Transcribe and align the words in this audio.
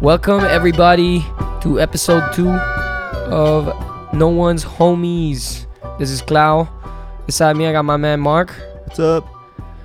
Welcome 0.00 0.40
everybody 0.44 1.20
to 1.60 1.78
episode 1.80 2.32
two 2.32 2.48
of 2.50 3.68
No 4.14 4.28
One's 4.28 4.64
Homies. 4.64 5.66
This 5.98 6.10
is 6.10 6.22
Clow. 6.22 6.68
Beside 7.26 7.56
me, 7.56 7.66
I 7.66 7.72
got 7.72 7.84
my 7.84 7.96
man 7.96 8.20
Mark. 8.20 8.50
What's 8.86 8.98
up? 8.98 9.26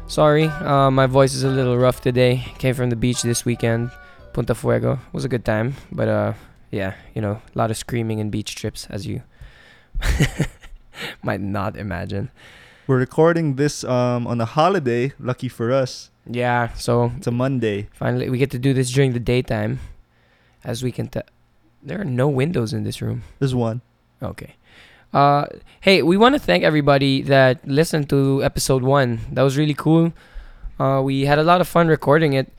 Sorry, 0.08 0.46
uh, 0.48 0.90
my 0.92 1.08
voice 1.08 1.34
is 1.34 1.44
a 1.44 1.50
little 1.50 1.78
rough 1.78 2.00
today. 2.02 2.46
Came 2.60 2.76
from 2.76 2.90
the 2.90 2.96
beach 2.96 3.24
this 3.24 3.44
weekend. 3.44 3.92
Punta 4.34 4.56
Fuego 4.56 5.00
was 5.12 5.26
a 5.26 5.30
good 5.30 5.44
time, 5.44 5.76
but 5.92 6.08
uh, 6.08 6.34
yeah, 6.72 6.94
you 7.14 7.22
know, 7.22 7.42
a 7.54 7.58
lot 7.58 7.72
of 7.72 7.78
screaming 7.78 8.20
and 8.20 8.32
beach 8.32 8.56
trips, 8.56 8.88
as 8.90 9.06
you 9.08 9.22
might 11.24 11.42
not 11.42 11.76
imagine. 11.76 12.32
We're 12.88 13.00
recording 13.00 13.56
this 13.56 13.84
um 13.84 14.28
on 14.28 14.40
a 14.40 14.46
holiday. 14.46 15.12
Lucky 15.20 15.50
for 15.50 15.72
us, 15.72 16.12
Yeah, 16.30 16.72
so 16.74 17.12
it's 17.18 17.28
a 17.28 17.32
Monday. 17.32 17.88
finally 17.92 18.30
we 18.30 18.38
get 18.38 18.52
to 18.52 18.60
do 18.60 18.74
this 18.74 18.92
during 18.92 19.14
the 19.14 19.20
daytime, 19.20 19.80
as 20.66 20.84
we 20.84 20.92
can 20.92 21.08
tell. 21.08 21.24
There 21.82 22.02
are 22.02 22.06
no 22.06 22.28
windows 22.28 22.74
in 22.74 22.84
this 22.84 23.02
room. 23.02 23.24
There's 23.40 23.54
one. 23.54 23.82
Okay. 24.22 24.56
Uh, 25.14 25.46
hey, 25.82 26.02
we 26.02 26.18
want 26.18 26.36
to 26.36 26.40
thank 26.40 26.64
everybody 26.64 27.22
that 27.22 27.66
listened 27.68 28.10
to 28.10 28.44
episode 28.44 28.84
one. 28.84 29.20
That 29.32 29.44
was 29.44 29.58
really 29.58 29.74
cool. 29.74 30.12
Uh, 30.80 31.02
we 31.04 31.26
had 31.26 31.40
a 31.40 31.44
lot 31.44 31.62
of 31.62 31.68
fun 31.68 31.88
recording 31.88 32.34
it, 32.34 32.52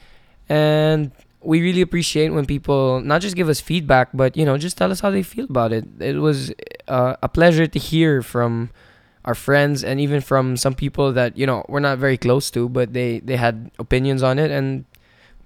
and 0.49 1.11
we 1.43 1.61
really 1.61 1.83
appreciate 1.83 2.31
when 2.31 2.47
people 2.47 3.01
not 3.01 3.21
just 3.21 3.37
give 3.37 3.49
us 3.49 3.61
feedback, 3.61 4.09
but 4.15 4.37
you 4.37 4.45
know, 4.45 4.57
just 4.57 4.79
tell 4.79 4.91
us 4.91 5.01
how 5.01 5.11
they 5.11 5.23
feel 5.23 5.45
about 5.45 5.73
it. 5.73 5.85
It 6.01 6.17
was 6.17 6.53
uh, 6.89 7.17
a 7.23 7.29
pleasure 7.29 7.67
to 7.67 7.79
hear 7.79 8.23
from 8.23 8.71
our 9.27 9.35
friends 9.35 9.83
and 9.85 10.01
even 10.01 10.21
from 10.21 10.57
some 10.57 10.75
people 10.75 11.13
that 11.13 11.37
you 11.37 11.47
know 11.47 11.65
we're 11.69 11.81
not 11.81 11.99
very 11.99 12.17
close 12.17 12.51
to, 12.53 12.69
but 12.69 12.95
they 12.95 13.19
they 13.21 13.37
had 13.37 13.71
opinions 13.79 14.23
on 14.23 14.39
it, 14.39 14.51
and 14.51 14.87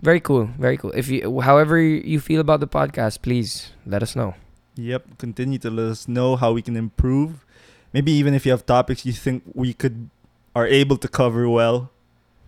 very 0.02 0.20
cool, 0.20 0.50
very 0.58 0.76
cool. 0.76 0.92
If 0.92 1.08
you, 1.08 1.40
however 1.40 1.78
you 1.78 2.20
feel 2.20 2.40
about 2.40 2.60
the 2.60 2.68
podcast, 2.68 3.22
please 3.22 3.72
let 3.86 4.02
us 4.02 4.16
know. 4.16 4.34
Yep. 4.76 5.18
Continue 5.18 5.58
to 5.58 5.70
let 5.70 5.86
us 5.86 6.08
know 6.08 6.36
how 6.36 6.52
we 6.52 6.62
can 6.62 6.76
improve. 6.76 7.44
Maybe 7.92 8.12
even 8.12 8.34
if 8.34 8.46
you 8.46 8.52
have 8.52 8.64
topics 8.64 9.04
you 9.04 9.12
think 9.12 9.42
we 9.52 9.74
could 9.74 10.10
are 10.54 10.66
able 10.66 10.96
to 10.96 11.08
cover 11.08 11.48
well, 11.48 11.90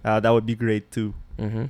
uh, 0.05 0.21
that 0.21 0.31
would 0.31 0.47
be 0.47 0.55
great 0.55 0.91
too. 0.91 1.15
Mm-hmm. 1.39 1.67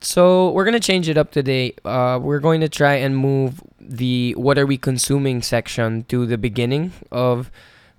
So 0.00 0.50
we're 0.50 0.64
gonna 0.64 0.80
change 0.80 1.08
it 1.08 1.16
up 1.16 1.30
today. 1.30 1.74
Uh, 1.84 2.18
we're 2.20 2.40
going 2.40 2.60
to 2.60 2.68
try 2.68 2.94
and 2.94 3.16
move 3.16 3.62
the 3.80 4.34
"What 4.36 4.58
are 4.58 4.66
we 4.66 4.76
consuming?" 4.76 5.42
section 5.42 6.04
to 6.04 6.26
the 6.26 6.36
beginning 6.36 6.92
of 7.10 7.50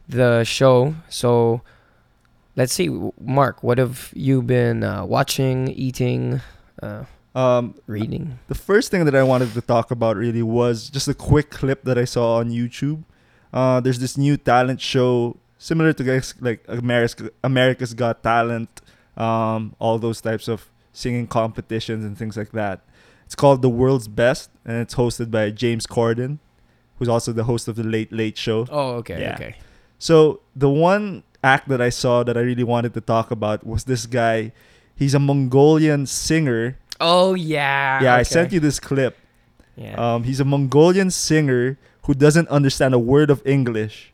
the 0.08 0.44
show. 0.44 0.96
So 1.10 1.62
let's 2.56 2.73
see, 2.73 2.89
Mark, 3.20 3.64
what 3.64 3.78
have 3.78 4.11
you 4.16 4.42
been 4.42 4.84
uh, 4.84 5.06
watching, 5.06 5.67
eating, 5.70 6.42
uh, 6.81 7.03
Um, 7.36 7.75
reading? 7.88 8.39
the 8.48 8.56
first 8.56 8.92
thing 8.92 9.06
that 9.06 9.16
I 9.16 9.23
wanted 9.23 9.53
to 9.53 9.61
talk 9.61 9.92
about 9.92 10.16
really 10.16 10.42
was 10.44 10.89
just 10.89 11.08
a 11.08 11.14
quick 11.14 11.50
clip 11.50 11.83
that 11.83 11.98
I 11.98 12.06
saw 12.06 12.38
on 12.38 12.50
YouTube. 12.50 13.03
Uh, 13.53 13.80
there's 13.81 14.00
this 14.00 14.17
new 14.17 14.38
talent 14.38 14.81
show 14.81 15.38
similar 15.58 15.94
to 15.94 16.03
guys 16.03 16.33
like 16.42 16.64
America's 16.67 17.30
America's 17.44 17.94
Got 17.94 18.22
Talent, 18.23 18.81
um, 19.17 19.76
all 19.80 19.98
those 20.00 20.20
types 20.22 20.48
of 20.48 20.70
singing 20.94 21.28
competitions 21.28 22.03
and 22.06 22.17
things 22.17 22.36
like 22.38 22.52
that. 22.52 22.81
It's 23.26 23.36
called 23.36 23.61
The 23.61 23.70
World's 23.70 24.08
Best, 24.08 24.50
and 24.66 24.78
it's 24.78 24.95
hosted 24.95 25.31
by 25.31 25.50
James 25.52 25.88
Corden, 25.88 26.39
who's 27.00 27.09
also 27.09 27.31
the 27.33 27.45
host 27.45 27.67
of 27.67 27.76
the 27.76 27.83
Late 27.83 28.11
Late 28.14 28.38
Show. 28.38 28.66
Oh, 28.70 28.95
okay, 29.02 29.20
Yeah. 29.20 29.33
okay. 29.36 29.56
So 29.98 30.42
the 30.56 30.70
one 30.70 31.23
act 31.46 31.70
that 31.70 31.80
I 31.80 31.90
saw 31.90 32.24
that 32.24 32.36
I 32.36 32.42
really 32.42 32.66
wanted 32.66 32.94
to 32.96 33.02
talk 33.02 33.30
about 33.30 33.66
was 33.66 33.86
this 33.86 34.10
guy. 34.10 34.52
He's 34.96 35.14
a 35.14 35.20
Mongolian 35.20 36.08
singer. 36.10 36.78
Oh 37.00 37.36
yeah. 37.36 38.02
yeah, 38.02 38.16
I 38.16 38.24
sent 38.24 38.52
you 38.52 38.60
this 38.60 38.80
clip. 38.80 39.16
Yeah. 39.76 39.94
Um, 39.94 40.23
he's 40.23 40.39
a 40.39 40.45
Mongolian 40.45 41.11
singer 41.11 41.78
who 42.04 42.14
doesn't 42.14 42.48
understand 42.50 42.94
a 42.94 43.00
word 43.00 43.30
of 43.30 43.45
English, 43.45 44.14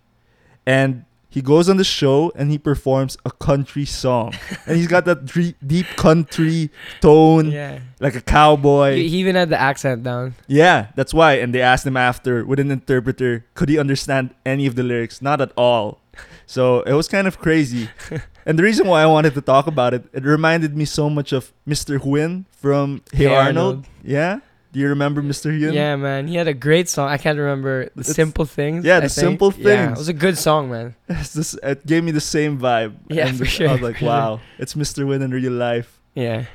and 0.66 1.06
he 1.30 1.41
goes 1.41 1.70
on 1.70 1.78
the 1.78 1.86
show 1.86 2.34
and 2.36 2.52
he 2.52 2.58
performs 2.58 3.16
a 3.24 3.31
country 3.31 3.86
song, 3.86 4.34
and 4.66 4.75
he's 4.75 4.88
got 4.88 5.06
that 5.06 5.24
dre- 5.24 5.56
deep 5.66 5.88
country 5.96 6.70
tone, 7.00 7.52
yeah. 7.52 7.80
like 8.02 8.16
a 8.16 8.22
cowboy. 8.22 8.96
He, 8.96 9.08
he 9.08 9.18
even 9.18 9.36
had 9.36 9.50
the 9.50 9.59
accent 9.59 10.03
down. 10.03 10.36
yeah, 10.47 10.88
that's 10.96 11.14
why. 11.14 11.34
And 11.34 11.56
they 11.56 11.62
asked 11.62 11.86
him 11.86 11.96
after 11.96 12.44
with 12.44 12.59
an 12.59 12.72
interpreter, 12.72 13.46
could 13.53 13.70
he 13.70 13.80
understand 13.80 14.36
any 14.46 14.66
of 14.66 14.75
the 14.75 14.84
lyrics? 14.84 15.22
Not 15.22 15.40
at 15.40 15.53
all. 15.56 16.02
So 16.45 16.81
it 16.81 16.94
was 16.94 17.07
kind 17.07 17.27
of 17.27 17.39
crazy. 17.39 17.89
and 18.45 18.59
the 18.59 18.63
reason 18.63 18.88
why 18.88 19.01
I 19.01 19.05
wanted 19.05 19.33
to 19.35 19.41
talk 19.41 19.67
about 19.67 19.94
it, 19.94 20.03
it 20.13 20.23
reminded 20.23 20.75
me 20.75 20.85
so 20.85 21.09
much 21.09 21.31
of 21.31 21.51
Mr. 21.67 21.97
Hyunh 21.99 22.45
from 22.51 23.01
Hey, 23.11 23.25
Hey 23.25 23.35
Arnold. 23.35 23.57
Arnold. 23.57 23.85
Yeah. 24.03 24.39
Do 24.73 24.79
you 24.79 24.88
remember 24.88 25.22
Mr. 25.22 25.51
Hyunh? 25.51 25.73
Yeah, 25.73 25.95
man. 25.97 26.27
He 26.27 26.35
had 26.35 26.47
a 26.47 26.53
great 26.53 26.88
song. 26.88 27.09
I 27.09 27.17
can't 27.17 27.38
remember 27.38 27.85
the 27.95 28.01
It's- 28.01 28.16
simple 28.16 28.45
things. 28.45 28.85
yeah, 28.85 28.97
I 28.97 28.99
the 29.01 29.09
simple 29.09 29.53
Yeah, 29.57 29.91
it 29.91 29.97
was 29.97 30.07
a 30.07 30.13
good 30.13 30.38
song, 30.38 30.69
man. 30.72 30.95
This, 31.07 31.57
it 31.61 31.85
gave 31.85 32.03
me 32.03 32.11
the 32.11 32.22
same 32.23 32.57
vibe. 32.59 32.95
Yeah, 33.09 33.28
and 33.28 33.38
for 33.38 33.43
I 33.43 33.47
sure, 33.47 33.69
was 33.69 33.81
like, 33.81 34.01
wow, 34.01 34.39
it's 34.57 34.73
Mr. 34.75 35.03
Hyunh 35.05 35.22
in 35.23 35.31
real 35.31 35.51
life. 35.53 35.99
Yeah. 36.16 36.45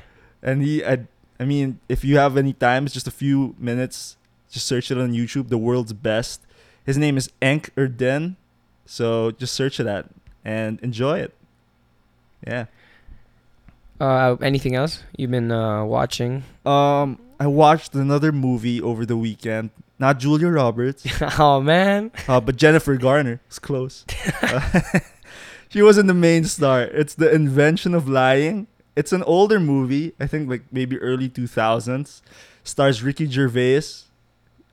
And 0.41 0.61
he, 0.63 0.83
I, 0.85 1.05
I 1.39 1.45
mean, 1.45 1.79
if 1.89 2.03
you 2.03 2.17
have 2.17 2.37
any 2.37 2.53
time, 2.53 2.85
it's 2.85 2.93
just 2.93 3.07
a 3.07 3.11
few 3.11 3.55
minutes. 3.59 4.17
Just 4.49 4.65
search 4.65 4.89
it 4.91 4.97
on 4.97 5.11
YouTube. 5.13 5.49
The 5.49 5.57
world's 5.57 5.93
best. 5.93 6.41
His 6.85 6.97
name 6.97 7.17
is 7.17 7.29
Enkh-Erdene, 7.41 8.35
so 8.87 9.29
just 9.31 9.53
search 9.53 9.79
it 9.79 9.85
out 9.87 10.07
and 10.43 10.79
enjoy 10.81 11.19
it. 11.19 11.33
Yeah. 12.45 12.65
Uh, 13.99 14.35
anything 14.41 14.73
else 14.75 15.03
you've 15.15 15.31
been 15.31 15.51
uh, 15.51 15.83
watching? 15.85 16.43
Um, 16.65 17.19
I 17.39 17.45
watched 17.47 17.93
another 17.93 18.31
movie 18.31 18.81
over 18.81 19.05
the 19.05 19.17
weekend. 19.17 19.69
Not 19.99 20.19
Julia 20.19 20.47
Roberts, 20.49 21.05
oh 21.39 21.59
man. 21.61 22.11
uh, 22.27 22.39
but 22.41 22.55
Jennifer 22.55 22.97
Garner. 22.97 23.39
It's 23.47 23.59
close. 23.59 24.05
She 25.69 25.81
wasn't 25.81 26.07
the 26.07 26.13
main 26.13 26.45
star. 26.45 26.83
It's 26.83 27.13
the 27.13 27.29
invention 27.29 27.93
of 27.93 28.07
lying. 28.07 28.67
It's 28.95 29.11
an 29.11 29.21
older 29.23 29.59
movie. 29.59 30.13
I 30.19 30.25
think 30.25 30.49
like 30.49 30.61
maybe 30.71 30.97
early 30.99 31.27
two 31.27 31.45
thousands. 31.45 32.21
Stars 32.63 33.03
Ricky 33.03 33.25
Gervais, 33.29 33.81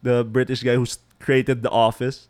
the 0.02 0.22
British 0.24 0.62
guy 0.62 0.74
who 0.76 0.86
created 1.18 1.62
The 1.62 1.70
Office, 1.70 2.28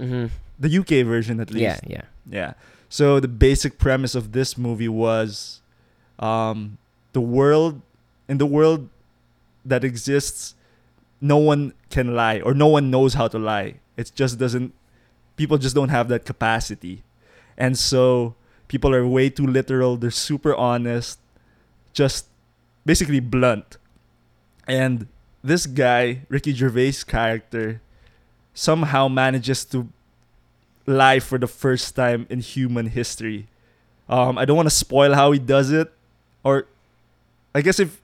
Mm-hmm. 0.00 0.26
The 0.58 0.78
UK 0.78 1.06
version 1.06 1.40
at 1.40 1.50
least. 1.50 1.60
Yeah, 1.62 1.80
yeah. 1.86 2.02
Yeah. 2.28 2.52
So 2.88 3.20
the 3.20 3.28
basic 3.28 3.78
premise 3.78 4.14
of 4.14 4.32
this 4.32 4.56
movie 4.56 4.88
was 4.88 5.60
um 6.18 6.78
the 7.12 7.20
world 7.20 7.82
in 8.28 8.38
the 8.38 8.46
world 8.46 8.88
that 9.64 9.84
exists 9.84 10.54
no 11.20 11.36
one 11.36 11.72
can 11.90 12.14
lie 12.14 12.40
or 12.40 12.54
no 12.54 12.66
one 12.66 12.90
knows 12.90 13.14
how 13.14 13.28
to 13.28 13.38
lie. 13.38 13.74
It 13.96 14.12
just 14.14 14.38
doesn't 14.38 14.72
people 15.36 15.58
just 15.58 15.74
don't 15.74 15.90
have 15.90 16.08
that 16.08 16.24
capacity. 16.24 17.02
And 17.56 17.78
so 17.78 18.34
people 18.68 18.94
are 18.94 19.06
way 19.06 19.30
too 19.30 19.46
literal, 19.46 19.96
they're 19.96 20.10
super 20.10 20.54
honest, 20.54 21.18
just 21.92 22.26
basically 22.84 23.20
blunt. 23.20 23.76
And 24.66 25.08
this 25.42 25.66
guy, 25.66 26.22
Ricky 26.28 26.52
Gervais' 26.52 27.04
character, 27.06 27.80
somehow 28.52 29.08
manages 29.08 29.64
to 29.66 29.88
lie 30.86 31.20
for 31.20 31.38
the 31.38 31.46
first 31.46 31.96
time 31.96 32.26
in 32.30 32.40
human 32.40 32.86
history. 32.86 33.46
Um, 34.08 34.38
I 34.38 34.44
don't 34.44 34.56
want 34.56 34.66
to 34.66 34.74
spoil 34.74 35.14
how 35.14 35.32
he 35.32 35.38
does 35.38 35.70
it, 35.70 35.92
or 36.44 36.66
I 37.54 37.60
guess 37.60 37.80
if 37.80 38.00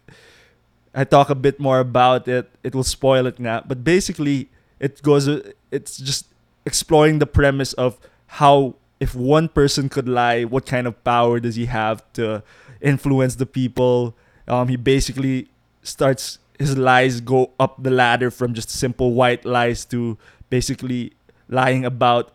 I 0.94 1.04
talk 1.04 1.30
a 1.30 1.34
bit 1.34 1.60
more 1.60 1.78
about 1.78 2.26
it, 2.28 2.50
it 2.62 2.74
will 2.74 2.84
spoil 2.84 3.26
it 3.26 3.38
now. 3.38 3.62
But 3.66 3.84
basically, 3.84 4.48
it 4.80 5.02
goes. 5.02 5.28
It's 5.70 5.98
just 5.98 6.26
exploring 6.66 7.18
the 7.18 7.26
premise 7.26 7.72
of 7.74 7.98
how 8.26 8.74
if 9.00 9.14
one 9.14 9.48
person 9.48 9.88
could 9.88 10.08
lie, 10.08 10.44
what 10.44 10.66
kind 10.66 10.86
of 10.86 11.02
power 11.04 11.40
does 11.40 11.56
he 11.56 11.66
have 11.66 12.02
to 12.14 12.42
influence 12.80 13.36
the 13.36 13.46
people? 13.46 14.14
Um, 14.48 14.68
he 14.68 14.76
basically 14.76 15.48
starts 15.82 16.38
his 16.58 16.78
lies 16.78 17.20
go 17.20 17.50
up 17.58 17.82
the 17.82 17.90
ladder 17.90 18.30
from 18.30 18.54
just 18.54 18.70
simple 18.70 19.12
white 19.12 19.44
lies 19.44 19.84
to 19.86 20.16
basically 20.50 21.12
lying 21.48 21.84
about 21.84 22.32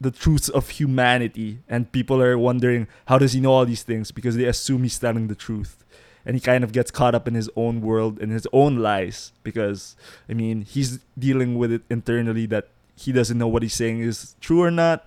the 0.00 0.10
truths 0.10 0.48
of 0.48 0.70
humanity 0.70 1.58
and 1.68 1.90
people 1.90 2.22
are 2.22 2.38
wondering 2.38 2.86
how 3.06 3.18
does 3.18 3.32
he 3.32 3.40
know 3.40 3.52
all 3.52 3.66
these 3.66 3.82
things? 3.82 4.10
Because 4.12 4.36
they 4.36 4.44
assume 4.44 4.82
he's 4.82 4.98
telling 4.98 5.28
the 5.28 5.34
truth. 5.34 5.84
And 6.24 6.34
he 6.36 6.40
kind 6.40 6.62
of 6.62 6.72
gets 6.72 6.90
caught 6.90 7.14
up 7.14 7.26
in 7.26 7.34
his 7.34 7.50
own 7.56 7.80
world 7.80 8.20
and 8.20 8.30
his 8.30 8.46
own 8.52 8.76
lies 8.78 9.32
because 9.42 9.96
i 10.28 10.34
mean 10.34 10.60
he's 10.60 10.98
dealing 11.18 11.56
with 11.56 11.72
it 11.72 11.80
internally 11.88 12.44
that 12.44 12.68
he 12.96 13.12
doesn't 13.12 13.38
know 13.38 13.48
what 13.48 13.62
he's 13.62 13.72
saying 13.72 14.00
is 14.00 14.36
true 14.40 14.62
or 14.62 14.70
not 14.70 15.06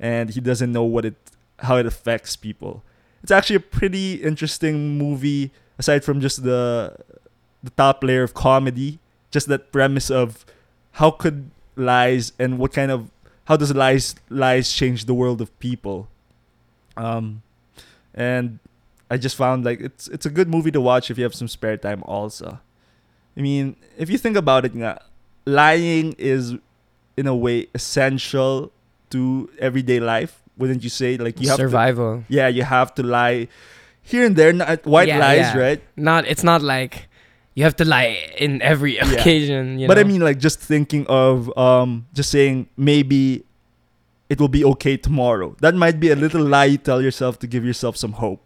and 0.00 0.30
he 0.30 0.40
doesn't 0.40 0.72
know 0.72 0.84
what 0.84 1.04
it 1.04 1.14
how 1.58 1.76
it 1.76 1.86
affects 1.86 2.36
people. 2.36 2.82
It's 3.22 3.30
actually 3.30 3.56
a 3.56 3.60
pretty 3.60 4.14
interesting 4.14 4.98
movie 4.98 5.52
aside 5.78 6.04
from 6.04 6.20
just 6.20 6.42
the 6.42 6.96
the 7.62 7.70
top 7.70 8.02
layer 8.02 8.22
of 8.22 8.34
comedy 8.34 8.98
just 9.30 9.46
that 9.48 9.72
premise 9.72 10.10
of 10.10 10.44
how 10.92 11.10
could 11.10 11.50
lies 11.76 12.32
and 12.38 12.58
what 12.58 12.72
kind 12.72 12.90
of 12.90 13.10
how 13.46 13.56
does 13.56 13.74
lies 13.74 14.14
lies 14.28 14.72
change 14.72 15.04
the 15.06 15.14
world 15.14 15.40
of 15.40 15.48
people 15.58 16.08
um 16.96 17.42
and 18.14 18.58
i 19.10 19.16
just 19.16 19.36
found 19.36 19.64
like 19.64 19.80
it's 19.80 20.08
it's 20.08 20.26
a 20.26 20.30
good 20.30 20.48
movie 20.48 20.70
to 20.70 20.80
watch 20.80 21.10
if 21.10 21.18
you 21.18 21.24
have 21.24 21.34
some 21.34 21.48
spare 21.48 21.76
time 21.76 22.02
also 22.04 22.58
I 23.34 23.40
mean, 23.40 23.76
if 23.96 24.10
you 24.10 24.18
think 24.18 24.36
about 24.36 24.66
it, 24.66 24.74
nga, 24.76 25.00
lying 25.46 26.12
is 26.18 26.54
in 27.16 27.26
a 27.26 27.34
way 27.34 27.66
essential 27.74 28.70
to 29.08 29.48
everyday 29.58 30.00
life. 30.00 30.42
Wouldn't 30.58 30.82
you 30.84 30.90
say? 30.90 31.16
Like 31.16 31.40
you 31.40 31.48
have 31.48 31.56
to, 31.56 31.62
Survival. 31.64 32.24
yeah, 32.28 32.48
you 32.48 32.62
have 32.62 32.94
to 32.96 33.02
lie 33.02 33.48
here 34.02 34.26
and 34.26 34.36
there. 34.36 34.52
Not 34.52 34.84
white 34.84 35.08
Yeah, 35.08 35.16
lies, 35.16 35.48
yeah. 35.48 35.56
right? 35.56 35.80
Not. 35.96 36.26
It's 36.28 36.44
not 36.44 36.60
like 36.60 37.08
you 37.54 37.64
have 37.64 37.76
to 37.76 37.84
lie 37.84 38.30
in 38.38 38.62
every 38.62 38.96
Yeah. 38.96 39.12
occasion. 39.12 39.78
You 39.78 39.86
but 39.88 39.98
I 39.98 40.04
mean, 40.04 40.20
like 40.20 40.38
just 40.38 40.58
thinking 40.60 41.06
of 41.08 41.56
um, 41.58 42.06
just 42.14 42.30
saying 42.30 42.68
maybe 42.76 43.44
it 44.30 44.40
will 44.40 44.48
be 44.48 44.64
okay 44.64 44.96
tomorrow. 44.96 45.54
That 45.60 45.74
might 45.74 46.00
be 46.00 46.10
a 46.10 46.16
little 46.16 46.42
lie 46.44 46.64
you 46.66 46.78
tell 46.78 47.02
yourself 47.02 47.38
to 47.40 47.46
give 47.46 47.64
yourself 47.64 47.96
some 47.96 48.12
hope, 48.12 48.40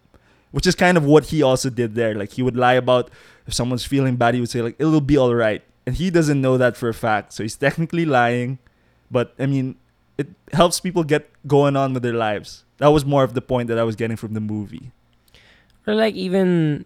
which 0.51 0.67
is 0.67 0.75
kind 0.75 0.97
of 0.97 1.05
what 1.05 1.27
he 1.27 1.43
also 1.43 1.71
did 1.71 1.95
there. 1.95 2.15
Like 2.15 2.33
he 2.33 2.43
would 2.43 2.57
lie 2.57 2.75
about 2.75 3.11
if 3.47 3.55
someone's 3.55 3.85
feeling 3.85 4.17
bad, 4.17 4.35
he 4.35 4.41
would 4.41 4.51
say 4.51 4.63
like 4.63 4.75
it'll 4.79 5.01
be 5.01 5.17
all 5.17 5.35
right, 5.35 5.63
and 5.87 5.95
he 5.95 6.11
doesn't 6.11 6.41
know 6.41 6.59
that 6.59 6.77
for 6.77 6.89
a 6.89 6.95
fact. 6.95 7.33
So 7.33 7.45
he's 7.45 7.55
technically 7.57 8.05
lying, 8.05 8.59
but 9.11 9.35
I 9.39 9.47
mean, 9.47 9.77
it 10.19 10.29
helps 10.53 10.81
people 10.81 11.05
get 11.05 11.31
going 11.47 11.77
on 11.77 11.95
with 11.95 12.03
their 12.03 12.15
lives. 12.15 12.65
That 12.79 12.89
was 12.89 13.05
more 13.05 13.23
of 13.23 13.35
the 13.35 13.41
point 13.43 13.69
that 13.69 13.79
I 13.79 13.85
was 13.85 13.95
getting 13.95 14.17
from 14.17 14.35
the 14.35 14.41
movie. 14.41 14.91
Or 15.87 15.95
like 15.95 16.15
even 16.17 16.85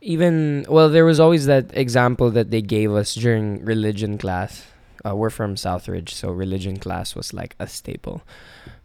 even 0.00 0.64
well 0.68 0.88
there 0.88 1.04
was 1.04 1.18
always 1.20 1.46
that 1.46 1.76
example 1.76 2.30
that 2.30 2.50
they 2.50 2.62
gave 2.62 2.92
us 2.92 3.14
during 3.14 3.64
religion 3.64 4.18
class. 4.18 4.66
Uh, 5.06 5.14
we're 5.14 5.30
from 5.30 5.54
Southridge, 5.54 6.10
so 6.10 6.30
religion 6.30 6.76
class 6.76 7.14
was 7.14 7.32
like 7.32 7.54
a 7.58 7.66
staple. 7.66 8.22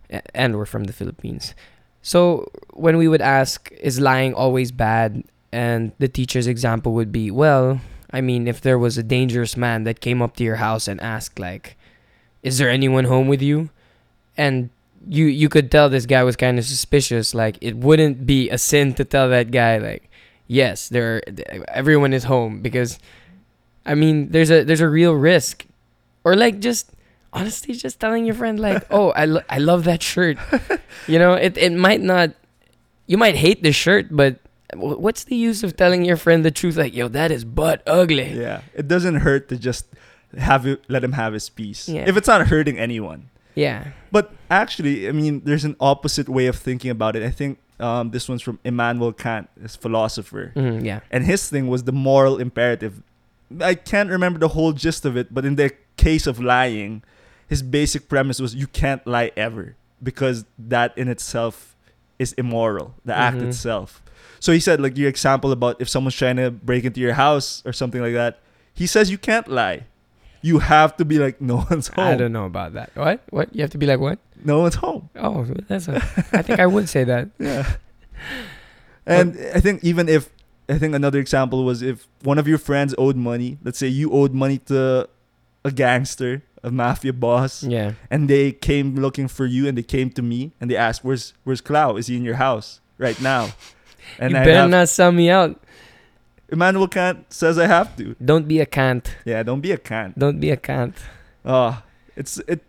A- 0.09 0.21
And 0.35 0.55
we're 0.57 0.65
from 0.69 0.83
the 0.85 0.93
Philippines. 0.93 1.55
So 2.01 2.51
when 2.73 2.97
we 2.97 3.07
would 3.07 3.21
ask 3.21 3.71
is 3.81 3.99
lying 3.99 4.33
always 4.33 4.71
bad 4.71 5.23
and 5.51 5.91
the 5.99 6.07
teacher's 6.07 6.47
example 6.47 6.93
would 6.93 7.11
be, 7.11 7.31
well, 7.31 7.79
I 8.11 8.21
mean 8.21 8.47
if 8.47 8.61
there 8.61 8.77
was 8.79 8.97
a 8.97 9.03
dangerous 9.03 9.55
man 9.57 9.83
that 9.85 10.01
came 10.01 10.21
up 10.21 10.35
to 10.37 10.43
your 10.43 10.57
house 10.57 10.87
and 10.87 10.99
asked 11.01 11.39
like 11.39 11.77
is 12.43 12.57
there 12.57 12.69
anyone 12.69 13.05
home 13.05 13.27
with 13.29 13.41
you? 13.41 13.69
And 14.37 14.69
you 15.07 15.25
you 15.25 15.49
could 15.49 15.71
tell 15.71 15.89
this 15.89 16.05
guy 16.05 16.23
was 16.23 16.35
kind 16.35 16.59
of 16.59 16.65
suspicious. 16.65 17.33
Like 17.33 17.57
it 17.61 17.77
wouldn't 17.77 18.25
be 18.25 18.49
a 18.49 18.57
sin 18.57 18.93
to 18.95 19.05
tell 19.05 19.29
that 19.29 19.51
guy 19.51 19.77
like, 19.77 20.09
yes, 20.47 20.89
there 20.89 21.21
everyone 21.69 22.13
is 22.13 22.23
home 22.25 22.61
because, 22.61 22.99
I 23.85 23.95
mean, 23.95 24.29
there's 24.31 24.51
a 24.51 24.63
there's 24.63 24.81
a 24.81 24.89
real 24.89 25.13
risk, 25.13 25.65
or 26.23 26.35
like 26.35 26.59
just 26.59 26.91
honestly 27.31 27.73
just 27.73 27.99
telling 27.99 28.25
your 28.25 28.35
friend 28.35 28.59
like, 28.59 28.85
oh, 28.91 29.11
I 29.11 29.25
lo- 29.25 29.43
I 29.49 29.57
love 29.59 29.83
that 29.85 30.03
shirt. 30.03 30.37
you 31.07 31.19
know, 31.19 31.33
it 31.33 31.57
it 31.57 31.71
might 31.73 32.01
not, 32.01 32.31
you 33.07 33.17
might 33.17 33.35
hate 33.35 33.63
the 33.63 33.71
shirt, 33.71 34.07
but 34.11 34.39
what's 34.75 35.25
the 35.25 35.35
use 35.35 35.63
of 35.63 35.75
telling 35.77 36.03
your 36.05 36.17
friend 36.17 36.43
the 36.43 36.51
truth? 36.51 36.77
Like, 36.77 36.93
yo, 36.95 37.07
that 37.09 37.31
is 37.31 37.45
butt 37.45 37.83
ugly. 37.85 38.33
Yeah, 38.33 38.61
it 38.73 38.87
doesn't 38.87 39.15
hurt 39.21 39.49
to 39.49 39.57
just 39.57 39.85
have 40.37 40.65
it, 40.65 40.81
let 40.89 41.03
him 41.03 41.11
have 41.13 41.33
his 41.33 41.47
peace 41.49 41.87
Yeah. 41.87 42.05
if 42.07 42.17
it's 42.17 42.27
not 42.27 42.47
hurting 42.47 42.79
anyone. 42.79 43.29
Yeah. 43.53 43.89
But 44.11 44.33
actually, 44.49 45.07
I 45.07 45.11
mean, 45.11 45.41
there's 45.45 45.63
an 45.63 45.75
opposite 45.79 46.27
way 46.27 46.47
of 46.47 46.55
thinking 46.55 46.89
about 46.89 47.15
it. 47.15 47.21
I 47.21 47.29
think 47.29 47.59
um, 47.83 48.11
this 48.11 48.29
one's 48.29 48.41
from 48.41 48.57
Immanuel 48.63 49.11
Kant, 49.13 49.49
this 49.57 49.75
philosopher, 49.75 50.53
Mhm, 50.55 50.85
yeah. 50.85 50.99
and 51.11 51.25
his 51.25 51.49
thing 51.49 51.67
was 51.67 51.83
the 51.83 51.91
moral 51.91 52.37
imperative. 52.39 53.01
I 53.61 53.75
can't 53.75 54.09
remember 54.09 54.39
the 54.39 54.47
whole 54.57 54.71
gist 54.73 55.05
of 55.05 55.17
it, 55.17 55.33
but 55.33 55.43
in 55.45 55.55
the 55.55 55.71
case 55.97 56.25
of 56.25 56.39
lying, 56.39 57.03
his 57.47 57.61
basic 57.61 58.07
premise 58.09 58.39
was 58.39 58.55
you 58.55 58.67
can't 58.67 59.05
lie 59.05 59.31
ever 59.37 59.75
because 60.01 60.45
that 60.57 60.97
in 60.97 61.07
itself 61.07 61.75
is 62.17 62.33
immoral, 62.33 62.95
the 63.05 63.13
act 63.15 63.37
Mhm. 63.37 63.47
itself. 63.49 64.01
So 64.39 64.51
he 64.51 64.59
said, 64.59 64.79
like 64.81 64.97
your 64.97 65.09
example 65.09 65.51
about 65.51 65.79
if 65.79 65.87
someone's 65.89 66.15
trying 66.15 66.37
to 66.37 66.51
break 66.51 66.83
into 66.85 66.99
your 66.99 67.13
house 67.13 67.61
or 67.65 67.73
something 67.73 68.01
like 68.01 68.13
that, 68.13 68.39
he 68.73 68.87
says 68.87 69.11
you 69.11 69.17
can't 69.17 69.47
lie. 69.47 69.85
You 70.43 70.59
have 70.59 70.95
to 70.97 71.05
be 71.05 71.17
like, 71.17 71.39
no 71.41 71.65
one's 71.71 71.87
home. 71.87 72.05
I 72.05 72.15
don't 72.15 72.31
know 72.33 72.45
about 72.45 72.73
that. 72.73 72.91
What? 72.95 73.23
What? 73.31 73.55
You 73.55 73.61
have 73.63 73.71
to 73.71 73.77
be 73.79 73.87
like 73.87 73.99
what? 73.99 74.19
No 74.43 74.59
one's 74.59 74.75
home. 74.75 75.09
Oh, 75.15 75.45
that's 75.67 75.87
a. 75.87 75.95
I 76.33 76.41
think 76.43 76.59
I 76.59 76.67
would 76.67 76.87
say 76.89 77.03
that. 77.05 77.29
Yeah. 77.39 77.65
And 79.05 79.37
I 79.53 79.59
think 79.59 79.83
even 79.83 80.07
if 80.07 80.29
I 80.69 80.77
think 80.77 80.95
another 80.95 81.19
example 81.19 81.65
was 81.65 81.81
if 81.81 82.07
one 82.23 82.37
of 82.39 82.47
your 82.47 82.57
friends 82.57 82.95
owed 82.97 83.15
money, 83.17 83.57
let's 83.63 83.77
say 83.77 83.87
you 83.87 84.11
owed 84.11 84.33
money 84.33 84.59
to 84.71 85.09
a 85.65 85.71
gangster, 85.71 86.41
a 86.63 86.71
mafia 86.71 87.11
boss, 87.11 87.63
Yeah. 87.63 87.93
and 88.09 88.29
they 88.29 88.51
came 88.53 88.95
looking 88.95 89.27
for 89.27 89.45
you 89.45 89.67
and 89.67 89.77
they 89.77 89.83
came 89.83 90.09
to 90.11 90.21
me 90.21 90.53
and 90.61 90.71
they 90.71 90.77
asked, 90.77 91.03
Where's 91.03 91.33
where's 91.43 91.59
Clau? 91.61 91.95
Is 91.97 92.07
he 92.07 92.15
in 92.15 92.23
your 92.23 92.35
house 92.35 92.79
right 92.97 93.19
now? 93.21 93.49
And 94.19 94.31
you 94.31 94.37
I 94.37 94.43
better 94.43 94.59
have, 94.67 94.69
not 94.69 94.89
sell 94.89 95.13
me 95.13 95.29
out. 95.29 95.62
Immanuel 96.53 96.87
Kant 96.87 97.25
says 97.33 97.57
I 97.57 97.65
have 97.65 97.97
to. 97.97 98.15
Don't 98.23 98.47
be 98.47 98.59
a 98.59 98.65
cant. 98.65 99.15
Yeah, 99.25 99.41
don't 99.41 99.59
be 99.59 99.71
a 99.71 99.77
Kant. 99.77 100.17
Don't 100.17 100.39
be 100.39 100.51
a 100.51 100.57
cant. 100.57 100.95
Oh, 101.43 101.81
it's 102.15 102.37
it. 102.47 102.61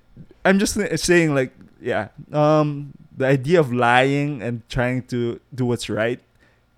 I'm 0.45 0.59
just 0.59 0.75
saying, 1.05 1.35
like, 1.35 1.53
yeah. 1.81 2.09
Um, 2.33 2.95
the 3.15 3.27
idea 3.27 3.61
of 3.61 3.73
lying 3.73 4.43
and 4.43 4.67
trying 4.71 5.03
to 5.09 5.39
do 5.55 5.67
what's 5.67 5.91
right. 5.91 6.19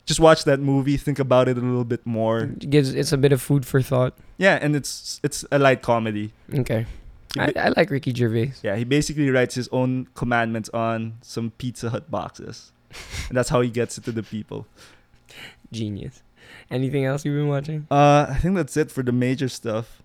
Just 0.05 0.19
watch 0.21 0.45
that 0.45 0.59
movie. 0.61 0.97
Think 0.97 1.19
about 1.19 1.49
it 1.49 1.57
a 1.57 1.61
little 1.61 1.85
bit 1.85 2.05
more. 2.05 2.41
It 2.41 2.71
gives 2.71 2.93
it's 2.93 3.13
a 3.13 3.17
bit 3.17 3.33
of 3.33 3.41
food 3.41 3.65
for 3.65 3.81
thought. 3.81 4.15
Yeah, 4.37 4.59
and 4.61 4.75
it's 4.75 5.21
it's 5.23 5.45
a 5.51 5.59
light 5.59 5.83
comedy. 5.83 6.33
Okay. 6.53 6.87
I, 7.39 7.53
I 7.57 7.69
like 7.77 7.91
Ricky 7.91 8.15
Gervais. 8.15 8.53
yeah, 8.63 8.77
he 8.77 8.85
basically 8.85 9.31
writes 9.31 9.55
his 9.55 9.69
own 9.71 10.09
commandments 10.15 10.71
on 10.73 11.19
some 11.23 11.51
Pizza 11.59 11.91
Hut 11.91 12.11
boxes, 12.11 12.73
and 13.29 13.37
that's 13.37 13.51
how 13.51 13.61
he 13.61 13.71
gets 13.71 13.99
it 13.99 14.05
to 14.05 14.13
the 14.13 14.23
people. 14.23 14.67
Genius. 15.71 16.23
Anything 16.71 17.05
else 17.05 17.25
you've 17.25 17.37
been 17.37 17.49
watching? 17.49 17.87
Uh, 17.91 18.27
I 18.29 18.39
think 18.41 18.57
that's 18.57 18.77
it 18.77 18.91
for 18.91 19.03
the 19.03 19.13
major 19.13 19.49
stuff. 19.49 20.03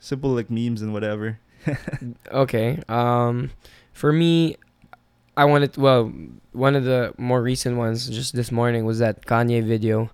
Simple 0.00 0.30
like 0.30 0.50
memes 0.50 0.82
and 0.82 0.92
whatever. 0.92 1.38
Okay. 2.30 2.80
Um, 2.88 3.50
for 3.92 4.12
me, 4.12 4.56
I 5.36 5.44
wanted 5.44 5.76
well, 5.76 6.12
one 6.52 6.74
of 6.76 6.84
the 6.84 7.12
more 7.18 7.42
recent 7.42 7.76
ones 7.76 8.08
just 8.08 8.34
this 8.34 8.50
morning 8.50 8.84
was 8.84 8.98
that 9.00 9.26
Kanye 9.26 9.62
video. 9.62 10.10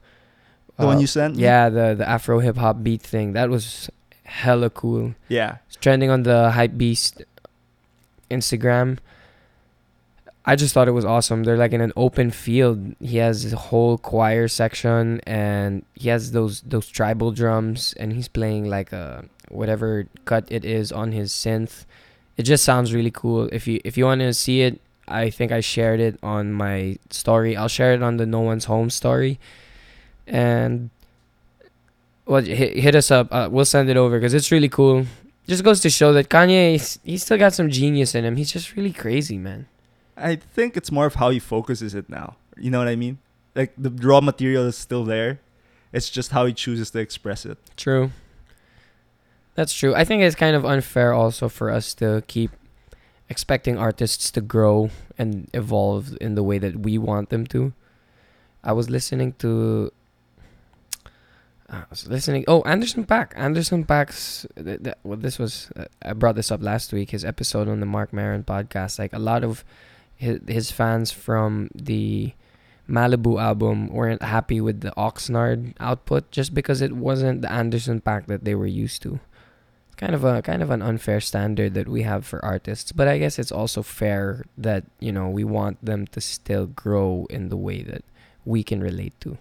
The 0.78 0.86
one 0.86 0.96
Uh, 0.96 1.00
you 1.00 1.06
sent? 1.06 1.36
Yeah, 1.36 1.68
the 1.68 1.94
the 1.94 2.08
Afro 2.08 2.40
hip 2.40 2.56
hop 2.56 2.82
beat 2.82 3.02
thing. 3.02 3.34
That 3.34 3.50
was 3.50 3.88
hella 4.24 4.70
cool. 4.70 5.14
Yeah. 5.28 5.58
It's 5.68 5.76
trending 5.76 6.10
on 6.10 6.24
the 6.24 6.50
Hype 6.50 6.76
Beast 6.76 7.22
Instagram. 8.30 8.98
I 10.46 10.56
just 10.56 10.74
thought 10.74 10.88
it 10.88 10.92
was 10.92 11.06
awesome. 11.06 11.44
They're 11.44 11.56
like 11.56 11.72
in 11.72 11.80
an 11.80 11.92
open 11.96 12.30
field. 12.30 12.94
He 13.00 13.16
has 13.16 13.50
a 13.50 13.56
whole 13.56 13.96
choir 13.96 14.46
section 14.46 15.20
and 15.26 15.84
he 15.94 16.10
has 16.10 16.32
those 16.32 16.60
those 16.62 16.88
tribal 16.88 17.30
drums 17.32 17.94
and 17.94 18.12
he's 18.12 18.28
playing 18.28 18.68
like 18.68 18.92
a 18.92 19.24
whatever 19.48 20.06
cut 20.26 20.44
it 20.50 20.64
is 20.64 20.92
on 20.92 21.12
his 21.12 21.32
synth. 21.32 21.86
It 22.36 22.42
just 22.42 22.64
sounds 22.64 22.92
really 22.92 23.10
cool. 23.10 23.48
If 23.52 23.66
you 23.66 23.80
if 23.84 23.96
you 23.96 24.04
want 24.04 24.20
to 24.20 24.34
see 24.34 24.60
it, 24.62 24.80
I 25.08 25.30
think 25.30 25.50
I 25.50 25.60
shared 25.60 26.00
it 26.00 26.18
on 26.22 26.52
my 26.52 26.98
story. 27.08 27.56
I'll 27.56 27.68
share 27.68 27.94
it 27.94 28.02
on 28.02 28.18
the 28.18 28.26
No 28.26 28.40
One's 28.40 28.66
Home 28.66 28.90
story. 28.90 29.38
And 30.26 30.90
well, 32.26 32.42
hit, 32.42 32.76
hit 32.76 32.94
us 32.94 33.10
up. 33.10 33.28
Uh, 33.30 33.48
we'll 33.50 33.64
send 33.64 33.88
it 33.88 33.96
over 33.96 34.18
because 34.18 34.34
it's 34.34 34.50
really 34.52 34.68
cool. 34.68 35.06
Just 35.46 35.62
goes 35.62 35.80
to 35.80 35.90
show 35.90 36.12
that 36.14 36.30
Kanye, 36.30 36.72
he's, 36.72 36.98
he's 37.04 37.22
still 37.22 37.36
got 37.36 37.52
some 37.52 37.68
genius 37.68 38.14
in 38.14 38.24
him. 38.24 38.36
He's 38.36 38.50
just 38.50 38.74
really 38.76 38.92
crazy, 38.92 39.36
man. 39.36 39.66
I 40.16 40.36
think 40.36 40.76
it's 40.76 40.92
more 40.92 41.06
of 41.06 41.16
how 41.16 41.30
he 41.30 41.38
focuses 41.38 41.94
it 41.94 42.08
now. 42.08 42.36
You 42.56 42.70
know 42.70 42.78
what 42.78 42.88
I 42.88 42.96
mean? 42.96 43.18
Like 43.54 43.72
the 43.76 43.90
raw 43.90 44.20
material 44.20 44.66
is 44.66 44.76
still 44.76 45.04
there. 45.04 45.40
It's 45.92 46.10
just 46.10 46.32
how 46.32 46.46
he 46.46 46.52
chooses 46.52 46.90
to 46.90 46.98
express 46.98 47.46
it. 47.46 47.58
True. 47.76 48.10
That's 49.54 49.72
true. 49.72 49.94
I 49.94 50.04
think 50.04 50.22
it's 50.22 50.34
kind 50.34 50.56
of 50.56 50.64
unfair 50.64 51.12
also 51.12 51.48
for 51.48 51.70
us 51.70 51.94
to 51.94 52.24
keep 52.26 52.50
expecting 53.28 53.78
artists 53.78 54.30
to 54.32 54.40
grow 54.40 54.90
and 55.16 55.48
evolve 55.54 56.16
in 56.20 56.34
the 56.34 56.42
way 56.42 56.58
that 56.58 56.80
we 56.80 56.98
want 56.98 57.30
them 57.30 57.46
to. 57.48 57.72
I 58.62 58.72
was 58.72 58.90
listening 58.90 59.34
to. 59.38 59.92
I 61.70 61.84
was 61.90 62.06
listening. 62.08 62.44
Oh, 62.48 62.62
Anderson 62.62 63.04
.Paak. 63.04 63.32
Anderson 63.36 63.84
.Paak's. 63.84 64.46
Th- 64.56 64.82
th- 64.82 64.96
well, 65.04 65.16
this 65.18 65.38
was. 65.38 65.70
Uh, 65.76 65.84
I 66.02 66.12
brought 66.12 66.34
this 66.34 66.50
up 66.50 66.62
last 66.62 66.92
week. 66.92 67.10
His 67.10 67.24
episode 67.24 67.68
on 67.68 67.80
the 67.80 67.86
Marc 67.86 68.12
Maron 68.12 68.42
podcast. 68.42 68.98
Like 68.98 69.12
a 69.12 69.18
lot 69.18 69.44
of 69.44 69.64
his, 70.24 70.70
fans 70.70 71.12
from 71.12 71.70
the 71.74 72.32
Malibu 72.88 73.40
album 73.40 73.88
weren't 73.88 74.22
happy 74.22 74.60
with 74.60 74.80
the 74.80 74.92
Oxnard 74.96 75.74
output 75.80 76.30
just 76.30 76.54
because 76.54 76.80
it 76.80 76.92
wasn't 76.92 77.42
the 77.42 77.52
Anderson 77.52 78.00
.Paak 78.00 78.26
that 78.26 78.44
they 78.44 78.54
were 78.54 78.66
used 78.66 79.02
to. 79.02 79.20
Kind 79.96 80.14
of 80.14 80.24
a 80.24 80.42
kind 80.42 80.60
of 80.60 80.70
an 80.70 80.82
unfair 80.82 81.20
standard 81.20 81.74
that 81.74 81.88
we 81.88 82.02
have 82.02 82.26
for 82.26 82.44
artists, 82.44 82.90
but 82.90 83.06
I 83.06 83.18
guess 83.18 83.38
it's 83.38 83.52
also 83.52 83.80
fair 83.80 84.44
that 84.58 84.84
you 84.98 85.12
know 85.12 85.28
we 85.28 85.44
want 85.44 85.78
them 85.84 86.08
to 86.08 86.20
still 86.20 86.66
grow 86.66 87.26
in 87.30 87.48
the 87.48 87.56
way 87.56 87.82
that 87.82 88.02
we 88.44 88.64
can 88.64 88.82
relate 88.82 89.14
to. 89.20 89.38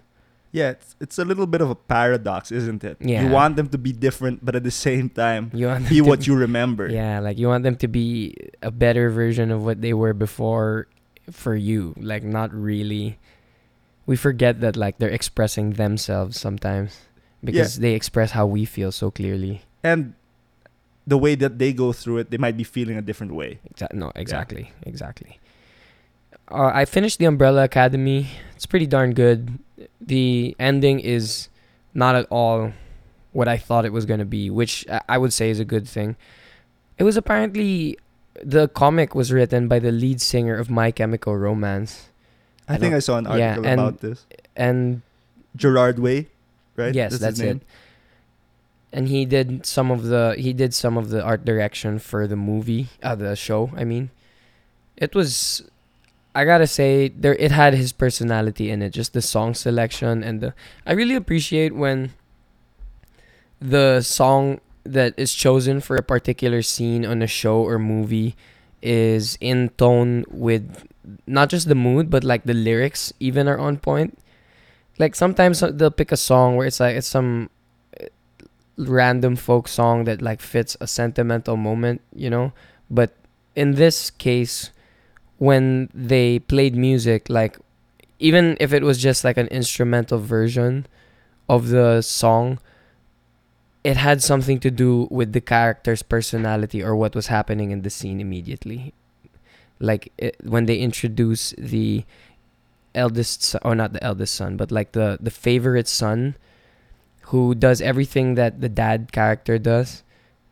Yeah, 0.53 0.77
it's, 0.77 0.95
it's 1.01 1.17
a 1.17 1.25
little 1.25 1.47
bit 1.49 1.61
of 1.65 1.69
a 1.69 1.75
paradox, 1.75 2.51
isn't 2.53 2.83
it? 2.85 2.97
Yeah. 3.01 3.25
You 3.25 3.33
want 3.33 3.57
them 3.57 3.67
to 3.73 3.77
be 3.81 3.91
different, 3.91 4.45
but 4.45 4.53
at 4.55 4.61
the 4.63 4.69
same 4.71 5.09
time, 5.09 5.49
You 5.51 5.65
want 5.67 5.89
be 5.89 5.99
what 5.99 6.27
you 6.29 6.35
remember. 6.37 6.87
Yeah, 6.87 7.19
like 7.19 7.41
you 7.41 7.47
want 7.49 7.63
them 7.65 7.75
to 7.81 7.87
be 7.89 8.37
a 8.61 8.69
better 8.69 9.09
version 9.09 9.49
of 9.49 9.65
what 9.65 9.81
they 9.81 9.93
were 9.97 10.13
before 10.13 10.85
for 11.33 11.55
you. 11.57 11.97
Like 11.97 12.21
not 12.23 12.53
really. 12.53 13.17
We 14.05 14.13
forget 14.15 14.61
that 14.61 14.77
like 14.77 14.99
they're 15.01 15.09
expressing 15.09 15.73
themselves 15.73 16.39
sometimes. 16.39 17.01
because 17.43 17.79
they 17.83 17.91
express 17.97 18.31
how 18.31 18.45
we 18.45 18.63
feel 18.63 18.91
so 18.93 19.11
clearly. 19.11 19.63
and 19.83 20.13
the 21.05 21.17
way 21.19 21.35
that 21.35 21.59
they 21.59 21.73
go 21.73 21.91
through 21.91 22.17
it, 22.23 22.31
they 22.31 22.37
might 22.39 22.55
be 22.55 22.63
feeling 22.63 22.95
a 22.95 23.01
different 23.03 23.33
way. 23.35 23.59
Exa- 23.75 23.91
no, 23.91 24.13
exactly, 24.15 24.71
exactly. 24.87 25.35
Uh, 26.47 26.71
I 26.73 26.85
finished 26.85 27.19
the 27.19 27.25
Umbrella 27.25 27.63
Academy. 27.65 28.27
It's 28.55 28.65
pretty 28.65 28.87
darn 28.87 29.11
good. 29.13 29.59
The 30.01 30.55
ending 30.59 30.99
is 30.99 31.49
not 31.93 32.15
at 32.15 32.25
all 32.29 32.73
what 33.31 33.47
I 33.47 33.57
thought 33.57 33.85
it 33.85 33.91
was 33.93 34.05
gonna 34.05 34.25
be, 34.25 34.49
which 34.49 34.85
I- 35.09 35.17
would 35.17 35.33
say 35.33 35.49
is 35.49 35.59
a 35.59 35.65
good 35.65 35.87
thing. 35.87 36.15
It 36.97 37.03
was 37.03 37.17
apparently 37.17 37.97
the 38.43 38.67
comic 38.67 39.15
was 39.15 39.31
written 39.31 39.67
by 39.67 39.79
the 39.79 39.91
lead 39.91 40.21
singer 40.21 40.55
of 40.57 40.69
My 40.69 40.91
Chemical 40.91 41.35
Romance, 41.37 42.09
I, 42.67 42.75
I 42.75 42.77
think 42.77 42.93
I 42.93 42.99
saw 42.99 43.17
an 43.17 43.25
yeah, 43.25 43.31
article 43.57 43.65
and- 43.65 43.81
about 43.81 43.99
this. 44.01 44.25
and 44.55 45.01
Gerard 45.55 45.99
Way, 45.99 46.27
right? 46.75 46.93
Yes, 46.93 47.11
his 47.13 47.19
that's, 47.21 47.39
it. 47.39 47.61
And 48.91 49.07
he 49.09 49.25
did 49.25 49.65
some 49.65 49.89
of 49.89 50.03
the 50.05 50.35
he 50.37 50.53
did 50.53 50.73
some 50.73 50.97
of 50.97 51.09
the 51.09 51.21
art 51.23 51.43
direction 51.45 51.97
for 51.97 52.27
the 52.27 52.35
movie, 52.35 52.89
uh, 53.01 53.15
the 53.15 53.35
show. 53.35 53.71
I 53.75 53.83
mean, 53.83 54.11
it 54.97 55.15
was, 55.15 55.63
I 56.35 56.45
gotta 56.45 56.67
say, 56.67 57.09
there 57.09 57.35
it 57.35 57.51
had 57.51 57.73
his 57.73 57.91
personality 57.93 58.69
in 58.71 58.81
it. 58.81 58.89
Just 58.89 59.13
the 59.13 59.21
song 59.21 59.53
selection 59.53 60.23
and 60.23 60.41
the 60.41 60.53
I 60.85 60.93
really 60.93 61.15
appreciate 61.15 61.75
when 61.75 62.13
the 63.61 64.01
song 64.01 64.59
that 64.83 65.13
is 65.15 65.33
chosen 65.33 65.79
for 65.79 65.95
a 65.95 66.03
particular 66.03 66.61
scene 66.61 67.05
on 67.05 67.21
a 67.21 67.27
show 67.27 67.63
or 67.63 67.79
movie 67.79 68.35
is 68.81 69.37
in 69.39 69.69
tone 69.77 70.25
with 70.29 70.85
not 71.25 71.49
just 71.49 71.69
the 71.69 71.75
mood 71.75 72.09
but 72.09 72.23
like 72.23 72.43
the 72.43 72.53
lyrics 72.53 73.13
even 73.19 73.47
are 73.47 73.57
on 73.57 73.77
point 73.77 74.19
like 74.99 75.15
sometimes 75.15 75.61
they'll 75.61 75.89
pick 75.91 76.11
a 76.11 76.17
song 76.17 76.57
where 76.57 76.67
it's 76.67 76.81
like 76.81 76.97
it's 76.97 77.07
some 77.07 77.49
uh, 78.01 78.05
random 78.77 79.37
folk 79.37 79.69
song 79.69 80.03
that 80.03 80.21
like 80.21 80.41
fits 80.41 80.75
a 80.81 80.87
sentimental 80.87 81.55
moment 81.55 82.01
you 82.13 82.29
know 82.29 82.51
but 82.89 83.15
in 83.55 83.75
this 83.75 84.09
case 84.11 84.71
when 85.43 85.89
they 85.93 86.39
played 86.39 86.75
music 86.75 87.29
like 87.29 87.57
even 88.19 88.55
if 88.59 88.71
it 88.71 88.83
was 88.83 88.97
just 89.01 89.23
like 89.23 89.37
an 89.37 89.47
instrumental 89.47 90.19
version 90.19 90.85
of 91.49 91.67
the 91.67 92.01
song 92.01 92.59
it 93.83 93.97
had 93.97 94.23
something 94.23 94.59
to 94.59 94.71
do 94.71 95.07
with 95.11 95.33
the 95.33 95.41
character's 95.41 96.01
personality 96.01 96.81
or 96.81 96.95
what 96.95 97.15
was 97.15 97.27
happening 97.27 97.71
in 97.71 97.81
the 97.81 97.89
scene 97.89 98.21
immediately. 98.21 98.93
Like 99.79 100.11
it, 100.17 100.37
when 100.43 100.65
they 100.65 100.77
introduce 100.77 101.53
the 101.57 102.05
eldest 102.95 103.43
son, 103.43 103.61
or 103.65 103.75
not 103.75 103.91
the 103.91 104.03
eldest 104.03 104.35
son 104.35 104.55
but 104.55 104.71
like 104.71 104.91
the 104.91 105.17
the 105.19 105.31
favorite 105.31 105.87
son 105.87 106.35
who 107.33 107.55
does 107.55 107.81
everything 107.81 108.35
that 108.35 108.61
the 108.61 108.69
dad 108.69 109.11
character 109.11 109.57
does 109.57 110.03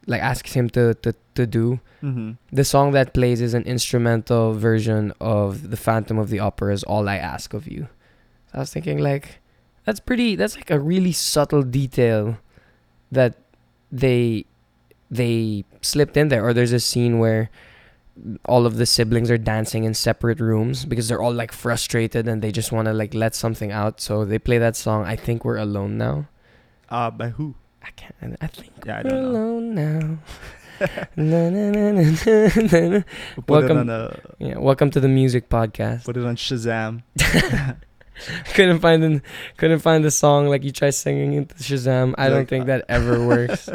like 0.08 0.22
asks 0.22 0.54
him 0.54 0.70
to 0.72 0.94
to, 0.96 1.14
to 1.36 1.46
do. 1.48 1.80
Mm-hmm. 2.02 2.32
the 2.52 2.64
song 2.66 2.94
that 2.94 3.14
plays 3.14 3.42
is 3.42 3.54
an 3.54 3.62
instrumental 3.62 4.54
version 4.54 5.14
of 5.22 5.70
the 5.70 5.78
phantom 5.78 6.18
of 6.18 6.30
the 6.30 6.40
opera's 6.40 6.82
all 6.82 7.08
i 7.08 7.16
ask 7.16 7.54
of 7.54 7.68
you. 7.68 7.88
So 8.52 8.58
i 8.58 8.60
was 8.60 8.74
thinking 8.74 8.98
like 8.98 9.40
that's 9.86 10.00
pretty 10.00 10.36
that's 10.36 10.56
like 10.56 10.72
a 10.72 10.80
really 10.80 11.12
subtle 11.12 11.64
detail 11.64 12.38
that 13.12 13.36
they 13.92 14.46
they 15.10 15.64
slipped 15.82 16.16
in 16.18 16.30
there. 16.30 16.46
Or 16.46 16.54
there's 16.54 16.72
a 16.72 16.80
scene 16.80 17.20
where 17.20 17.50
all 18.46 18.66
of 18.66 18.78
the 18.78 18.86
siblings 18.86 19.30
are 19.30 19.38
dancing 19.38 19.84
in 19.84 19.94
separate 19.94 20.40
rooms 20.40 20.86
because 20.86 21.08
they're 21.08 21.22
all 21.22 21.34
like 21.34 21.52
frustrated 21.52 22.28
and 22.28 22.42
they 22.42 22.52
just 22.52 22.72
want 22.72 22.86
to 22.86 22.94
like 22.94 23.14
let 23.14 23.36
something 23.36 23.72
out. 23.72 24.00
So 24.00 24.26
they 24.26 24.40
play 24.40 24.58
that 24.58 24.76
song 24.76 25.06
i 25.06 25.16
think 25.16 25.44
we're 25.46 25.58
alone 25.58 25.98
now. 25.98 26.28
Uh, 26.90 27.10
by 27.10 27.30
who? 27.30 27.56
I 27.84 27.90
can't 27.96 28.16
i 28.42 28.48
think 28.48 28.72
Yeah, 28.86 29.00
I 29.00 29.02
we're 29.04 29.16
alone 29.18 29.76
now 29.76 30.18
na, 31.16 31.50
na, 31.50 31.70
na, 31.70 31.92
na, 31.92 32.02
na, 32.02 32.80
na. 32.90 33.04
Welcome- 33.48 33.78
on 33.78 33.90
a, 33.90 34.18
Yeah, 34.40 34.58
welcome 34.58 34.90
to 34.92 35.00
the 35.00 35.08
music 35.08 35.48
podcast. 35.50 36.06
put 36.06 36.18
it 36.18 36.26
on 36.26 36.36
Shazam. 36.36 37.04
couldn't 38.56 38.80
find 38.80 39.02
the 39.04 39.22
couldn't 39.58 39.80
find 39.80 40.04
the 40.04 40.10
song 40.12 40.48
like 40.48 40.64
you 40.64 40.72
try 40.72 40.90
singing 40.90 41.34
into 41.34 41.54
Shazam. 41.56 42.16
I 42.18 42.30
don't 42.30 42.48
think 42.50 42.64
uh, 42.64 42.66
that 42.78 42.86
ever 42.90 43.26
works. 43.34 43.70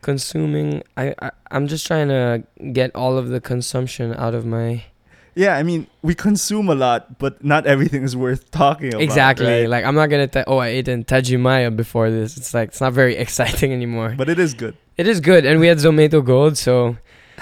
Consuming, 0.00 0.82
I, 0.96 1.14
I 1.22 1.30
I'm 1.50 1.68
just 1.68 1.86
trying 1.86 2.08
to 2.08 2.42
get 2.72 2.90
all 2.96 3.16
of 3.18 3.28
the 3.28 3.40
consumption 3.40 4.14
out 4.14 4.34
of 4.34 4.44
my 4.44 4.82
Yeah, 5.34 5.56
I 5.56 5.62
mean, 5.62 5.86
we 6.02 6.14
consume 6.14 6.68
a 6.68 6.74
lot, 6.74 7.18
but 7.18 7.42
not 7.42 7.66
everything 7.66 8.02
is 8.02 8.14
worth 8.14 8.50
talking 8.50 8.88
about. 8.88 9.00
exactly. 9.02 9.46
right? 9.46 9.68
Like 9.68 9.84
I'm 9.84 9.94
not 9.94 10.06
gonna 10.10 10.26
tell. 10.26 10.44
Oh, 10.46 10.58
I 10.58 10.68
ate 10.68 10.88
in 10.88 11.04
Tajimaya 11.04 11.74
before 11.74 12.10
this. 12.10 12.36
It's 12.36 12.52
like 12.52 12.68
it's 12.70 12.80
not 12.80 12.92
very 12.92 13.16
exciting 13.24 13.72
anymore. 13.72 14.14
But 14.16 14.28
it 14.28 14.38
is 14.38 14.52
good. 14.54 14.76
It 14.98 15.06
is 15.06 15.20
good, 15.20 15.46
and 15.46 15.58
we 15.58 15.66
had 15.68 15.78
Zomato 15.78 16.22
Gold, 16.24 16.58
so 16.58 16.96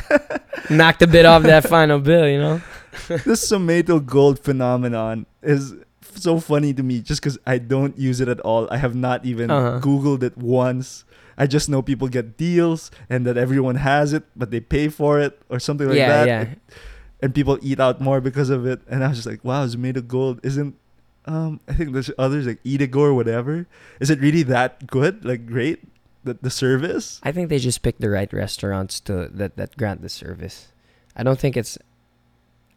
knocked 0.70 1.02
a 1.02 1.06
bit 1.06 1.26
off 1.26 1.42
that 1.42 1.68
final 1.68 1.98
bill. 1.98 2.28
You 2.28 2.38
know. 2.38 2.62
this 3.08 3.50
Zomato 3.50 4.04
gold 4.04 4.38
phenomenon 4.38 5.26
is 5.42 5.74
so 6.14 6.40
funny 6.40 6.74
to 6.74 6.82
me 6.82 7.00
just 7.00 7.20
because 7.22 7.38
I 7.46 7.58
don't 7.58 7.96
use 7.98 8.20
it 8.20 8.28
at 8.28 8.40
all. 8.40 8.68
I 8.70 8.76
have 8.78 8.94
not 8.94 9.24
even 9.24 9.50
Uh-huh. 9.50 9.80
Googled 9.80 10.22
it 10.22 10.36
once. 10.36 11.04
I 11.38 11.46
just 11.46 11.68
know 11.70 11.80
people 11.82 12.08
get 12.08 12.36
deals 12.36 12.90
and 13.08 13.24
that 13.26 13.36
everyone 13.38 13.76
has 13.76 14.12
it, 14.12 14.24
but 14.36 14.50
they 14.50 14.60
pay 14.60 14.88
for 14.88 15.18
it 15.20 15.40
or 15.48 15.58
something 15.58 15.88
like 15.88 15.96
yeah, 15.96 16.08
that. 16.08 16.26
yeah. 16.28 16.40
And, 16.40 16.56
and 17.22 17.34
people 17.34 17.58
eat 17.62 17.80
out 17.80 18.00
more 18.00 18.20
because 18.20 18.50
of 18.50 18.66
it. 18.66 18.80
And 18.88 19.04
I 19.04 19.08
was 19.08 19.18
just 19.18 19.26
like, 19.26 19.44
wow, 19.44 19.64
it's 19.64 19.76
made 19.76 19.96
of 19.96 20.08
gold 20.08 20.40
isn't. 20.42 20.76
Um, 21.26 21.60
I 21.68 21.74
think 21.74 21.92
there's 21.92 22.10
others 22.18 22.46
like 22.46 22.62
Eatigo 22.64 22.96
or 22.96 23.14
whatever. 23.14 23.66
Is 24.00 24.10
it 24.10 24.20
really 24.20 24.42
that 24.44 24.86
good? 24.86 25.24
Like 25.24 25.46
great? 25.46 25.80
The 26.24 26.36
the 26.40 26.50
service? 26.50 27.20
I 27.22 27.32
think 27.32 27.48
they 27.48 27.58
just 27.58 27.82
pick 27.82 27.98
the 27.98 28.10
right 28.10 28.30
restaurants 28.32 29.00
to 29.00 29.28
that 29.32 29.56
that 29.56 29.76
grant 29.76 30.02
the 30.02 30.08
service. 30.08 30.68
I 31.16 31.22
don't 31.22 31.38
think 31.38 31.56
it's. 31.56 31.78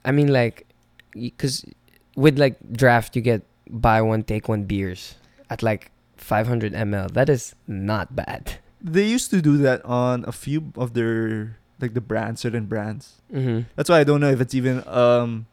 I 0.05 0.11
mean, 0.11 0.27
like, 0.27 0.67
because 1.13 1.65
with 2.15 2.37
like 2.37 2.57
draft, 2.71 3.15
you 3.15 3.21
get 3.21 3.43
buy 3.69 4.01
one 4.01 4.23
take 4.23 4.47
one 4.47 4.63
beers 4.63 5.15
at 5.49 5.63
like 5.63 5.91
500 6.17 6.73
ml. 6.73 7.11
That 7.11 7.29
is 7.29 7.55
not 7.67 8.15
bad. 8.15 8.59
They 8.81 9.05
used 9.05 9.31
to 9.31 9.41
do 9.41 9.57
that 9.57 9.83
on 9.85 10.25
a 10.27 10.31
few 10.31 10.73
of 10.75 10.93
their 10.93 11.57
like 11.83 11.93
the 11.93 12.01
brands, 12.01 12.41
certain 12.41 12.65
brands. 12.65 13.21
Mm-hmm. 13.31 13.69
That's 13.75 13.89
why 13.89 13.99
I 13.99 14.03
don't 14.03 14.19
know 14.21 14.31
if 14.31 14.41
it's 14.41 14.55
even 14.55 14.81
um 14.87 15.45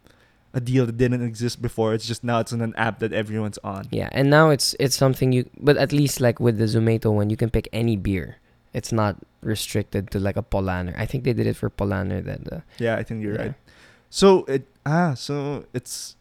a 0.53 0.61
deal 0.61 0.87
that 0.87 0.97
didn't 0.97 1.23
exist 1.23 1.61
before. 1.63 1.95
It's 1.95 2.07
just 2.07 2.25
now 2.25 2.41
it's 2.41 2.53
on 2.53 2.61
an 2.61 2.75
app 2.77 2.99
that 3.01 3.13
everyone's 3.13 3.59
on. 3.63 3.87
Yeah, 3.91 4.09
and 4.13 4.31
now 4.31 4.51
it's 4.51 4.75
it's 4.81 4.97
something 4.97 5.33
you. 5.33 5.49
But 5.61 5.77
at 5.77 5.93
least 5.93 6.21
like 6.21 6.41
with 6.41 6.59
the 6.59 6.65
Zomato 6.65 7.13
one, 7.13 7.31
you 7.31 7.37
can 7.37 7.51
pick 7.51 7.69
any 7.73 7.97
beer. 7.97 8.39
It's 8.73 8.93
not 8.93 9.17
restricted 9.43 10.11
to 10.13 10.19
like 10.19 10.37
a 10.37 10.43
Polaner. 10.43 10.95
I 10.97 11.07
think 11.07 11.25
they 11.25 11.33
did 11.33 11.47
it 11.47 11.57
for 11.57 11.71
Polaner. 11.71 12.25
That 12.25 12.41
uh, 12.53 12.61
Yeah, 12.79 12.97
I 12.97 13.03
think 13.03 13.23
you're 13.23 13.35
yeah. 13.35 13.43
right. 13.43 13.55
So 14.11 14.45
it 14.47 14.67
ah 14.87 15.15
so 15.15 15.67
it's 15.75 16.17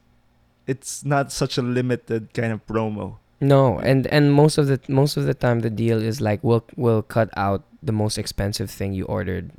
it's 0.68 1.04
not 1.06 1.32
such 1.32 1.58
a 1.58 1.62
limited 1.64 2.34
kind 2.34 2.54
of 2.54 2.66
promo. 2.68 3.18
No, 3.42 3.80
and 3.80 4.06
and 4.08 4.34
most 4.34 4.58
of 4.58 4.68
the 4.68 4.80
most 4.88 5.18
of 5.18 5.26
the 5.26 5.34
time 5.34 5.62
the 5.62 5.70
deal 5.72 5.98
is 6.02 6.22
like 6.22 6.44
we'll 6.44 6.66
we'll 6.76 7.02
cut 7.02 7.30
out 7.38 7.64
the 7.82 7.94
most 7.96 8.18
expensive 8.18 8.70
thing 8.70 8.94
you 8.94 9.06
ordered, 9.06 9.52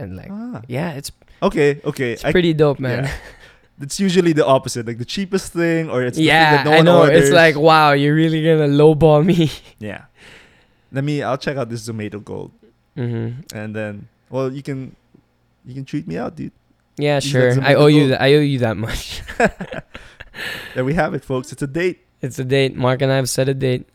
and 0.00 0.16
like 0.16 0.30
Ah. 0.32 0.62
yeah, 0.66 0.92
it's 0.98 1.12
Okay, 1.42 1.80
okay. 1.84 2.12
it's 2.12 2.24
I- 2.24 2.32
pretty 2.32 2.52
dope, 2.54 2.80
man. 2.80 3.04
yeah. 3.04 3.12
It's 3.80 3.98
usually 3.98 4.34
the 4.34 4.44
opposite, 4.44 4.84
like 4.86 4.98
the 4.98 5.06
cheapest 5.08 5.52
thing, 5.54 5.88
or 5.88 6.02
it's 6.04 6.18
the 6.18 6.24
thing 6.24 6.36
Yeah, 6.36 6.62
no 6.68 6.72
I 6.72 6.80
know. 6.82 7.00
orders. 7.00 7.28
It's 7.28 7.32
like 7.32 7.56
wow, 7.56 7.92
you're 7.92 8.14
really 8.14 8.44
gonna 8.44 8.68
lowball 8.68 9.24
me. 9.24 9.48
yeah. 9.78 10.04
Let 10.92 11.02
me. 11.04 11.22
I'll 11.22 11.38
check 11.40 11.56
out 11.56 11.70
this 11.70 11.88
Zomato 11.88 12.20
Gold, 12.22 12.52
hmm 12.96 13.40
and 13.54 13.72
then 13.74 14.08
well, 14.28 14.52
you 14.52 14.60
can 14.62 14.94
you 15.64 15.72
can 15.72 15.84
treat 15.88 16.04
me 16.06 16.18
out, 16.20 16.36
dude. 16.36 16.52
Yeah, 17.00 17.16
Use 17.16 17.24
sure. 17.24 17.56
I 17.62 17.72
owe 17.72 17.86
you 17.88 18.00
Gold. 18.00 18.10
that. 18.12 18.20
I 18.20 18.34
owe 18.36 18.44
you 18.44 18.58
that 18.60 18.76
much. 18.76 19.22
There 20.74 20.84
we 20.84 20.94
have 20.94 21.14
it, 21.14 21.24
folks. 21.24 21.52
It's 21.52 21.62
a 21.62 21.66
date. 21.66 22.04
it's 22.20 22.38
a 22.38 22.44
date. 22.44 22.76
Mark 22.76 23.02
and 23.02 23.10
I 23.10 23.16
have 23.16 23.28
set 23.28 23.48
a 23.48 23.54
date. 23.54 23.88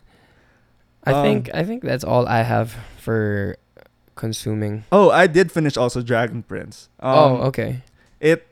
I 1.05 1.13
Um, 1.13 1.23
think 1.23 1.49
I 1.53 1.63
think 1.63 1.83
that's 1.83 2.03
all 2.03 2.27
I 2.27 2.41
have 2.41 2.73
for 2.97 3.57
consuming. 4.15 4.83
Oh, 4.91 5.09
I 5.09 5.27
did 5.27 5.51
finish 5.51 5.77
also 5.77 6.01
Dragon 6.01 6.43
Prince. 6.43 6.89
Um, 6.99 7.13
oh, 7.17 7.35
okay. 7.47 7.83
It 8.19 8.47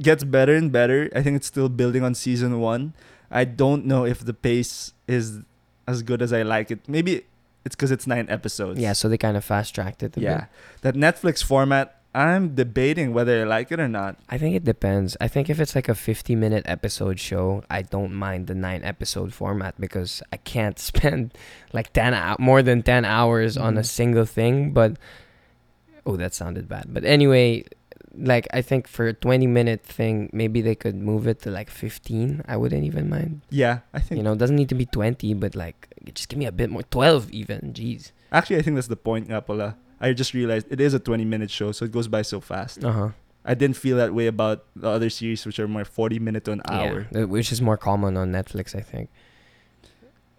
gets 0.00 0.24
better 0.24 0.54
and 0.54 0.72
better. 0.72 1.10
I 1.14 1.22
think 1.22 1.36
it's 1.36 1.46
still 1.46 1.68
building 1.68 2.02
on 2.02 2.14
season 2.14 2.60
one. 2.60 2.94
I 3.30 3.44
don't 3.44 3.86
know 3.86 4.04
if 4.04 4.24
the 4.24 4.34
pace 4.34 4.92
is 5.06 5.40
as 5.86 6.02
good 6.02 6.22
as 6.22 6.32
I 6.32 6.42
like 6.42 6.70
it. 6.70 6.80
Maybe 6.88 7.24
it's 7.64 7.74
because 7.74 7.90
it's 7.90 8.06
nine 8.06 8.26
episodes. 8.28 8.78
Yeah, 8.80 8.92
so 8.92 9.08
they 9.08 9.18
kind 9.18 9.36
of 9.36 9.44
fast 9.44 9.74
tracked 9.74 10.02
it. 10.02 10.16
A 10.16 10.20
Yeah. 10.20 10.46
Bit. 10.82 10.94
That 10.94 10.94
Netflix 10.94 11.42
format, 11.42 12.00
I'm 12.14 12.54
debating 12.54 13.14
whether 13.14 13.40
I 13.40 13.44
like 13.44 13.72
it 13.72 13.80
or 13.80 13.88
not. 13.88 14.16
I 14.28 14.36
think 14.36 14.54
it 14.54 14.64
depends. 14.64 15.16
I 15.20 15.28
think 15.28 15.48
if 15.48 15.58
it's 15.58 15.74
like 15.74 15.88
a 15.88 15.94
50 15.94 16.36
minute 16.36 16.64
episode 16.68 17.18
show, 17.18 17.64
I 17.70 17.80
don't 17.82 18.12
mind 18.12 18.48
the 18.48 18.54
9 18.54 18.84
episode 18.84 19.32
format 19.32 19.80
because 19.80 20.22
I 20.32 20.36
can't 20.36 20.78
spend 20.90 21.32
like 21.72 21.92
10 21.94 22.36
more 22.38 22.62
than 22.62 22.82
10 22.82 23.04
hours 23.06 23.56
on 23.56 23.78
a 23.78 23.80
Mhm. 23.80 23.86
single 23.86 24.26
thing, 24.26 24.72
but 24.72 24.96
oh, 26.04 26.16
that 26.16 26.34
sounded 26.34 26.68
bad. 26.68 26.92
But 26.92 27.04
anyway, 27.04 27.64
like 28.14 28.46
I 28.52 28.60
think 28.60 28.88
for 28.88 29.08
a 29.08 29.14
20 29.14 29.46
minute 29.46 29.80
thing, 29.80 30.28
maybe 30.34 30.60
they 30.60 30.74
could 30.74 30.96
move 30.96 31.26
it 31.26 31.40
to 31.42 31.50
like 31.50 31.70
15. 31.70 32.42
I 32.46 32.58
wouldn't 32.58 32.84
even 32.84 33.08
mind. 33.08 33.40
Yeah, 33.48 33.88
I 33.94 34.00
think. 34.00 34.18
You 34.18 34.22
know, 34.22 34.32
it 34.34 34.38
doesn't 34.38 34.56
need 34.56 34.68
to 34.68 34.74
be 34.76 34.84
20, 34.84 35.32
but 35.32 35.56
like 35.56 35.88
just 36.12 36.28
give 36.28 36.38
me 36.38 36.44
a 36.44 36.52
bit 36.52 36.68
more 36.68 36.82
12 36.82 37.30
even. 37.32 37.72
Jeez. 37.72 38.12
Actually, 38.30 38.56
I 38.58 38.62
think 38.62 38.76
that's 38.76 38.88
the 38.92 38.96
point, 39.00 39.28
nga 39.32 39.40
pala. 39.40 39.76
I 40.02 40.12
just 40.12 40.34
realized 40.34 40.66
it 40.68 40.80
is 40.80 40.94
a 40.94 40.98
20 40.98 41.24
minute 41.24 41.50
show, 41.50 41.70
so 41.70 41.84
it 41.84 41.92
goes 41.92 42.08
by 42.08 42.22
so 42.22 42.40
fast. 42.40 42.84
Uh-huh. 42.84 43.10
I 43.44 43.54
didn't 43.54 43.76
feel 43.76 43.96
that 43.96 44.12
way 44.12 44.26
about 44.26 44.64
the 44.74 44.88
other 44.88 45.08
series, 45.10 45.46
which 45.46 45.58
are 45.58 45.68
more 45.68 45.84
40 45.84 46.18
minute 46.18 46.44
to 46.44 46.52
an 46.52 46.62
hour. 46.68 47.06
Yeah, 47.12 47.22
uh, 47.22 47.26
which 47.26 47.52
is 47.52 47.62
more 47.62 47.76
common 47.76 48.16
on 48.16 48.32
Netflix, 48.32 48.74
I 48.74 48.80
think. 48.80 49.10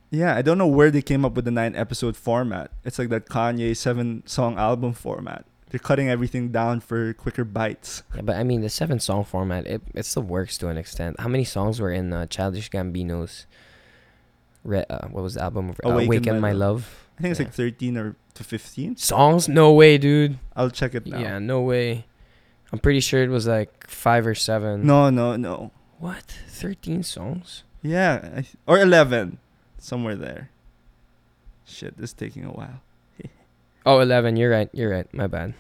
Yeah, 0.10 0.36
I 0.36 0.42
don't 0.42 0.58
know 0.58 0.68
where 0.68 0.92
they 0.92 1.02
came 1.02 1.26
up 1.26 1.34
with 1.34 1.46
the 1.46 1.52
nine 1.52 1.76
episode 1.76 2.16
format. 2.16 2.72
It's 2.84 3.00
like 3.00 3.10
that 3.10 3.28
Kanye 3.28 3.76
seven 3.76 4.22
song 4.26 4.58
album 4.58 4.94
format. 4.94 5.46
They're 5.70 5.80
cutting 5.80 6.08
everything 6.08 6.52
down 6.52 6.82
for 6.82 7.14
quicker 7.14 7.44
bites. 7.44 8.04
Yeah, 8.16 8.22
but 8.22 8.36
I 8.36 8.44
mean 8.44 8.62
the 8.62 8.70
seven 8.70 9.00
song 9.00 9.24
format, 9.24 9.66
it 9.66 9.82
it 9.96 10.06
still 10.06 10.22
works 10.22 10.58
to 10.60 10.68
an 10.68 10.78
extent. 10.78 11.20
How 11.20 11.28
many 11.28 11.44
songs 11.44 11.80
were 11.82 11.92
in 11.92 12.14
uh, 12.14 12.28
Childish 12.28 12.70
Gambino's? 12.70 13.48
Re- 14.64 14.86
uh, 14.88 15.08
what 15.08 15.24
was 15.24 15.34
the 15.34 15.42
album? 15.42 15.72
Uh, 15.84 15.90
Awaken 15.90 16.08
Awaken, 16.08 16.34
My 16.36 16.52
My, 16.52 16.52
Love. 16.52 17.03
I 17.18 17.22
think 17.22 17.32
it's 17.32 17.40
Yeah. 17.40 17.46
like 17.48 17.54
13 17.54 17.98
or 17.98 18.16
to 18.34 18.44
15. 18.44 18.98
Songs? 18.98 19.48
No 19.48 19.72
way, 19.74 19.98
dude. 19.98 20.40
I'll 20.56 20.70
check 20.72 20.96
it 20.96 21.06
now. 21.06 21.20
Yeah, 21.20 21.40
no 21.40 21.62
way. 21.62 22.06
I'm 22.72 22.80
pretty 22.80 23.00
sure 23.02 23.22
it 23.24 23.30
was 23.30 23.46
like 23.48 23.88
five 23.88 24.26
or 24.26 24.34
seven. 24.36 24.86
No, 24.88 25.10
no, 25.12 25.36
no. 25.36 25.72
What? 26.00 26.36
Thirteen 26.48 27.04
songs? 27.04 27.64
Yeah, 27.84 28.18
th- 28.42 28.56
or 28.66 28.80
11. 28.80 29.38
Somewhere 29.78 30.16
there. 30.16 30.50
Shit, 31.66 31.98
this 31.98 32.10
is 32.10 32.14
taking 32.14 32.46
a 32.46 32.52
while. 32.52 32.82
Oh, 33.86 34.00
11. 34.00 34.38
You're 34.38 34.50
right. 34.50 34.70
You're 34.72 34.90
right. 34.90 35.14
My 35.14 35.28
bad. 35.28 35.54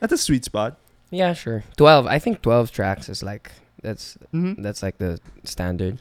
That's 0.00 0.12
a 0.14 0.16
sweet 0.18 0.42
spot. 0.44 0.78
Yeah, 1.10 1.34
sure. 1.34 1.64
12. 1.76 2.06
I 2.06 2.18
think 2.18 2.40
12 2.40 2.70
tracks 2.72 3.08
is 3.10 3.22
like 3.22 3.52
that's 3.82 4.16
Mm-hmm. 4.34 4.62
that's 4.62 4.82
like 4.82 4.96
the 4.98 5.20
standard. 5.44 6.00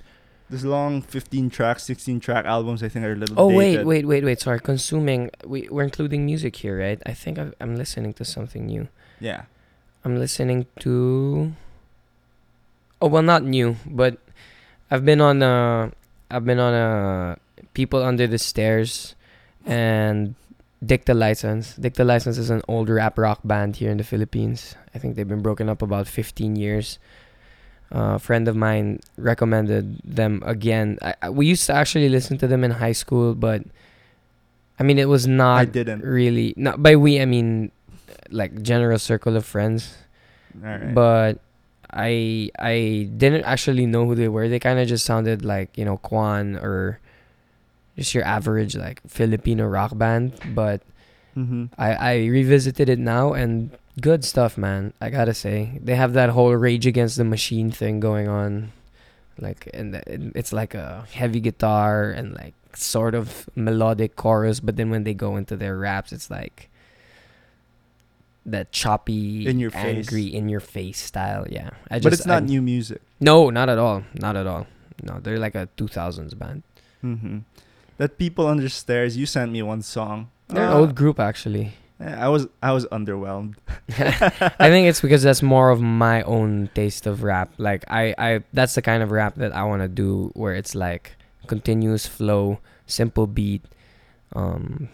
This 0.50 0.64
long 0.64 1.02
15 1.02 1.50
track, 1.50 1.80
16 1.80 2.22
track 2.22 2.46
albums, 2.46 2.82
I 2.82 2.88
think, 2.88 3.06
are 3.06 3.12
a 3.12 3.16
little 3.16 3.36
bit. 3.36 3.42
Oh 3.42 3.48
wait, 3.48 3.72
dated. 3.72 3.88
wait, 3.88 4.08
wait, 4.08 4.24
wait. 4.24 4.40
Sorry. 4.40 4.60
Consuming. 4.60 5.30
We 5.46 5.68
we're 5.70 5.84
including 5.84 6.26
music 6.26 6.56
here, 6.56 6.80
right? 6.80 7.02
I 7.06 7.14
think 7.14 7.38
I've, 7.38 7.54
I'm 7.60 7.76
listening 7.76 8.14
to 8.14 8.24
something 8.24 8.66
new. 8.66 8.88
Yeah. 9.20 9.44
I'm 10.06 10.18
listening 10.18 10.68
to. 10.80 11.52
Oh 13.02 13.08
well, 13.08 13.24
not 13.24 13.44
new, 13.44 13.76
but 13.86 14.18
I've 14.90 15.04
been 15.04 15.20
on 15.20 15.44
uh 15.44 15.92
I've 16.32 16.46
been 16.46 16.60
on 16.60 16.74
uh 16.74 17.36
people 17.74 18.02
under 18.02 18.26
the 18.26 18.40
stairs, 18.40 19.16
and 19.66 20.36
Dicta 20.86 21.14
License. 21.14 21.76
Dicta 21.76 22.04
License 22.04 22.38
is 22.38 22.50
an 22.50 22.62
old 22.68 22.90
rap 22.90 23.18
rock 23.18 23.42
band 23.44 23.78
here 23.78 23.92
in 23.92 23.98
the 23.98 24.04
Philippines. 24.04 24.76
I 24.96 25.00
think 25.00 25.16
they've 25.16 25.28
been 25.28 25.42
broken 25.42 25.70
up 25.70 25.82
about 25.82 26.08
15 26.08 26.56
years. 26.56 27.00
Uh, 27.88 28.16
a 28.16 28.20
friend 28.20 28.48
of 28.48 28.56
mine 28.56 29.00
recommended 29.16 30.00
them 30.04 30.44
again. 30.46 31.00
I, 31.02 31.16
I, 31.22 31.30
we 31.30 31.48
used 31.48 31.66
to 31.68 31.74
actually 31.74 32.10
listen 32.10 32.38
to 32.40 32.48
them 32.48 32.64
in 32.64 32.72
high 32.72 32.92
school, 32.92 33.34
but 33.34 33.64
I 34.78 34.84
mean 34.84 35.00
it 35.00 35.08
was 35.08 35.26
not 35.26 35.58
I 35.58 35.66
didn't. 35.66 36.04
really 36.04 36.54
not 36.58 36.84
by 36.84 36.96
we 36.96 37.22
I 37.22 37.26
mean 37.26 37.72
like 38.30 38.62
general 38.62 39.00
circle 39.00 39.38
of 39.38 39.46
friends 39.46 39.96
All 40.60 40.68
right. 40.70 40.94
but 40.94 41.40
I 41.90 42.52
I 42.60 43.10
didn't 43.16 43.46
actually 43.46 43.86
know 43.86 44.06
who 44.06 44.16
they 44.16 44.28
were. 44.28 44.50
They 44.50 44.60
kind 44.60 44.80
of 44.80 44.88
just 44.88 45.06
sounded 45.06 45.46
like 45.46 45.78
you 45.78 45.86
know 45.86 45.98
Kjwan 46.04 46.62
or 46.62 47.00
just 47.96 48.14
your 48.14 48.26
average 48.26 48.76
like 48.76 49.02
Filipino 49.08 49.66
rock 49.66 49.98
band. 49.98 50.36
But 50.54 50.84
mm-hmm. 51.38 51.72
I 51.78 51.96
I 51.96 52.14
revisited 52.28 52.90
it 52.90 53.00
now 53.00 53.32
and 53.32 53.72
good 54.00 54.24
stuff, 54.26 54.58
man. 54.58 54.94
I 55.02 55.10
gotta 55.10 55.34
say 55.34 55.80
they 55.84 55.96
have 55.96 56.14
that 56.14 56.30
whole 56.30 56.54
Rage 56.54 56.86
Against 56.86 57.18
the 57.18 57.24
Machine 57.24 57.72
thing 57.72 58.00
going 58.00 58.28
on, 58.28 58.72
like 59.40 59.70
and 59.74 59.96
it's 60.36 60.54
like 60.54 60.74
a 60.76 61.06
heavy 61.12 61.40
guitar 61.40 62.10
and 62.12 62.34
like 62.36 62.54
sort 62.74 63.16
of 63.16 63.50
melodic 63.56 64.16
chorus. 64.16 64.60
But 64.60 64.76
then 64.78 64.90
when 64.90 65.04
they 65.04 65.14
go 65.14 65.36
into 65.38 65.56
their 65.56 65.78
raps, 65.78 66.12
it's 66.12 66.30
like 66.30 66.70
that 68.46 68.72
choppy, 68.72 69.46
In 69.48 69.60
your 69.60 69.72
face. 69.72 69.84
angry, 70.08 70.26
in 70.34 70.48
your 70.48 70.62
face 70.62 71.00
style. 71.02 71.46
Yeah, 71.50 71.72
I 71.92 71.96
just, 72.00 72.04
but 72.04 72.14
it's 72.14 72.26
not 72.26 72.44
I- 72.44 72.46
new 72.46 72.62
music. 72.62 73.02
No, 73.20 73.50
not 73.50 73.68
at 73.70 73.78
all. 73.78 74.04
Not 74.14 74.36
at 74.36 74.48
all. 74.48 74.68
No, 75.04 75.20
they're 75.22 75.38
like 75.40 75.54
a 75.56 75.68
2000s 75.78 76.38
band. 76.38 76.64
Mm-hmm. 77.04 77.40
That 77.98 78.18
people 78.18 78.48
under 78.48 78.70
stairs. 78.70 79.18
You 79.18 79.26
sent 79.26 79.52
me 79.52 79.62
one 79.62 79.82
song. 79.82 80.30
They're 80.48 80.64
an 80.66 80.72
Uh, 80.72 80.78
old 80.78 80.96
group 80.96 81.20
actually. 81.20 81.74
I 82.00 82.30
was 82.30 82.48
I 82.62 82.74
was 82.74 82.86
underwhelmed. 82.88 83.56
I 83.90 84.70
think 84.70 84.88
it's 84.88 85.02
because 85.02 85.24
that's 85.24 85.42
more 85.42 85.70
of 85.70 85.82
my 85.82 86.22
own 86.24 86.70
taste 86.76 87.08
of 87.08 87.24
rap. 87.24 87.54
Like 87.58 87.86
I, 87.88 88.14
I 88.18 88.44
that's 88.54 88.76
the 88.76 88.82
kind 88.82 89.02
of 89.02 89.12
rap 89.12 89.36
that 89.36 89.54
I 89.54 89.64
want 89.64 89.82
to 89.82 89.88
do 89.88 90.32
where 90.36 90.54
it's 90.54 90.76
like 90.76 91.16
continuous 91.48 92.06
flow, 92.06 92.60
simple 92.86 93.26
beat. 93.26 93.64
Um 94.34 94.90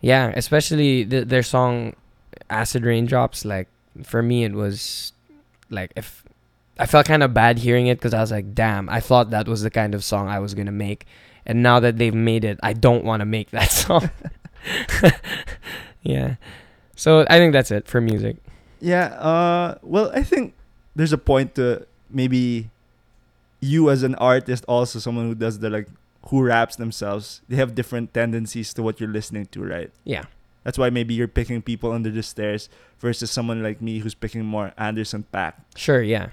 yeah, 0.00 0.32
especially 0.34 1.04
the, 1.04 1.24
their 1.24 1.42
song 1.42 1.94
Acid 2.48 2.84
Raindrops 2.84 3.44
like 3.44 3.68
for 4.02 4.22
me 4.22 4.44
it 4.44 4.52
was 4.52 5.12
like 5.68 5.92
if 5.96 6.24
I 6.78 6.86
felt 6.86 7.04
kind 7.04 7.22
of 7.22 7.34
bad 7.34 7.58
hearing 7.58 7.88
it 7.88 8.00
cuz 8.00 8.14
I 8.14 8.20
was 8.20 8.30
like, 8.30 8.54
"Damn, 8.54 8.88
I 8.88 9.00
thought 9.00 9.30
that 9.30 9.46
was 9.46 9.60
the 9.60 9.70
kind 9.70 9.94
of 9.94 10.02
song 10.02 10.28
I 10.28 10.38
was 10.38 10.54
going 10.54 10.66
to 10.66 10.72
make." 10.72 11.06
And 11.44 11.62
now 11.62 11.80
that 11.80 11.98
they've 11.98 12.14
made 12.14 12.44
it, 12.44 12.58
I 12.62 12.72
don't 12.72 13.04
want 13.04 13.20
to 13.20 13.26
make 13.26 13.50
that 13.50 13.70
song. 13.84 14.08
Yeah. 16.02 16.36
So 16.96 17.24
I 17.28 17.38
think 17.38 17.52
that's 17.52 17.70
it 17.70 17.86
for 17.86 18.00
music. 18.00 18.36
Yeah. 18.80 19.06
Uh. 19.16 19.78
Well, 19.82 20.10
I 20.14 20.22
think 20.22 20.54
there's 20.94 21.12
a 21.12 21.18
point 21.18 21.54
to 21.56 21.86
maybe 22.10 22.70
you 23.60 23.90
as 23.90 24.02
an 24.02 24.14
artist, 24.16 24.64
also 24.66 24.98
someone 24.98 25.28
who 25.28 25.34
does 25.34 25.58
the 25.58 25.70
like 25.70 25.88
who 26.26 26.42
raps 26.42 26.76
themselves. 26.76 27.40
They 27.48 27.56
have 27.56 27.74
different 27.74 28.12
tendencies 28.14 28.74
to 28.74 28.82
what 28.82 29.00
you're 29.00 29.10
listening 29.10 29.46
to, 29.52 29.62
right? 29.64 29.90
Yeah. 30.04 30.24
That's 30.64 30.76
why 30.76 30.90
maybe 30.90 31.14
you're 31.14 31.28
picking 31.28 31.62
people 31.62 31.92
under 31.92 32.10
the 32.10 32.22
stairs 32.22 32.68
versus 32.98 33.30
someone 33.30 33.62
like 33.62 33.80
me 33.80 34.00
who's 34.00 34.14
picking 34.14 34.44
more 34.44 34.72
Anderson 34.76 35.24
.Paak. 35.32 35.54
Sure, 35.74 36.02
yeah. 36.02 36.28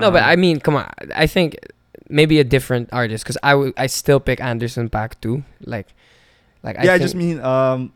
No, 0.00 0.10
but 0.10 0.22
Um, 0.24 0.30
I 0.30 0.36
mean, 0.36 0.58
come 0.58 0.74
on. 0.74 0.90
I 1.14 1.26
think 1.26 1.56
maybe 2.08 2.40
a 2.40 2.44
different 2.44 2.88
artist 2.92 3.24
because 3.24 3.38
I 3.42 3.54
would 3.54 3.72
I 3.76 3.86
still 3.86 4.20
pick 4.20 4.40
Anderson 4.40 4.90
.Paak 4.90 5.20
too. 5.20 5.44
Like, 5.64 5.94
like 6.62 6.76
yeah, 6.82 6.92
I, 6.92 6.94
I, 6.94 6.98
just 6.98 7.14
mean 7.14 7.40
um 7.40 7.92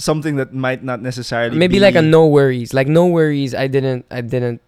something 0.00 0.36
that 0.40 0.52
might 0.56 0.82
not 0.82 1.00
necessarily 1.04 1.56
maybe 1.56 1.76
be, 1.76 1.80
like 1.80 1.94
a 1.94 2.02
no 2.02 2.26
worries. 2.26 2.72
Like 2.72 2.88
NxWorries. 2.88 3.52
I 3.54 3.68
didn't. 3.68 4.06
I 4.10 4.20
didn't. 4.24 4.60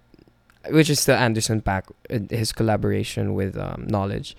Which 0.71 0.91
is 0.91 1.01
still 1.01 1.17
Anderson 1.17 1.61
.Paak. 1.61 1.91
uh, 2.13 2.21
His 2.31 2.53
collaboration 2.53 3.35
with 3.35 3.57
um, 3.59 3.89
Knxwledge. 3.91 4.37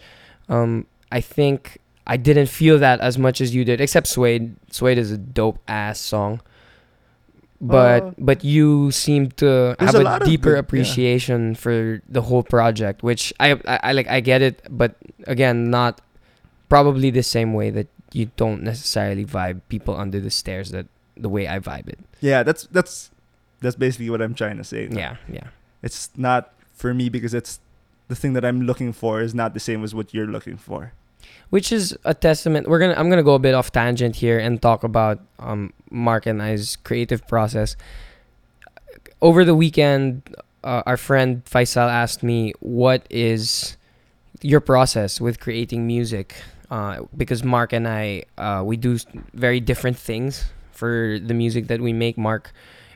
Um, 0.48 0.86
I 1.12 1.20
think 1.20 1.80
I 2.08 2.16
didn't 2.16 2.48
feel 2.48 2.80
that 2.80 3.02
as 3.02 3.18
much 3.18 3.42
as 3.42 3.54
you 3.54 3.66
did. 3.66 3.82
Except 3.82 4.08
Suede. 4.08 4.56
Suede 4.72 4.98
is 5.00 5.12
a 5.12 5.18
dope 5.18 5.60
ass 5.68 6.00
song. 6.00 6.40
But 7.64 8.04
Uh, 8.04 8.12
but 8.20 8.44
you 8.44 8.92
seem 8.92 9.32
to 9.40 9.76
have 9.80 9.96
a 9.96 10.04
a, 10.04 10.20
deeper 10.20 10.52
good- 10.52 10.54
yeah. 10.56 10.60
appreciation 10.60 11.56
for 11.56 12.02
the 12.10 12.22
whole 12.28 12.44
project, 12.44 13.04
which 13.04 13.32
I, 13.40 13.56
I 13.68 13.80
I 13.84 13.92
like. 13.96 14.08
I 14.12 14.20
get 14.20 14.42
it, 14.44 14.60
but 14.70 14.96
again, 15.28 15.70
not 15.72 16.02
probably 16.68 17.10
the 17.10 17.24
same 17.24 17.54
way 17.54 17.70
that 17.72 17.88
you 18.16 18.32
don't 18.36 18.64
necessarily 18.64 19.26
vibe 19.26 19.62
people 19.70 19.96
under 19.96 20.20
the 20.20 20.30
stairs 20.30 20.72
that 20.72 20.88
the 21.16 21.30
way 21.30 21.48
I 21.48 21.60
vibe 21.60 21.90
it. 21.90 22.00
Yeah, 22.22 22.44
that's 22.44 22.68
that's 22.68 23.12
that's 23.62 23.76
basically 23.76 24.10
what 24.10 24.22
I'm 24.22 24.34
trying 24.34 24.58
to 24.58 24.64
say. 24.64 24.88
Yeah, 24.92 25.18
yeah. 25.32 25.48
It's 25.82 26.10
not 26.16 26.54
for 26.74 26.94
me 26.94 27.10
because 27.10 27.34
it's 27.34 27.60
the 28.08 28.16
thing 28.16 28.34
that 28.34 28.46
I'm 28.46 28.62
looking 28.62 28.94
for 28.94 29.22
is 29.22 29.34
not 29.34 29.54
the 29.54 29.60
same 29.60 29.84
as 29.84 29.96
what 29.96 30.14
you're 30.14 30.28
looking 30.28 30.58
for. 30.58 30.94
Which 31.50 31.72
is 31.72 31.98
a 32.04 32.14
testament. 32.14 32.68
We're 32.68 32.80
gonna 32.80 32.96
I'm 32.98 33.10
gonna 33.10 33.24
go 33.24 33.36
a 33.36 33.40
bit 33.40 33.54
off 33.54 33.72
tangent 33.72 34.18
here 34.18 34.40
and 34.40 34.62
talk 34.62 34.84
about 34.84 35.20
um 35.40 35.74
Mark 35.90 36.26
and 36.26 36.42
I's 36.42 36.76
creative 36.78 37.28
process. 37.28 37.76
Over 39.22 39.46
the 39.46 39.56
weekend, 39.56 40.24
uh, 40.64 40.84
our 40.86 40.98
friend 40.98 41.46
Faisal 41.46 41.90
asked 41.90 42.24
me 42.24 42.54
what 42.60 43.06
is 43.10 43.78
your 44.42 44.60
process 44.60 45.22
with 45.22 45.40
creating 45.40 45.88
music, 45.88 46.36
uh, 46.74 47.06
because 47.16 47.44
Mark 47.44 47.74
and 47.78 47.88
I 47.88 48.24
uh, 48.38 48.62
we 48.66 48.76
do 48.78 48.98
very 49.34 49.60
different 49.60 49.98
things 49.98 50.46
for 50.72 51.20
the 51.30 51.36
music 51.44 51.68
that 51.68 51.80
we 51.80 51.94
make. 51.94 52.18
Mark 52.18 52.52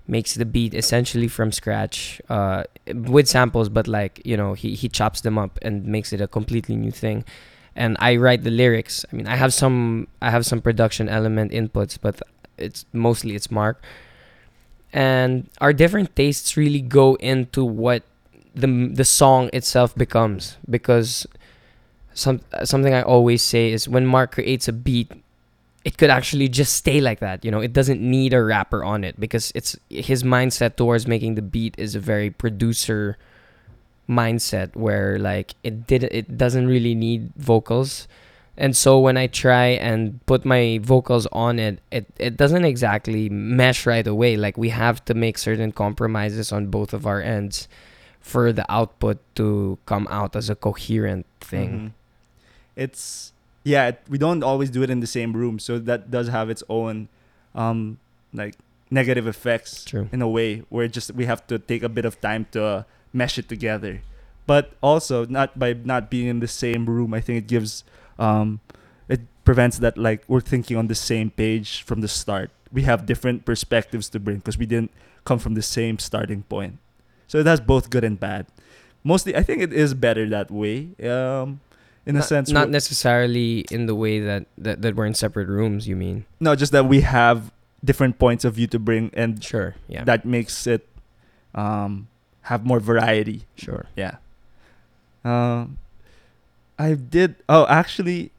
makes 0.08 0.34
the 0.34 0.46
beat 0.46 0.74
essentially 0.74 1.28
from 1.28 1.52
scratch 1.52 2.22
uh, 2.30 2.64
with 2.88 3.28
samples, 3.28 3.70
but 3.70 3.88
like 3.88 4.14
you 4.26 4.36
know 4.36 4.54
he 4.62 4.74
he 4.74 4.88
chops 4.90 5.22
them 5.22 5.38
up 5.38 5.60
and 5.62 5.86
makes 5.86 6.10
it 6.12 6.20
a 6.22 6.28
completely 6.28 6.76
new 6.76 6.92
thing 6.92 7.24
and 7.78 7.96
I 8.00 8.16
write 8.18 8.44
the 8.44 8.50
lyrics. 8.50 9.06
I 9.14 9.16
mean, 9.16 9.28
I 9.28 9.36
have 9.36 9.54
some 9.54 10.08
I 10.22 10.32
have 10.32 10.46
some 10.46 10.60
production 10.62 11.08
element 11.08 11.52
inputs, 11.52 11.98
but 12.02 12.20
it's 12.58 12.86
mostly 12.92 13.36
it's 13.36 13.52
Mark. 13.52 13.82
And 14.92 15.48
our 15.62 15.72
different 15.72 16.16
tastes 16.16 16.58
really 16.58 16.82
go 16.82 17.16
into 17.16 17.64
what 17.64 18.02
the 18.56 18.90
the 18.92 19.06
song 19.06 19.52
itself 19.54 19.94
becomes 19.94 20.58
because 20.68 21.28
some 22.18 22.42
something 22.64 22.94
I 22.94 23.04
always 23.04 23.42
say 23.42 23.72
is 23.72 23.88
when 23.88 24.06
Mark 24.06 24.32
creates 24.34 24.68
a 24.68 24.74
beat, 24.74 25.12
it 25.86 25.98
could 25.98 26.10
actually 26.10 26.50
just 26.50 26.74
stay 26.74 27.00
like 27.00 27.20
that. 27.20 27.46
You 27.46 27.52
know, 27.52 27.62
it 27.62 27.74
doesn't 27.74 28.02
need 28.02 28.34
a 28.34 28.44
rapper 28.44 28.84
on 28.84 29.04
it 29.04 29.20
because 29.20 29.52
it's 29.54 29.78
his 29.90 30.24
mindset 30.24 30.76
towards 30.76 31.06
making 31.08 31.36
the 31.36 31.42
beat 31.46 31.76
is 31.78 31.94
a 31.96 32.00
very 32.00 32.30
producer 32.30 33.18
mindset 34.10 34.76
where 34.76 35.20
like 35.20 35.54
it 35.64 35.86
did 35.86 36.04
it 36.04 36.38
doesn't 36.38 36.68
really 36.68 36.96
need 36.96 37.32
vocals. 37.38 38.08
And 38.58 38.76
so 38.76 38.98
when 38.98 39.18
I 39.18 39.28
try 39.28 39.78
and 39.78 40.20
put 40.26 40.44
my 40.44 40.80
vocals 40.82 41.28
on 41.32 41.60
it, 41.60 41.80
it 41.92 42.08
it 42.18 42.36
doesn't 42.38 42.66
exactly 42.66 43.30
mesh 43.30 43.86
right 43.86 44.08
away. 44.08 44.36
Like 44.38 44.58
we 44.58 44.70
have 44.70 45.06
to 45.06 45.14
make 45.14 45.38
certain 45.38 45.72
compromises 45.72 46.52
on 46.52 46.68
both 46.74 46.94
of 46.94 47.06
our 47.06 47.22
ends 47.22 47.68
for 48.20 48.52
the 48.52 48.66
output 48.72 49.20
to 49.36 49.78
come 49.86 50.08
out 50.10 50.36
as 50.36 50.50
a 50.50 50.56
coherent 50.56 51.26
thing. 51.40 51.70
Mhm. 51.70 51.92
It's 52.78 53.34
yeah, 53.66 53.90
it- 53.90 54.02
we 54.08 54.18
don't 54.18 54.44
always 54.44 54.70
do 54.70 54.84
it 54.84 54.90
in 54.90 55.02
the 55.02 55.08
same 55.10 55.34
room, 55.34 55.60
so 55.60 55.80
that 55.80 56.10
does 56.12 56.30
have 56.30 56.50
its 56.50 56.64
own 56.70 57.10
um 57.56 57.98
like 58.34 58.56
negative 58.90 59.28
effects 59.28 59.84
True. 59.84 60.08
in 60.14 60.22
a 60.22 60.30
way 60.30 60.64
where 60.70 60.88
just 60.88 61.12
we 61.14 61.26
have 61.26 61.46
to 61.48 61.60
take 61.60 61.84
a 61.84 61.90
bit 61.90 62.06
of 62.06 62.22
time 62.22 62.46
to 62.52 62.64
uh, 62.64 62.84
mesh 63.12 63.38
it 63.38 63.50
together. 63.50 64.00
But 64.46 64.72
also 64.80 65.26
not 65.26 65.60
by 65.60 65.74
not 65.74 66.10
being 66.10 66.28
in 66.28 66.40
the 66.40 66.48
same 66.48 66.86
room, 66.86 67.14
I 67.14 67.20
think 67.20 67.38
it 67.44 67.48
gives 67.48 67.84
um 68.20 68.62
it 69.10 69.22
prevents 69.44 69.80
that 69.80 69.98
like 69.98 70.24
we're 70.28 70.40
thinking 70.54 70.78
on 70.78 70.88
the 70.88 70.96
same 70.96 71.32
page 71.32 71.82
from 71.84 72.00
the 72.02 72.08
start. 72.08 72.52
We 72.72 72.84
have 72.84 73.06
different 73.06 73.44
perspectives 73.44 74.08
to 74.16 74.20
bring 74.20 74.38
because 74.38 74.58
we 74.58 74.66
didn't 74.68 74.92
come 75.26 75.40
from 75.40 75.56
the 75.56 75.62
same 75.66 76.00
starting 76.00 76.44
point. 76.44 76.78
So 77.28 77.40
it 77.40 77.46
has 77.48 77.60
both 77.60 77.90
good 77.90 78.04
and 78.06 78.20
bad. 78.20 78.46
Mostly, 79.04 79.36
I 79.36 79.44
think 79.44 79.62
it 79.62 79.72
is 79.74 79.94
better 79.94 80.28
that 80.30 80.52
way. 80.52 80.96
Um, 81.04 81.60
in 82.08 82.16
a 82.16 82.24
sense, 82.24 82.50
not 82.50 82.70
necessarily 82.70 83.66
in 83.70 83.86
the 83.86 83.94
way 83.96 84.20
that, 84.20 84.46
that 84.58 84.82
that 84.82 84.96
we're 84.96 85.06
in 85.06 85.14
separate 85.14 85.48
rooms. 85.48 85.88
You 85.88 85.96
mean? 85.96 86.26
no, 86.40 86.56
just 86.56 86.72
that 86.72 86.86
we 86.88 87.02
have 87.02 87.52
different 87.84 88.18
points 88.18 88.44
of 88.46 88.56
view 88.56 88.66
to 88.68 88.80
bring, 88.80 89.12
and 89.14 89.44
Sure. 89.44 89.76
Yeah. 89.88 90.04
that 90.06 90.26
makes 90.26 90.66
it 90.66 90.88
um, 91.54 92.08
have 92.50 92.66
more 92.66 92.80
variety. 92.80 93.44
sure. 93.56 93.86
Yeah. 93.96 94.18
Um, 95.26 95.78
I 96.80 96.94
did. 96.94 97.36
Oh, 97.50 97.66
actually, 97.68 98.32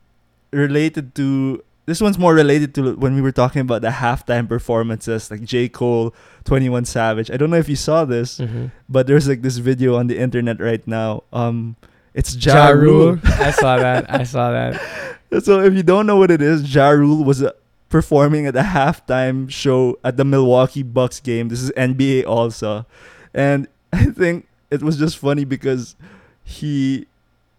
related 0.51 1.15
to 1.17 1.63
this 1.87 2.01
one's 2.01 2.19
more 2.19 2.35
related 2.35 2.75
to 2.77 2.95
when 2.97 3.15
we 3.15 3.21
were 3.21 3.33
talking 3.33 3.61
about 3.61 3.83
the 3.83 3.89
halftime 3.91 4.49
performances, 4.49 5.31
like 5.31 5.43
J 5.43 5.69
Cole, 5.69 6.15
Twenty 6.45 6.69
One 6.69 6.85
Savage. 6.85 7.31
I 7.31 7.37
don't 7.37 7.51
know 7.51 7.57
if 7.59 7.69
you 7.69 7.77
saw 7.77 8.05
this, 8.05 8.39
Mm-hmm. 8.39 8.67
but 8.89 9.07
there's 9.07 9.29
like 9.29 9.43
this 9.43 9.59
video 9.59 9.97
on 9.97 10.07
the 10.07 10.19
internet 10.19 10.61
right 10.61 10.87
now. 10.87 11.25
Um, 11.33 11.77
it's 12.15 12.35
Ja 12.45 12.55
Ja 12.55 12.69
Rule. 12.71 13.19
I 13.25 13.51
saw 13.51 13.77
that. 13.79 14.13
I 14.13 14.25
saw 14.25 14.51
that. 14.53 14.81
so 15.45 15.61
if 15.61 15.75
you 15.75 15.83
don't 15.83 16.07
know 16.07 16.17
what 16.17 16.31
it 16.31 16.43
is, 16.43 16.75
Ja 16.75 16.89
Rule 16.91 17.23
was 17.25 17.43
uh, 17.43 17.53
performing 17.89 18.47
at 18.47 18.55
the 18.55 18.61
halftime 18.63 19.51
show 19.51 19.99
at 20.05 20.17
the 20.17 20.25
Milwaukee 20.25 20.83
Bucks 20.83 21.21
game. 21.21 21.49
This 21.49 21.63
is 21.63 21.71
NBA 21.77 22.27
also, 22.27 22.87
and 23.35 23.69
I 23.93 24.07
think 24.07 24.47
it 24.71 24.83
was 24.83 24.97
just 24.99 25.19
funny 25.19 25.45
because 25.45 25.97
he 26.45 27.07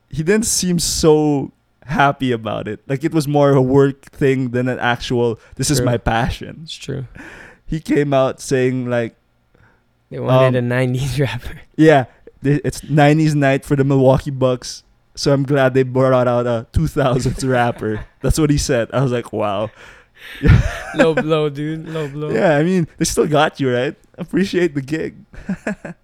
he 0.10 0.24
didn't 0.24 0.46
seem 0.46 0.80
so 0.80 1.52
happy 1.86 2.32
about 2.32 2.68
it. 2.68 2.80
Like 2.88 3.04
it 3.04 3.14
was 3.14 3.28
more 3.28 3.50
of 3.52 3.58
a 3.58 3.62
work 3.62 4.06
thing 4.12 4.50
than 4.52 4.68
an 4.68 4.80
actual. 4.80 5.40
This 5.56 5.70
is 5.72 5.82
my 5.82 5.98
passion. 5.98 6.62
It's 6.64 6.76
true. 6.76 7.06
He 7.66 7.80
came 7.80 8.14
out 8.14 8.42
saying 8.42 8.88
like, 8.90 9.16
They 10.10 10.20
wanted 10.20 10.58
Um, 10.58 10.72
a 10.72 10.76
'90s 10.76 11.20
rapper. 11.24 11.62
yeah, 11.78 12.06
it's 12.42 12.82
'90s 12.82 13.36
night 13.36 13.66
for 13.66 13.76
the 13.76 13.84
Milwaukee 13.84 14.32
Bucks. 14.32 14.84
So 15.16 15.34
I'm 15.34 15.44
glad 15.44 15.74
they 15.74 15.84
brought 15.84 16.28
out 16.28 16.48
a 16.48 16.66
2000s 16.72 17.48
rapper. 17.50 18.06
That's 18.22 18.40
what 18.40 18.50
he 18.50 18.58
said. 18.58 18.90
I 18.94 19.02
was 19.04 19.12
like, 19.12 19.34
wow. 19.34 19.70
Low 20.96 21.14
blow, 21.14 21.50
dude. 21.50 21.88
Low 21.90 22.08
blow. 22.08 22.30
Yeah, 22.30 22.56
I 22.58 22.64
mean, 22.64 22.88
they 22.98 23.06
still 23.06 23.28
got 23.28 23.60
you, 23.60 23.74
right? 23.74 23.96
Appreciate 24.18 24.76
the 24.76 24.82
gig. 24.82 25.16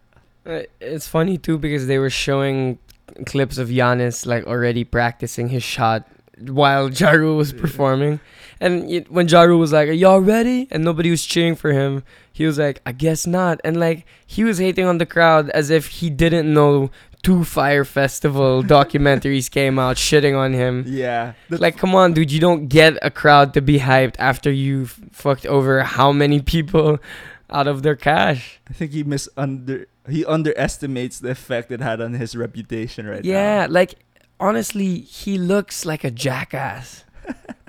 Uh, 0.47 0.61
It's 0.79 1.07
funny 1.07 1.39
too 1.39 1.57
because 1.57 1.87
they 1.87 1.97
were 1.97 2.11
showing 2.11 2.77
clips 3.25 3.57
of 3.57 3.69
Giannis 3.69 4.27
like 4.27 4.45
already 4.45 4.83
practicing 4.83 5.49
his 5.49 5.63
shot 5.63 6.07
while 6.39 6.89
Ja 6.99 7.11
Rule 7.11 7.37
was 7.37 7.53
performing. 7.53 8.19
And 8.59 9.05
when 9.09 9.27
Ja 9.27 9.41
Rule 9.41 9.59
was 9.59 9.73
like, 9.73 9.89
"Are 9.89 9.93
y'all 9.93 10.21
ready?" 10.21 10.67
and 10.71 10.83
nobody 10.83 11.11
was 11.11 11.25
cheering 11.25 11.55
for 11.55 11.71
him, 11.73 12.03
he 12.31 12.45
was 12.45 12.57
like, 12.57 12.81
"I 12.85 12.91
guess 12.91 13.27
not." 13.27 13.59
And 13.63 13.79
like 13.79 14.05
he 14.25 14.43
was 14.43 14.59
hating 14.59 14.85
on 14.85 14.97
the 14.97 15.05
crowd 15.05 15.49
as 15.49 15.69
if 15.69 15.87
he 15.87 16.09
didn't 16.09 16.53
know 16.53 16.89
two 17.21 17.43
Fire 17.43 17.83
Festival 17.83 18.63
documentaries 18.77 19.49
came 19.49 19.79
out 19.79 19.97
shitting 19.97 20.37
on 20.37 20.53
him. 20.53 20.85
Yeah. 20.87 21.33
Like, 21.49 21.77
come 21.77 21.95
on, 21.95 22.13
dude! 22.13 22.31
You 22.31 22.39
don't 22.39 22.67
get 22.67 22.97
a 23.01 23.11
crowd 23.11 23.53
to 23.55 23.61
be 23.61 23.79
hyped 23.79 24.15
after 24.19 24.51
you've 24.51 24.99
fucked 25.11 25.45
over 25.45 25.83
how 25.83 26.11
many 26.11 26.41
people 26.41 26.99
out 27.49 27.67
of 27.67 27.83
their 27.83 27.95
cash. 27.95 28.59
I 28.69 28.73
think 28.73 28.91
he 28.91 29.03
misunder 29.03 29.85
he 30.07 30.23
underestimates 30.25 31.19
the 31.19 31.31
effect 31.31 31.71
it 31.71 31.81
had 31.81 31.99
on 31.99 32.13
his 32.13 32.35
reputation 32.35 33.07
right 33.07 33.25
yeah, 33.25 33.65
now. 33.65 33.73
like 33.73 33.95
honestly, 34.39 34.99
he 34.99 35.37
looks 35.37 35.85
like 35.85 36.03
a 36.03 36.11
jackass. 36.11 37.03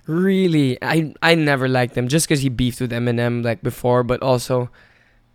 really, 0.07 0.79
I 0.83 1.14
I 1.22 1.35
never 1.35 1.68
liked 1.68 1.96
him 1.96 2.09
just 2.09 2.26
because 2.29 2.42
he 2.42 2.48
beefed 2.48 2.81
with 2.81 2.92
Eminem 2.92 3.44
like 3.44 3.62
before, 3.62 4.02
but 4.02 4.22
also, 4.22 4.70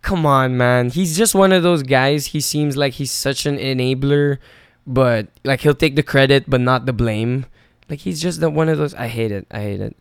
come 0.02 0.26
on, 0.26 0.56
man, 0.56 0.90
he's 0.90 1.16
just 1.16 1.34
one 1.34 1.52
of 1.52 1.62
those 1.62 1.82
guys. 1.82 2.26
He 2.26 2.40
seems 2.40 2.76
like 2.76 2.94
he's 2.94 3.10
such 3.10 3.46
an 3.46 3.58
enabler, 3.58 4.38
but 4.86 5.28
like 5.44 5.60
he'll 5.60 5.74
take 5.74 5.96
the 5.96 6.02
credit 6.02 6.48
but 6.48 6.60
not 6.60 6.86
the 6.86 6.92
blame. 6.92 7.46
Like 7.88 8.00
he's 8.00 8.22
just 8.22 8.40
the 8.40 8.50
one 8.50 8.68
of 8.68 8.78
those. 8.78 8.94
I 8.94 9.08
hate 9.08 9.32
it. 9.32 9.46
I 9.50 9.60
hate 9.60 9.80
it. 9.80 9.96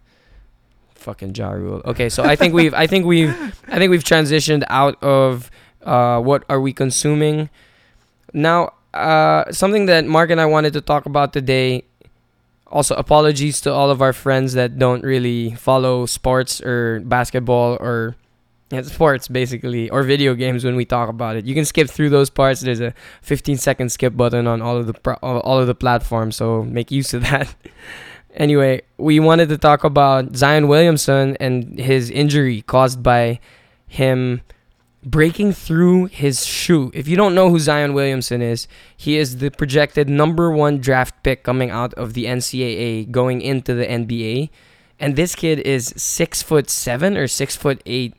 Fucking 0.96 1.34
Ja 1.34 1.50
Rule. 1.50 1.82
Okay, 1.86 2.10
so 2.10 2.24
I 2.24 2.36
think 2.36 2.54
we've 2.54 2.74
I 2.74 2.86
think 2.88 3.06
we've 3.06 3.34
I 3.68 3.78
think 3.78 3.90
we've 3.90 4.04
transitioned 4.04 4.64
out 4.70 5.02
of 5.04 5.50
uh, 5.84 6.20
what 6.20 6.44
are 6.48 6.62
we 6.62 6.74
consuming. 6.74 7.50
Now, 8.34 8.74
uh, 8.94 9.52
something 9.52 9.86
that 9.86 10.06
Mark 10.06 10.30
and 10.30 10.42
I 10.42 10.46
wanted 10.46 10.74
to 10.74 10.82
talk 10.82 11.06
about 11.06 11.34
today. 11.34 11.84
Also, 12.68 12.96
apologies 12.96 13.60
to 13.62 13.74
all 13.74 13.90
of 13.90 14.02
our 14.02 14.14
friends 14.14 14.54
that 14.54 14.80
don't 14.80 15.04
really 15.04 15.52
follow 15.56 16.06
sports 16.06 16.62
or 16.62 17.02
basketball 17.02 17.76
or 17.82 18.16
yeah, 18.72 18.82
sports 18.84 19.28
basically 19.28 19.90
or 19.90 20.04
video 20.04 20.34
games 20.34 20.64
when 20.64 20.78
we 20.78 20.86
talk 20.86 21.10
about 21.10 21.36
it. 21.36 21.46
You 21.46 21.54
can 21.54 21.66
skip 21.66 21.90
through 21.90 22.10
those 22.10 22.30
parts. 22.30 22.62
There's 22.62 22.80
a 22.80 22.94
15 23.24 23.58
second 23.58 23.90
skip 23.92 24.16
button 24.16 24.48
on 24.48 24.62
all 24.62 24.78
of 24.78 24.88
the 24.88 24.94
pro- 24.94 25.16
all 25.16 25.60
of 25.60 25.68
the 25.68 25.76
platforms, 25.76 26.38
so 26.38 26.64
make 26.64 26.92
use 26.92 27.14
of 27.14 27.22
that. 27.30 27.54
anyway, 28.34 28.82
we 28.98 29.20
wanted 29.20 29.50
to 29.50 29.58
talk 29.58 29.84
about 29.84 30.36
Zion 30.38 30.70
Williamson 30.70 31.36
and 31.42 31.78
his 31.78 32.10
injury 32.10 32.62
caused 32.62 33.04
by 33.04 33.42
him 33.88 34.42
breaking 35.04 35.54
through 35.54 36.06
his 36.06 36.46
shoe. 36.46 36.92
If 36.94 37.08
you 37.08 37.16
don't 37.16 37.36
know 37.36 37.50
who 37.50 37.60
Zion 37.60 37.94
Williamson 37.94 38.42
is, 38.42 38.68
he 38.96 39.18
is 39.18 39.38
the 39.38 39.50
projected 39.50 40.10
number 40.10 40.52
one 40.52 40.80
draft 40.80 41.24
pick 41.24 41.44
coming 41.44 41.72
out 41.72 41.94
of 41.96 42.14
the 42.14 42.26
NCAA 42.26 43.10
going 43.10 43.42
into 43.42 43.74
the 43.74 43.86
NBA. 43.86 44.50
And 45.00 45.16
this 45.16 45.34
kid 45.34 45.60
is 45.60 45.94
six 45.98 46.44
foot 46.44 46.70
seven 46.70 47.18
or 47.18 47.28
six 47.28 47.56
foot 47.56 47.82
eight, 47.88 48.14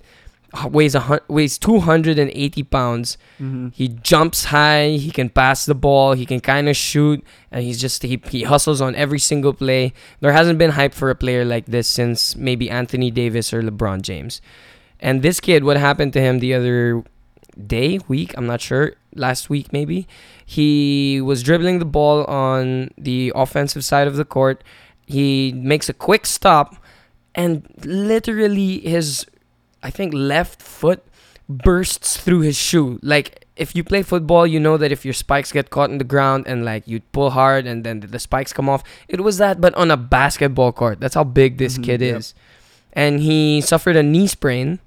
weighs 0.64 0.97
a 0.97 1.21
weighs 1.29 1.57
two 1.57 1.79
hundred 1.79 2.18
and 2.18 2.29
eighty 2.35 2.64
pounds. 2.64 3.16
Mm-hmm. 3.40 3.68
He 3.68 3.87
jumps 3.87 4.47
high. 4.47 4.88
He 4.88 5.12
can 5.12 5.31
pass 5.31 5.64
the 5.64 5.77
ball. 5.77 6.14
He 6.14 6.27
can 6.27 6.40
kind 6.40 6.68
of 6.68 6.77
shoot, 6.77 7.25
and 7.53 7.62
he's 7.62 7.81
just 7.81 8.03
he, 8.03 8.21
he 8.29 8.42
hustles 8.42 8.81
on 8.81 8.97
every 8.97 9.21
single 9.21 9.55
play. 9.55 9.92
There 10.18 10.33
hasn't 10.33 10.59
been 10.59 10.73
hype 10.73 10.92
for 10.92 11.09
a 11.09 11.14
player 11.14 11.45
like 11.45 11.66
this 11.66 11.87
since 11.87 12.35
maybe 12.35 12.68
Anthony 12.68 13.12
Davis 13.12 13.55
or 13.55 13.62
LeBron 13.62 14.03
James. 14.03 14.40
And 15.03 15.21
this 15.21 15.41
kid, 15.41 15.65
what 15.65 15.77
happened 15.77 16.12
to 16.15 16.21
him 16.21 16.38
the 16.38 16.55
other 16.55 17.03
day, 17.67 17.99
week, 18.07 18.33
I'm 18.38 18.47
not 18.47 18.61
sure, 18.61 18.95
last 19.15 19.51
week 19.51 19.73
maybe, 19.73 20.07
he 20.47 21.21
was 21.21 21.43
dribbling 21.43 21.81
the 21.81 21.85
ball 21.85 22.25
on 22.25 22.91
the 22.97 23.33
offensive 23.35 23.85
side 23.85 24.07
of 24.07 24.17
the 24.17 24.25
court. 24.25 24.62
He 25.05 25.53
makes 25.53 25.88
a 25.88 25.93
quick 25.93 26.25
stop, 26.25 26.77
and 27.35 27.67
literally 27.85 28.79
his, 28.81 29.27
I 29.83 29.91
think, 29.91 30.15
left 30.15 30.62
foot 30.62 31.03
bursts 31.49 32.17
through 32.17 32.41
his 32.41 32.57
shoe. 32.57 33.01
Like, 33.03 33.45
if 33.57 33.75
you 33.75 33.83
play 33.85 34.03
football, 34.03 34.47
you 34.47 34.61
know 34.61 34.77
that 34.79 34.93
if 34.93 35.05
your 35.05 35.12
spikes 35.12 35.51
get 35.53 35.69
caught 35.69 35.91
in 35.91 35.99
the 35.99 36.05
ground 36.05 36.47
and 36.47 36.65
like 36.65 36.87
you 36.88 37.01
pull 37.12 37.31
hard 37.31 37.67
and 37.67 37.85
then 37.85 38.01
the 38.01 38.19
spikes 38.19 38.53
come 38.53 38.69
off, 38.69 38.83
it 39.09 39.21
was 39.21 39.37
that, 39.38 39.61
but 39.61 39.75
on 39.75 39.91
a 39.91 39.97
basketball 39.97 40.73
court. 40.73 41.01
That's 41.01 41.15
how 41.17 41.25
big 41.25 41.59
this 41.59 41.77
Mhm, 41.77 41.85
kid 41.85 42.01
yep. 42.01 42.17
is. 42.19 42.35
And 42.95 43.21
he 43.21 43.61
suffered 43.61 43.97
a 43.97 44.03
knee 44.03 44.27
sprain 44.27 44.79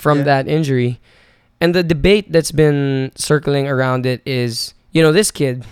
from 0.00 0.18
Yeah. 0.18 0.24
that 0.24 0.48
injury. 0.48 0.98
And 1.60 1.74
the 1.74 1.82
debate 1.84 2.32
that's 2.32 2.52
been 2.52 3.12
circling 3.14 3.68
around 3.68 4.06
it 4.06 4.22
is, 4.24 4.72
you 4.92 5.02
know, 5.02 5.12
this 5.12 5.30
kid 5.30 5.64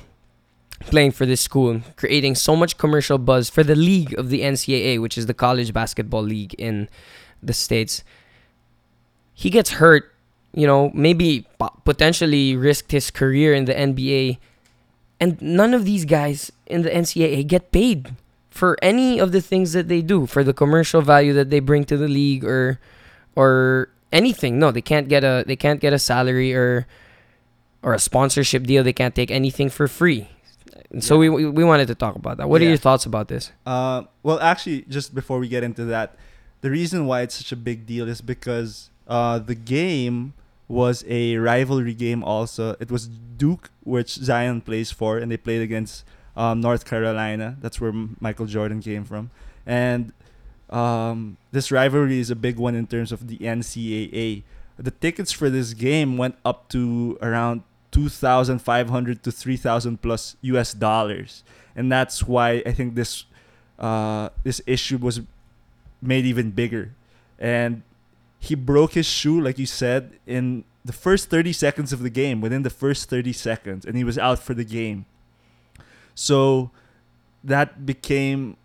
playing 0.92 1.12
for 1.12 1.24
this 1.26 1.40
school, 1.40 1.80
creating 1.96 2.34
so 2.36 2.54
much 2.54 2.76
commercial 2.78 3.18
buzz 3.18 3.48
for 3.50 3.64
the 3.64 3.74
league 3.74 4.12
of 4.18 4.28
the 4.28 4.42
NCAA, 4.42 5.00
which 5.00 5.16
is 5.18 5.26
the 5.26 5.34
college 5.34 5.72
basketball 5.72 6.22
league 6.22 6.54
in 6.58 6.88
the 7.42 7.52
States. 7.52 8.04
He 9.34 9.50
gets 9.50 9.70
hurt, 9.82 10.12
you 10.52 10.66
know, 10.66 10.90
maybe 10.94 11.46
potentially 11.84 12.54
risked 12.56 12.92
his 12.92 13.10
career 13.10 13.54
in 13.54 13.64
the 13.64 13.74
NBA. 13.74 14.38
And 15.20 15.40
none 15.42 15.74
of 15.74 15.84
these 15.84 16.04
guys 16.04 16.52
in 16.66 16.82
the 16.82 16.90
NCAA 16.90 17.42
get 17.46 17.72
paid 17.72 18.14
for 18.50 18.76
any 18.82 19.18
of 19.18 19.32
the 19.32 19.40
things 19.40 19.72
that 19.72 19.88
they 19.88 20.02
do, 20.02 20.26
for 20.26 20.44
the 20.44 20.52
commercial 20.54 21.00
value 21.02 21.32
that 21.32 21.50
they 21.50 21.60
bring 21.60 21.84
to 21.84 21.96
the 21.96 22.08
league 22.08 22.44
or 22.44 22.78
or 23.36 23.88
anything. 24.12 24.58
No, 24.58 24.70
they 24.70 24.82
can't 24.82 25.08
get 25.08 25.24
a 25.24 25.44
they 25.46 25.56
can't 25.56 25.80
get 25.80 25.92
a 25.92 25.98
salary 25.98 26.54
or 26.54 26.86
or 27.82 27.94
a 27.94 27.98
sponsorship 27.98 28.64
deal. 28.64 28.82
They 28.82 28.92
can't 28.92 29.14
take 29.14 29.30
anything 29.30 29.70
for 29.70 29.88
free. 29.88 30.28
And 30.90 31.04
so 31.04 31.18
we, 31.18 31.28
we 31.28 31.64
wanted 31.64 31.86
to 31.88 31.94
talk 31.94 32.16
about 32.16 32.38
that. 32.38 32.48
What 32.48 32.62
are 32.62 32.64
your 32.64 32.78
thoughts 32.78 33.04
about 33.04 33.28
this? 33.28 33.52
Uh, 33.66 34.04
well, 34.22 34.40
actually, 34.40 34.82
just 34.88 35.14
before 35.14 35.38
we 35.38 35.46
get 35.48 35.62
into 35.62 35.84
that, 35.84 36.16
the 36.62 36.70
reason 36.70 37.06
why 37.06 37.22
it's 37.22 37.34
such 37.34 37.52
a 37.52 37.56
big 37.56 37.84
deal 37.84 38.08
is 38.08 38.20
because 38.20 38.90
uh, 39.06 39.38
the 39.38 39.54
game 39.54 40.32
was 40.66 41.04
a 41.06 41.36
rivalry 41.36 41.94
game. 41.94 42.24
Also, 42.24 42.74
it 42.80 42.90
was 42.90 43.06
Duke, 43.06 43.70
which 43.84 44.14
Zion 44.14 44.60
plays 44.62 44.90
for, 44.90 45.18
and 45.18 45.30
they 45.30 45.36
played 45.36 45.62
against 45.62 46.04
um, 46.36 46.60
North 46.60 46.84
Carolina. 46.84 47.56
That's 47.60 47.80
where 47.80 47.90
M- 47.90 48.16
Michael 48.20 48.46
Jordan 48.46 48.80
came 48.80 49.04
from, 49.04 49.30
and 49.66 50.12
um, 50.70 51.36
this 51.52 51.70
rivalry 51.72 52.18
is 52.18 52.30
a 52.30 52.36
big 52.36 52.56
one 52.56 52.74
in 52.74 52.86
terms 52.86 53.12
of 53.12 53.28
the 53.28 53.38
NCAA. 53.38 54.42
The 54.78 54.90
tickets 54.90 55.32
for 55.32 55.50
this 55.50 55.74
game 55.74 56.16
went 56.16 56.36
up 56.44 56.68
to 56.70 57.18
around 57.20 57.62
two 57.90 58.08
thousand 58.08 58.60
five 58.60 58.90
hundred 58.90 59.22
to 59.24 59.32
three 59.32 59.56
thousand 59.56 60.02
plus 60.02 60.36
U.S. 60.42 60.72
dollars, 60.72 61.42
and 61.74 61.90
that's 61.90 62.22
why 62.24 62.62
I 62.64 62.72
think 62.72 62.94
this 62.94 63.24
uh, 63.78 64.28
this 64.44 64.60
issue 64.66 64.98
was 64.98 65.20
made 66.02 66.26
even 66.26 66.50
bigger. 66.50 66.94
And 67.38 67.82
he 68.38 68.54
broke 68.54 68.92
his 68.92 69.06
shoe, 69.06 69.40
like 69.40 69.58
you 69.58 69.66
said, 69.66 70.18
in 70.26 70.64
the 70.84 70.92
first 70.92 71.28
30 71.28 71.52
seconds 71.52 71.92
of 71.92 72.02
the 72.02 72.10
game, 72.10 72.40
within 72.40 72.62
the 72.62 72.70
first 72.70 73.10
30 73.10 73.32
seconds, 73.32 73.84
and 73.84 73.96
he 73.96 74.04
was 74.04 74.16
out 74.18 74.38
for 74.38 74.54
the 74.54 74.64
game. 74.64 75.06
So 76.14 76.70
that 77.44 77.86
became 77.86 78.56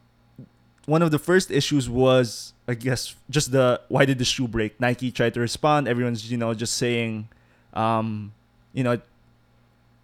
one 0.86 1.02
of 1.02 1.12
the 1.12 1.19
first 1.19 1.52
issues 1.52 1.89
was 1.89 2.54
I 2.67 2.74
guess 2.74 3.15
just 3.30 3.52
the 3.52 3.82
why 3.88 4.06
did 4.06 4.19
the 4.19 4.26
shoe 4.26 4.48
break? 4.48 4.80
Nike 4.80 5.12
tried 5.12 5.34
to 5.36 5.39
respond. 5.39 5.88
Everyone's 5.88 6.32
you 6.32 6.38
know 6.38 6.54
just 6.54 6.76
saying, 6.76 7.30
um, 7.74 8.34
you 8.74 8.84
know, 8.84 9.00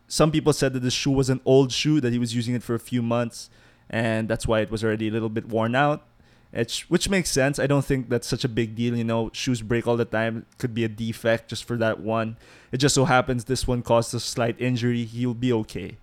some 0.07 0.31
people 0.31 0.53
said 0.53 0.73
that 0.73 0.81
the 0.81 0.91
shoe 0.91 1.11
was 1.11 1.29
an 1.29 1.41
old 1.45 1.71
shoe 1.71 2.01
that 2.01 2.11
he 2.11 2.19
was 2.19 2.35
using 2.35 2.55
it 2.55 2.63
for 2.63 2.75
a 2.75 2.79
few 2.79 3.01
months, 3.01 3.49
and 3.89 4.27
that's 4.27 4.47
why 4.47 4.61
it 4.61 4.71
was 4.71 4.83
already 4.83 5.07
a 5.07 5.11
little 5.11 5.29
bit 5.29 5.47
worn 5.47 5.75
out. 5.75 6.03
It's, 6.51 6.89
which 6.89 7.09
makes 7.09 7.29
sense. 7.29 7.59
I 7.59 7.67
don't 7.67 7.85
think 7.85 8.09
that's 8.09 8.27
such 8.27 8.43
a 8.43 8.49
big 8.49 8.75
deal. 8.75 8.97
You 8.97 9.03
know, 9.03 9.29
shoes 9.33 9.61
break 9.61 9.85
all 9.85 9.97
the 9.97 10.05
time. 10.05 10.47
It 10.51 10.57
could 10.57 10.73
be 10.73 10.83
a 10.83 10.87
defect 10.87 11.49
just 11.49 11.63
for 11.63 11.77
that 11.77 11.99
one. 11.99 12.37
It 12.71 12.77
just 12.77 12.95
so 12.95 13.05
happens 13.05 13.45
this 13.45 13.67
one 13.67 13.83
caused 13.83 14.13
a 14.15 14.19
slight 14.19 14.59
injury. 14.59 15.05
He'll 15.05 15.35
be 15.35 15.53
okay. 15.53 15.97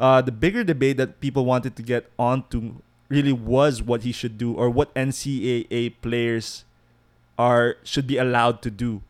Uh, 0.00 0.20
the 0.20 0.32
bigger 0.32 0.64
debate 0.64 0.96
that 0.96 1.20
people 1.20 1.44
wanted 1.44 1.76
to 1.76 1.82
get 1.82 2.10
onto 2.18 2.74
really 3.14 3.32
was 3.32 3.82
what 3.82 4.02
he 4.02 4.12
should 4.12 4.36
do 4.36 4.52
or 4.54 4.68
what 4.68 4.94
NCAA 4.94 5.94
players 6.02 6.64
are 7.38 7.76
should 7.82 8.06
be 8.06 8.18
allowed 8.18 8.62
to 8.62 8.70
do. 8.70 9.02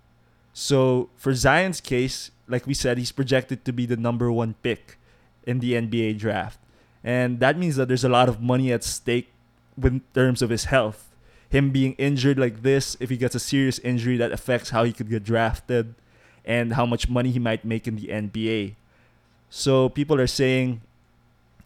So 0.52 1.10
for 1.16 1.34
Zion's 1.34 1.80
case, 1.80 2.30
like 2.46 2.66
we 2.66 2.74
said, 2.74 2.98
he's 2.98 3.12
projected 3.12 3.64
to 3.64 3.72
be 3.72 3.86
the 3.86 3.96
number 3.96 4.30
one 4.30 4.54
pick 4.62 4.98
in 5.46 5.60
the 5.60 5.72
NBA 5.72 6.18
draft. 6.18 6.58
And 7.02 7.40
that 7.40 7.58
means 7.58 7.76
that 7.76 7.88
there's 7.88 8.04
a 8.04 8.08
lot 8.08 8.28
of 8.28 8.40
money 8.40 8.72
at 8.72 8.84
stake 8.84 9.32
in 9.82 10.00
terms 10.14 10.40
of 10.40 10.50
his 10.50 10.66
health. 10.66 11.10
Him 11.50 11.70
being 11.70 11.92
injured 11.94 12.38
like 12.38 12.62
this, 12.62 12.96
if 13.00 13.10
he 13.10 13.16
gets 13.16 13.34
a 13.34 13.40
serious 13.40 13.78
injury 13.80 14.16
that 14.16 14.32
affects 14.32 14.70
how 14.70 14.84
he 14.84 14.92
could 14.92 15.10
get 15.10 15.24
drafted 15.24 15.94
and 16.44 16.74
how 16.74 16.86
much 16.86 17.08
money 17.08 17.30
he 17.30 17.38
might 17.38 17.64
make 17.64 17.86
in 17.86 17.96
the 17.96 18.08
NBA. 18.08 18.74
So 19.50 19.88
people 19.88 20.20
are 20.20 20.26
saying 20.26 20.80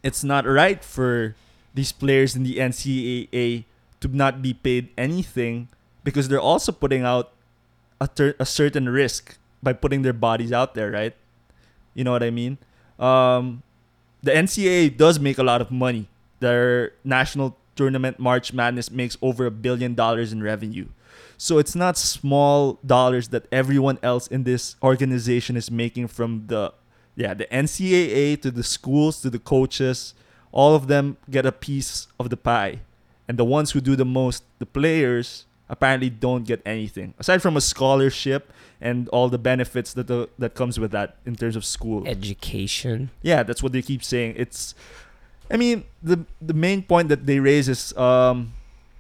it's 0.02 0.22
not 0.24 0.46
right 0.46 0.82
for 0.84 1.36
these 1.78 1.92
players 1.92 2.34
in 2.34 2.42
the 2.42 2.58
NCAA 2.58 3.62
to 4.00 4.08
not 4.10 4.42
be 4.42 4.52
paid 4.52 4.90
anything 4.98 5.68
because 6.02 6.26
they're 6.26 6.42
also 6.42 6.72
putting 6.72 7.04
out 7.04 7.30
a, 8.00 8.08
ter- 8.08 8.34
a 8.38 8.46
certain 8.46 8.88
risk 8.88 9.38
by 9.62 9.72
putting 9.72 10.02
their 10.02 10.12
bodies 10.12 10.50
out 10.50 10.74
there, 10.74 10.90
right? 10.90 11.14
You 11.94 12.02
know 12.02 12.10
what 12.10 12.24
I 12.24 12.30
mean? 12.30 12.58
Um, 12.98 13.62
the 14.22 14.32
NCAA 14.32 14.96
does 14.96 15.20
make 15.20 15.38
a 15.38 15.44
lot 15.44 15.60
of 15.60 15.70
money. 15.70 16.08
Their 16.40 16.92
national 17.04 17.56
tournament 17.76 18.18
March 18.18 18.52
Madness 18.52 18.90
makes 18.90 19.16
over 19.22 19.46
a 19.46 19.50
billion 19.50 19.94
dollars 19.94 20.32
in 20.32 20.42
revenue. 20.42 20.86
So 21.36 21.58
it's 21.58 21.76
not 21.76 21.96
small 21.96 22.80
dollars 22.84 23.28
that 23.28 23.46
everyone 23.52 23.98
else 24.02 24.26
in 24.26 24.42
this 24.42 24.74
organization 24.82 25.56
is 25.56 25.70
making 25.70 26.08
from 26.08 26.48
the 26.48 26.72
yeah, 27.14 27.34
the 27.34 27.46
NCAA 27.46 28.40
to 28.42 28.50
the 28.50 28.62
schools 28.62 29.20
to 29.22 29.30
the 29.30 29.40
coaches, 29.40 30.14
all 30.52 30.74
of 30.74 30.86
them 30.86 31.16
get 31.30 31.46
a 31.46 31.52
piece 31.52 32.08
of 32.18 32.30
the 32.30 32.36
pie. 32.36 32.80
And 33.26 33.38
the 33.38 33.44
ones 33.44 33.72
who 33.72 33.80
do 33.80 33.94
the 33.94 34.06
most, 34.06 34.42
the 34.58 34.66
players, 34.66 35.44
apparently 35.68 36.08
don't 36.08 36.44
get 36.46 36.62
anything 36.64 37.12
aside 37.18 37.42
from 37.42 37.56
a 37.56 37.60
scholarship 37.60 38.52
and 38.80 39.08
all 39.10 39.28
the 39.28 39.38
benefits 39.38 39.92
that 39.92 40.06
the, 40.06 40.28
that 40.38 40.54
comes 40.54 40.78
with 40.78 40.92
that 40.92 41.16
in 41.26 41.36
terms 41.36 41.56
of 41.56 41.64
school. 41.64 42.06
Education. 42.06 43.10
Yeah, 43.22 43.42
that's 43.42 43.62
what 43.62 43.72
they 43.72 43.82
keep 43.82 44.02
saying. 44.02 44.34
It's, 44.36 44.74
I 45.50 45.56
mean, 45.56 45.84
the 46.02 46.24
the 46.40 46.54
main 46.54 46.82
point 46.82 47.08
that 47.08 47.26
they 47.26 47.40
raise 47.40 47.68
is 47.68 47.96
um, 47.96 48.52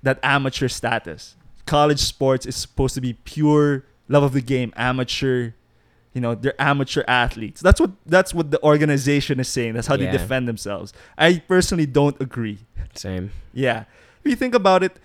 that 0.02 0.18
amateur 0.22 0.68
status. 0.68 1.36
College 1.66 2.00
sports 2.00 2.46
is 2.46 2.56
supposed 2.56 2.94
to 2.94 3.00
be 3.00 3.12
pure 3.12 3.84
love 4.08 4.22
of 4.22 4.32
the 4.32 4.40
game, 4.40 4.72
amateur. 4.76 5.52
You 6.14 6.20
know, 6.20 6.34
they're 6.34 6.60
amateur 6.60 7.04
athletes. 7.06 7.60
That's 7.60 7.80
what 7.80 7.92
that's 8.06 8.34
what 8.34 8.50
the 8.50 8.62
organization 8.62 9.38
is 9.40 9.48
saying. 9.48 9.74
That's 9.74 9.86
how 9.86 9.96
they 9.96 10.10
defend 10.10 10.48
themselves. 10.48 10.92
I 11.16 11.38
personally 11.46 11.86
don't 11.86 12.20
agree. 12.20 12.58
Same. 12.94 13.30
Yeah. 13.52 13.84
If 14.24 14.30
you 14.30 14.36
think 14.36 14.54
about 14.54 14.82
it, 14.82 14.98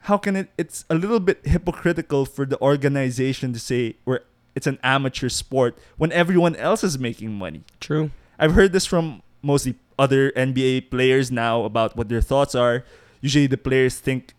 how 0.00 0.18
can 0.18 0.36
it 0.36 0.48
it's 0.56 0.84
a 0.88 0.94
little 0.94 1.20
bit 1.20 1.44
hypocritical 1.44 2.26
for 2.26 2.46
the 2.46 2.60
organization 2.60 3.52
to 3.52 3.58
say 3.58 3.96
we're 4.04 4.20
it's 4.54 4.66
an 4.66 4.78
amateur 4.82 5.28
sport 5.28 5.76
when 5.98 6.10
everyone 6.12 6.56
else 6.56 6.82
is 6.82 6.98
making 6.98 7.32
money. 7.32 7.62
True. 7.78 8.10
I've 8.38 8.54
heard 8.54 8.72
this 8.72 8.86
from 8.86 9.22
mostly 9.42 9.76
other 9.98 10.30
NBA 10.32 10.90
players 10.90 11.30
now 11.30 11.64
about 11.64 11.96
what 11.96 12.08
their 12.08 12.22
thoughts 12.22 12.54
are. 12.54 12.84
Usually 13.20 13.46
the 13.46 13.58
players 13.58 13.98
think 13.98 14.34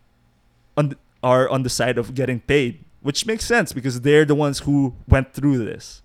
on 0.76 0.90
th- 0.90 0.98
are 1.22 1.48
on 1.48 1.62
the 1.62 1.70
side 1.70 1.98
of 1.98 2.14
getting 2.14 2.40
paid, 2.40 2.84
which 3.02 3.26
makes 3.26 3.44
sense 3.44 3.72
because 3.72 4.00
they're 4.02 4.24
the 4.24 4.34
ones 4.34 4.60
who 4.60 4.94
went 5.06 5.32
through 5.32 5.58
this. 5.64 6.02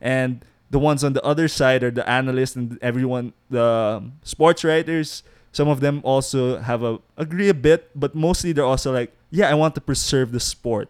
And 0.00 0.44
the 0.70 0.78
ones 0.78 1.04
on 1.04 1.12
the 1.12 1.22
other 1.22 1.48
side 1.48 1.82
are 1.84 1.90
the 1.90 2.08
analysts 2.08 2.56
and 2.56 2.78
everyone 2.82 3.32
the 3.50 3.62
um, 3.62 4.14
sports 4.22 4.64
writers. 4.64 5.22
Some 5.52 5.68
of 5.68 5.80
them 5.80 6.00
also 6.04 6.58
have 6.58 6.82
a 6.82 6.98
agree 7.16 7.48
a 7.48 7.54
bit, 7.54 7.90
but 7.94 8.14
mostly 8.14 8.52
they're 8.52 8.64
also 8.64 8.92
like, 8.92 9.12
yeah, 9.30 9.48
I 9.48 9.54
want 9.54 9.74
to 9.76 9.80
preserve 9.80 10.32
the 10.32 10.40
sport. 10.40 10.88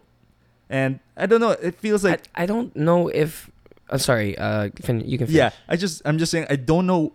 And 0.69 0.99
I 1.15 1.27
don't 1.27 1.39
know, 1.39 1.51
it 1.51 1.75
feels 1.75 2.03
like 2.03 2.27
I, 2.35 2.43
I 2.43 2.45
don't 2.47 2.75
know 2.75 3.07
if. 3.09 3.51
I'm 3.89 3.99
sorry. 3.99 4.35
Uh, 4.37 4.69
fin- 4.81 5.01
you 5.05 5.17
can. 5.19 5.27
Finish. 5.27 5.37
yeah 5.37 5.51
i 5.69 5.75
just 5.77 6.01
i'm 6.05 6.17
just 6.17 6.31
saying 6.31 6.47
i 6.49 6.55
don't 6.55 6.87
know 6.87 7.13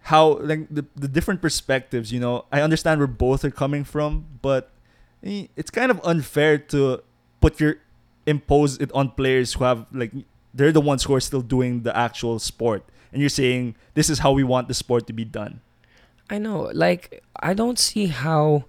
how 0.00 0.38
like 0.38 0.66
the, 0.68 0.84
the 0.96 1.06
different 1.06 1.40
perspectives 1.40 2.12
you 2.12 2.18
know 2.18 2.44
i 2.50 2.60
understand 2.60 2.98
where 2.98 3.06
both 3.06 3.44
are 3.44 3.50
coming 3.50 3.84
from 3.84 4.26
but 4.42 4.70
eh, 5.24 5.46
it's 5.54 5.70
kind 5.70 5.90
of 5.90 6.00
unfair 6.04 6.58
to 6.58 7.02
put 7.46 7.60
your 7.62 7.74
impose 8.26 8.76
it 8.82 8.90
on 8.90 9.14
players 9.14 9.54
who 9.54 9.62
have 9.62 9.86
like 9.92 10.10
they're 10.52 10.74
the 10.74 10.82
ones 10.82 11.06
who 11.06 11.14
are 11.14 11.22
still 11.22 11.44
doing 11.54 11.86
the 11.86 11.94
actual 11.94 12.40
sport 12.42 12.82
and 13.12 13.22
you're 13.22 13.36
saying 13.42 13.76
this 13.94 14.10
is 14.10 14.18
how 14.18 14.32
we 14.34 14.42
want 14.42 14.66
the 14.66 14.74
sport 14.74 15.06
to 15.06 15.14
be 15.14 15.24
done 15.24 15.62
I 16.28 16.38
know. 16.38 16.70
Like, 16.74 17.22
I 17.40 17.54
don't 17.54 17.78
see 17.78 18.06
how 18.06 18.64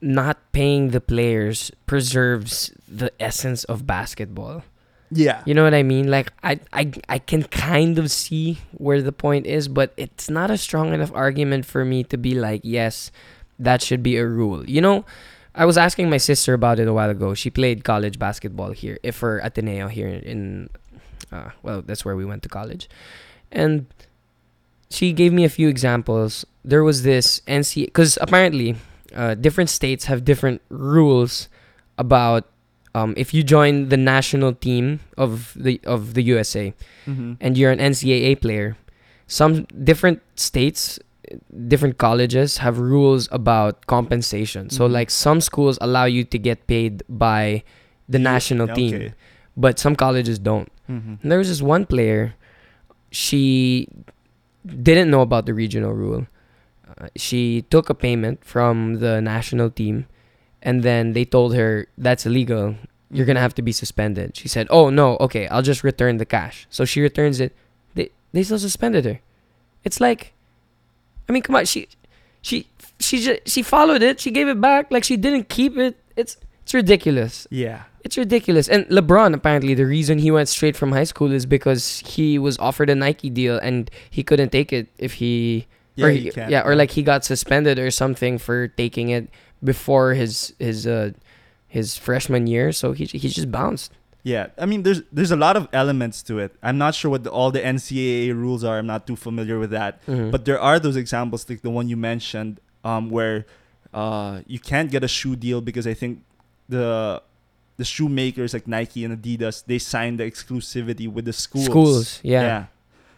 not 0.00 0.38
paying 0.52 0.90
the 0.90 1.00
players 1.00 1.70
preserves 1.86 2.72
the 2.88 3.12
essence 3.20 3.64
of 3.64 3.86
basketball. 3.86 4.64
yeah 5.10 5.42
You 5.44 5.54
know 5.54 5.64
what 5.64 5.74
I 5.74 5.82
mean? 5.82 6.10
Like, 6.10 6.32
I, 6.42 6.60
I, 6.72 6.92
I 7.08 7.18
can 7.18 7.42
kind 7.44 7.98
of 7.98 8.10
see 8.10 8.58
where 8.72 9.02
the 9.02 9.12
point 9.12 9.46
is, 9.46 9.68
but 9.68 9.92
it's 9.96 10.30
not 10.30 10.50
a 10.50 10.58
strong 10.58 10.94
enough 10.94 11.12
argument 11.14 11.66
for 11.66 11.84
me 11.84 12.04
to 12.04 12.16
be 12.16 12.34
like, 12.34 12.62
yes, 12.64 13.10
that 13.58 13.82
should 13.82 14.02
be 14.02 14.16
a 14.16 14.26
rule. 14.26 14.68
You 14.68 14.80
know, 14.80 15.04
I 15.58 15.66
was 15.66 15.76
asking 15.76 16.08
my 16.08 16.18
sister 16.18 16.54
about 16.54 16.78
it 16.78 16.86
a 16.86 16.94
while 16.94 17.10
ago. 17.10 17.34
She 17.34 17.50
played 17.50 17.82
college 17.82 18.16
basketball 18.18 18.70
here, 18.70 18.98
if 19.02 19.16
for 19.16 19.38
Ateneo 19.40 19.88
here 19.88 20.06
in, 20.06 20.70
uh, 21.32 21.50
well, 21.64 21.82
that's 21.82 22.04
where 22.04 22.14
we 22.14 22.24
went 22.24 22.44
to 22.44 22.48
college, 22.48 22.88
and 23.50 23.86
she 24.88 25.12
gave 25.12 25.32
me 25.32 25.44
a 25.44 25.48
few 25.48 25.68
examples. 25.68 26.46
There 26.64 26.84
was 26.84 27.02
this 27.02 27.42
NC 27.48 27.86
because 27.86 28.18
apparently, 28.20 28.76
uh, 29.14 29.34
different 29.34 29.68
states 29.68 30.04
have 30.04 30.24
different 30.24 30.62
rules 30.68 31.48
about 31.98 32.46
um, 32.94 33.14
if 33.16 33.34
you 33.34 33.42
join 33.42 33.88
the 33.88 33.96
national 33.96 34.54
team 34.54 35.00
of 35.16 35.52
the 35.56 35.80
of 35.84 36.14
the 36.14 36.22
USA 36.22 36.72
mm-hmm. 37.04 37.34
and 37.40 37.58
you're 37.58 37.72
an 37.72 37.80
NCAA 37.80 38.40
player, 38.40 38.76
some 39.26 39.64
different 39.64 40.22
states, 40.36 40.98
different 41.68 41.98
colleges 41.98 42.58
have 42.58 42.78
rules 42.78 43.28
about 43.32 43.86
compensation. 43.86 44.70
So 44.70 44.88
Mhm. 44.88 44.92
like 44.92 45.10
some 45.10 45.40
schools 45.40 45.78
allow 45.80 46.04
you 46.04 46.24
to 46.24 46.38
get 46.38 46.66
paid 46.66 47.02
by 47.08 47.62
the 48.08 48.18
national 48.18 48.68
team, 48.68 48.94
okay. 48.94 49.12
but 49.56 49.78
some 49.78 49.94
colleges 49.96 50.38
don't. 50.38 50.68
mm-hmm. 50.88 51.14
And 51.22 51.30
there 51.30 51.38
was 51.38 51.48
this 51.48 51.60
one 51.60 51.84
player, 51.84 52.34
she 53.10 53.88
didn't 54.64 55.10
know 55.10 55.20
about 55.22 55.46
the 55.46 55.54
regional 55.54 55.92
rule. 55.92 56.26
uh, 56.98 57.06
she 57.16 57.62
took 57.70 57.90
a 57.90 57.94
payment 57.94 58.42
from 58.42 58.98
the 59.04 59.20
national 59.20 59.68
team, 59.70 60.06
and 60.62 60.82
then 60.82 61.12
they 61.12 61.22
told 61.24 61.54
her 61.54 61.86
that's 61.98 62.24
illegal. 62.24 62.74
You're 63.12 63.26
gonna 63.28 63.44
have 63.44 63.54
to 63.60 63.62
be 63.62 63.72
suspended. 63.72 64.34
She 64.36 64.48
said, 64.48 64.66
"Oh 64.70 64.88
no, 64.88 65.16
okay, 65.20 65.46
I'll 65.52 65.62
just 65.62 65.84
return 65.84 66.16
the 66.16 66.24
cash." 66.24 66.66
So 66.70 66.84
she 66.88 67.00
returns 67.04 67.40
it. 67.44 67.52
They 67.94 68.08
they 68.32 68.42
still 68.42 68.58
suspended 68.58 69.04
her. 69.04 69.20
It's 69.84 70.00
like, 70.00 70.32
I 71.28 71.32
mean, 71.32 71.42
come 71.42 71.56
on, 71.56 71.64
she 71.66 71.88
she 72.42 72.66
she 72.98 73.20
just, 73.22 73.48
she 73.48 73.62
followed 73.62 74.02
it. 74.02 74.20
She 74.20 74.30
gave 74.30 74.48
it 74.48 74.60
back. 74.60 74.90
Like 74.90 75.04
she 75.04 75.16
didn't 75.16 75.48
keep 75.48 75.76
it. 75.76 75.96
It's 76.16 76.36
it's 76.62 76.74
ridiculous. 76.74 77.46
Yeah. 77.50 77.84
It's 78.04 78.16
ridiculous. 78.16 78.68
And 78.68 78.86
LeBron, 78.86 79.34
apparently, 79.34 79.74
the 79.74 79.84
reason 79.84 80.18
he 80.18 80.30
went 80.30 80.48
straight 80.48 80.76
from 80.76 80.92
high 80.92 81.04
school 81.04 81.32
is 81.32 81.44
because 81.46 82.00
he 82.06 82.38
was 82.38 82.58
offered 82.58 82.88
a 82.88 82.94
Nike 82.94 83.28
deal 83.28 83.58
and 83.58 83.90
he 84.08 84.22
couldn't 84.22 84.50
take 84.50 84.72
it 84.72 84.88
if 84.98 85.14
he, 85.14 85.66
Yeah, 85.96 86.06
or 86.06 86.10
he- 86.10 86.32
yeah, 86.48 86.62
or 86.64 86.74
like 86.76 86.92
he 86.92 87.02
got 87.02 87.24
suspended 87.24 87.78
or 87.78 87.90
something 87.90 88.38
for 88.38 88.68
taking 88.68 89.10
it 89.10 89.28
before 89.62 90.14
his 90.14 90.54
his 90.58 90.86
uh 90.86 91.10
his 91.66 91.98
freshman 91.98 92.46
year. 92.46 92.72
So 92.72 92.92
he 92.92 93.04
he 93.04 93.28
just 93.28 93.50
bounced. 93.50 93.92
Yeah, 94.28 94.44
I 94.64 94.66
mean, 94.70 94.80
there's 94.86 95.00
there's 95.16 95.30
a 95.38 95.40
lot 95.46 95.54
of 95.60 95.64
elements 95.72 96.18
to 96.28 96.38
it. 96.44 96.50
I'm 96.62 96.78
not 96.84 96.92
sure 96.98 97.10
what 97.14 97.22
the, 97.24 97.30
all 97.38 97.50
the 97.58 97.62
NCAA 97.74 98.34
rules 98.44 98.62
are. 98.68 98.76
I'm 98.80 98.90
not 98.94 99.02
too 99.10 99.16
familiar 99.16 99.56
with 99.62 99.72
that. 99.78 99.92
Mhm. 100.06 100.30
But 100.34 100.40
there 100.48 100.60
are 100.60 100.78
those 100.86 100.96
examples, 101.04 101.48
like 101.50 101.62
the 101.68 101.70
one 101.78 101.86
you 101.92 101.96
mentioned, 101.96 102.60
um, 102.90 103.08
where 103.16 103.38
uh, 104.02 104.32
you 104.54 104.60
can't 104.70 104.90
get 104.90 105.02
a 105.02 105.08
shoe 105.18 105.34
deal 105.46 105.60
because 105.70 105.86
I 105.92 105.94
think 105.94 106.12
the 106.68 107.22
the 107.80 107.86
shoemakers 107.94 108.52
like 108.56 108.66
Nike 108.76 109.00
and 109.06 109.12
Adidas 109.16 109.56
they 109.70 109.78
signed 109.78 110.16
the 110.20 110.26
exclusivity 110.32 111.06
with 111.16 111.24
the 111.24 111.32
schools. 111.44 111.70
schools, 111.72 112.20
yeah. 112.22 112.66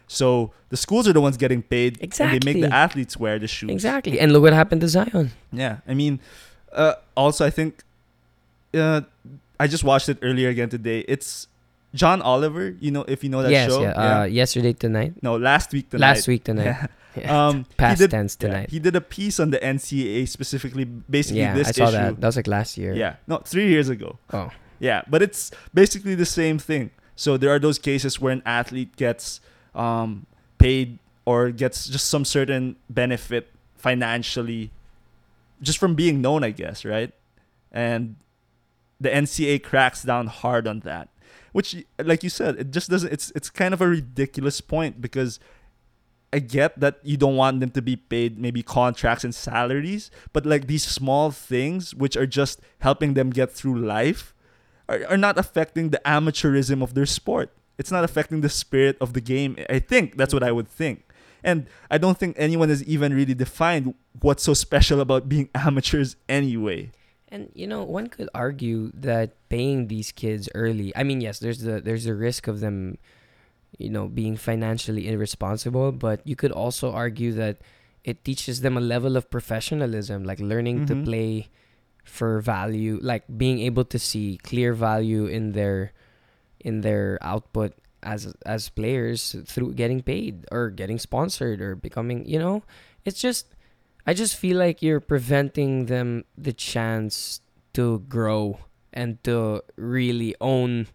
So 0.07 0.27
the 0.69 0.77
schools 0.85 1.07
are 1.07 1.13
the 1.13 1.21
ones 1.27 1.37
getting 1.37 1.61
paid, 1.75 1.91
and 2.01 2.11
they 2.33 2.41
make 2.53 2.59
the 2.61 2.73
athletes 2.85 3.15
wear 3.23 3.39
the 3.39 3.47
shoes. 3.47 3.71
Exactly. 3.71 4.19
And 4.21 4.31
look 4.33 4.43
what 4.43 4.53
happened 4.53 4.81
to 4.81 4.89
Zion. 4.95 5.31
Yeah, 5.63 5.77
I 5.87 5.93
mean, 6.01 6.19
uh, 6.83 6.95
also 7.15 7.45
I 7.45 7.49
think, 7.49 7.83
uh, 8.73 9.01
I 9.61 9.67
just 9.67 9.83
watched 9.83 10.09
it 10.09 10.17
earlier 10.23 10.49
again 10.49 10.69
today. 10.69 11.05
It's 11.07 11.47
John 11.93 12.19
Oliver. 12.23 12.75
You 12.79 12.89
know, 12.89 13.05
if 13.07 13.23
you 13.23 13.29
know 13.29 13.43
that 13.43 13.51
yes, 13.51 13.69
show. 13.69 13.83
yeah. 13.83 13.91
Uh, 14.21 14.23
yesterday 14.23 14.73
tonight. 14.73 15.21
no, 15.21 15.37
last 15.37 15.71
week 15.71 15.87
tonight. 15.91 16.07
Last 16.07 16.27
week 16.27 16.43
tonight. 16.43 16.65
Yeah. 16.65 16.87
Yeah. 17.13 17.47
Um, 17.47 17.65
Past 17.75 17.99
did, 17.99 18.11
tense 18.11 18.37
yeah, 18.39 18.47
tonight. 18.47 18.69
he 18.69 18.79
did 18.79 18.95
a 18.95 19.01
piece 19.01 19.37
on 19.41 19.49
the 19.49 19.59
NCAA 19.59 20.29
specifically, 20.29 20.85
basically 20.85 21.41
Yeah, 21.41 21.55
this 21.55 21.67
I 21.67 21.71
saw 21.71 21.83
issue. 21.83 21.91
that. 21.91 22.21
That 22.21 22.27
was 22.27 22.37
like 22.37 22.47
last 22.47 22.77
year. 22.77 22.95
Yeah, 22.95 23.17
no, 23.27 23.39
three 23.39 23.67
years 23.67 23.89
ago. 23.89 24.17
Oh. 24.31 24.49
Yeah, 24.79 25.01
but 25.09 25.21
it's 25.21 25.51
basically 25.73 26.15
the 26.15 26.25
same 26.25 26.57
thing. 26.57 26.89
So 27.17 27.35
there 27.35 27.49
are 27.53 27.59
those 27.59 27.77
cases 27.79 28.21
where 28.21 28.31
an 28.31 28.41
athlete 28.45 28.95
gets 28.95 29.41
um, 29.75 30.25
paid 30.57 30.99
or 31.25 31.51
gets 31.51 31.89
just 31.89 32.07
some 32.07 32.23
certain 32.23 32.77
benefit 32.89 33.51
financially 33.75 34.71
just 35.61 35.79
from 35.79 35.95
being 35.95 36.21
known, 36.21 36.45
I 36.45 36.51
guess, 36.51 36.85
right? 36.85 37.11
And 37.73 38.15
the 39.01 39.09
NCAA 39.09 39.63
cracks 39.63 40.03
down 40.03 40.27
hard 40.27 40.67
on 40.67 40.81
that. 40.81 41.09
Which 41.51 41.83
like 41.99 42.23
you 42.23 42.29
said, 42.29 42.55
it 42.57 42.71
just 42.71 42.89
doesn't 42.89 43.11
it's 43.11 43.31
it's 43.35 43.49
kind 43.49 43.73
of 43.73 43.81
a 43.81 43.87
ridiculous 43.87 44.61
point 44.61 45.01
because 45.01 45.39
I 46.31 46.39
get 46.39 46.79
that 46.79 46.99
you 47.03 47.17
don't 47.17 47.35
want 47.35 47.59
them 47.59 47.71
to 47.71 47.81
be 47.81 47.97
paid 47.97 48.39
maybe 48.39 48.63
contracts 48.63 49.25
and 49.25 49.35
salaries, 49.35 50.11
but 50.31 50.45
like 50.45 50.67
these 50.67 50.85
small 50.85 51.31
things 51.31 51.93
which 51.93 52.15
are 52.15 52.27
just 52.27 52.61
helping 52.79 53.15
them 53.15 53.31
get 53.31 53.51
through 53.51 53.79
life 53.79 54.33
are, 54.87 55.01
are 55.09 55.17
not 55.17 55.37
affecting 55.37 55.89
the 55.89 56.01
amateurism 56.05 56.81
of 56.81 56.93
their 56.93 57.05
sport. 57.05 57.51
It's 57.77 57.91
not 57.91 58.05
affecting 58.05 58.41
the 58.41 58.49
spirit 58.49 58.95
of 59.01 59.13
the 59.13 59.21
game. 59.21 59.57
I 59.69 59.79
think 59.79 60.15
that's 60.15 60.33
what 60.33 60.43
I 60.43 60.51
would 60.51 60.69
think. 60.69 61.03
And 61.43 61.67
I 61.89 61.97
don't 61.97 62.17
think 62.17 62.35
anyone 62.37 62.69
has 62.69 62.83
even 62.83 63.13
really 63.13 63.33
defined 63.33 63.95
what's 64.21 64.43
so 64.43 64.53
special 64.53 65.01
about 65.01 65.27
being 65.27 65.49
amateurs 65.55 66.15
anyway. 66.29 66.91
And 67.31 67.47
you 67.55 67.65
know, 67.65 67.83
one 67.83 68.07
could 68.07 68.27
argue 68.35 68.91
that 68.93 69.31
paying 69.47 69.87
these 69.87 70.11
kids 70.11 70.49
early. 70.53 70.91
I 70.95 71.03
mean, 71.03 71.21
yes, 71.21 71.39
there's 71.39 71.59
the 71.63 71.79
there's 71.79 72.03
the 72.03 72.13
risk 72.15 72.47
of 72.51 72.59
them, 72.59 72.97
you 73.79 73.89
know, 73.89 74.07
being 74.11 74.35
financially 74.35 75.07
irresponsible. 75.07 75.91
But 75.95 76.19
you 76.27 76.35
could 76.35 76.51
also 76.51 76.91
argue 76.91 77.31
that 77.39 77.61
it 78.03 78.25
teaches 78.25 78.61
them 78.61 78.75
a 78.75 78.81
level 78.83 79.15
of 79.15 79.31
professionalism, 79.31 80.25
like 80.27 80.39
learning 80.43 80.85
to 80.91 80.95
Mhm. 80.95 81.05
play 81.05 81.47
for 82.03 82.41
value, 82.41 82.99
like 83.01 83.23
being 83.37 83.59
able 83.63 83.85
to 83.85 83.97
see 83.99 84.37
clear 84.43 84.73
value 84.73 85.25
in 85.25 85.53
their 85.53 85.93
in 86.59 86.81
their 86.81 87.17
output 87.21 87.73
as 88.03 88.33
as 88.45 88.67
players 88.69 89.37
through 89.45 89.71
getting 89.73 90.01
paid 90.03 90.43
or 90.51 90.69
getting 90.69 90.99
sponsored 90.99 91.61
or 91.61 91.75
becoming, 91.79 92.25
you 92.27 92.37
know, 92.39 92.63
it's 93.05 93.21
just 93.21 93.55
I 94.05 94.13
just 94.13 94.35
feel 94.35 94.57
like 94.57 94.81
you're 94.81 94.99
preventing 94.99 95.85
them 95.85 96.25
the 96.37 96.53
chance 96.53 97.41
to 97.73 97.99
grow 98.09 98.59
and 98.93 99.23
to 99.23 99.63
really 99.75 100.35
own 100.41 100.87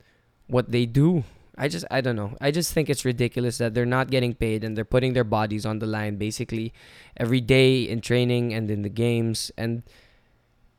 what 0.49 0.71
they 0.73 0.87
do. 0.87 1.25
I 1.57 1.69
just 1.69 1.87
I 1.91 2.03
don't 2.03 2.17
know. 2.17 2.37
I 2.41 2.51
just 2.51 2.75
think 2.75 2.91
it's 2.91 3.05
ridiculous 3.05 3.57
that 3.59 3.73
they're 3.73 3.87
not 3.89 4.11
getting 4.11 4.35
paid 4.35 4.63
and 4.63 4.77
they're 4.77 4.85
putting 4.85 5.15
their 5.15 5.25
bodies 5.25 5.65
on 5.65 5.79
the 5.79 5.87
line 5.87 6.17
basically 6.17 6.75
every 7.17 7.41
day 7.41 7.83
in 7.83 8.01
training 8.03 8.53
and 8.53 8.71
in 8.71 8.83
the 8.83 8.91
games 8.93 9.51
and 9.57 9.83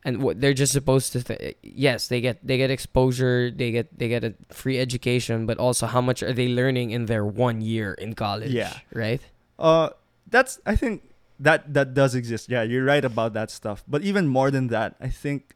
and 0.05 0.21
what 0.21 0.39
they're 0.39 0.53
just 0.53 0.71
supposed 0.71 1.11
to 1.13 1.23
th- 1.23 1.57
yes 1.63 2.07
they 2.07 2.21
get 2.21 2.37
they 2.45 2.57
get 2.57 2.69
exposure 2.69 3.49
they 3.49 3.71
get 3.71 3.89
they 3.97 4.07
get 4.07 4.23
a 4.23 4.35
free 4.53 4.77
education 4.77 5.47
but 5.47 5.57
also 5.57 5.87
how 5.87 5.99
much 5.99 6.21
are 6.21 6.31
they 6.31 6.47
learning 6.47 6.91
in 6.91 7.07
their 7.07 7.25
one 7.25 7.59
year 7.59 7.93
in 7.97 8.13
college 8.13 8.51
Yeah. 8.53 8.77
right 8.93 9.19
Uh, 9.57 9.89
that's 10.29 10.59
I 10.67 10.75
think 10.75 11.06
that 11.39 11.73
that 11.73 11.93
does 11.93 12.15
exist. 12.15 12.49
Yeah, 12.49 12.63
you're 12.63 12.85
right 12.85 13.03
about 13.05 13.33
that 13.33 13.51
stuff. 13.51 13.83
But 13.87 14.01
even 14.03 14.27
more 14.27 14.49
than 14.51 14.67
that, 14.67 14.95
I 14.99 15.09
think 15.09 15.55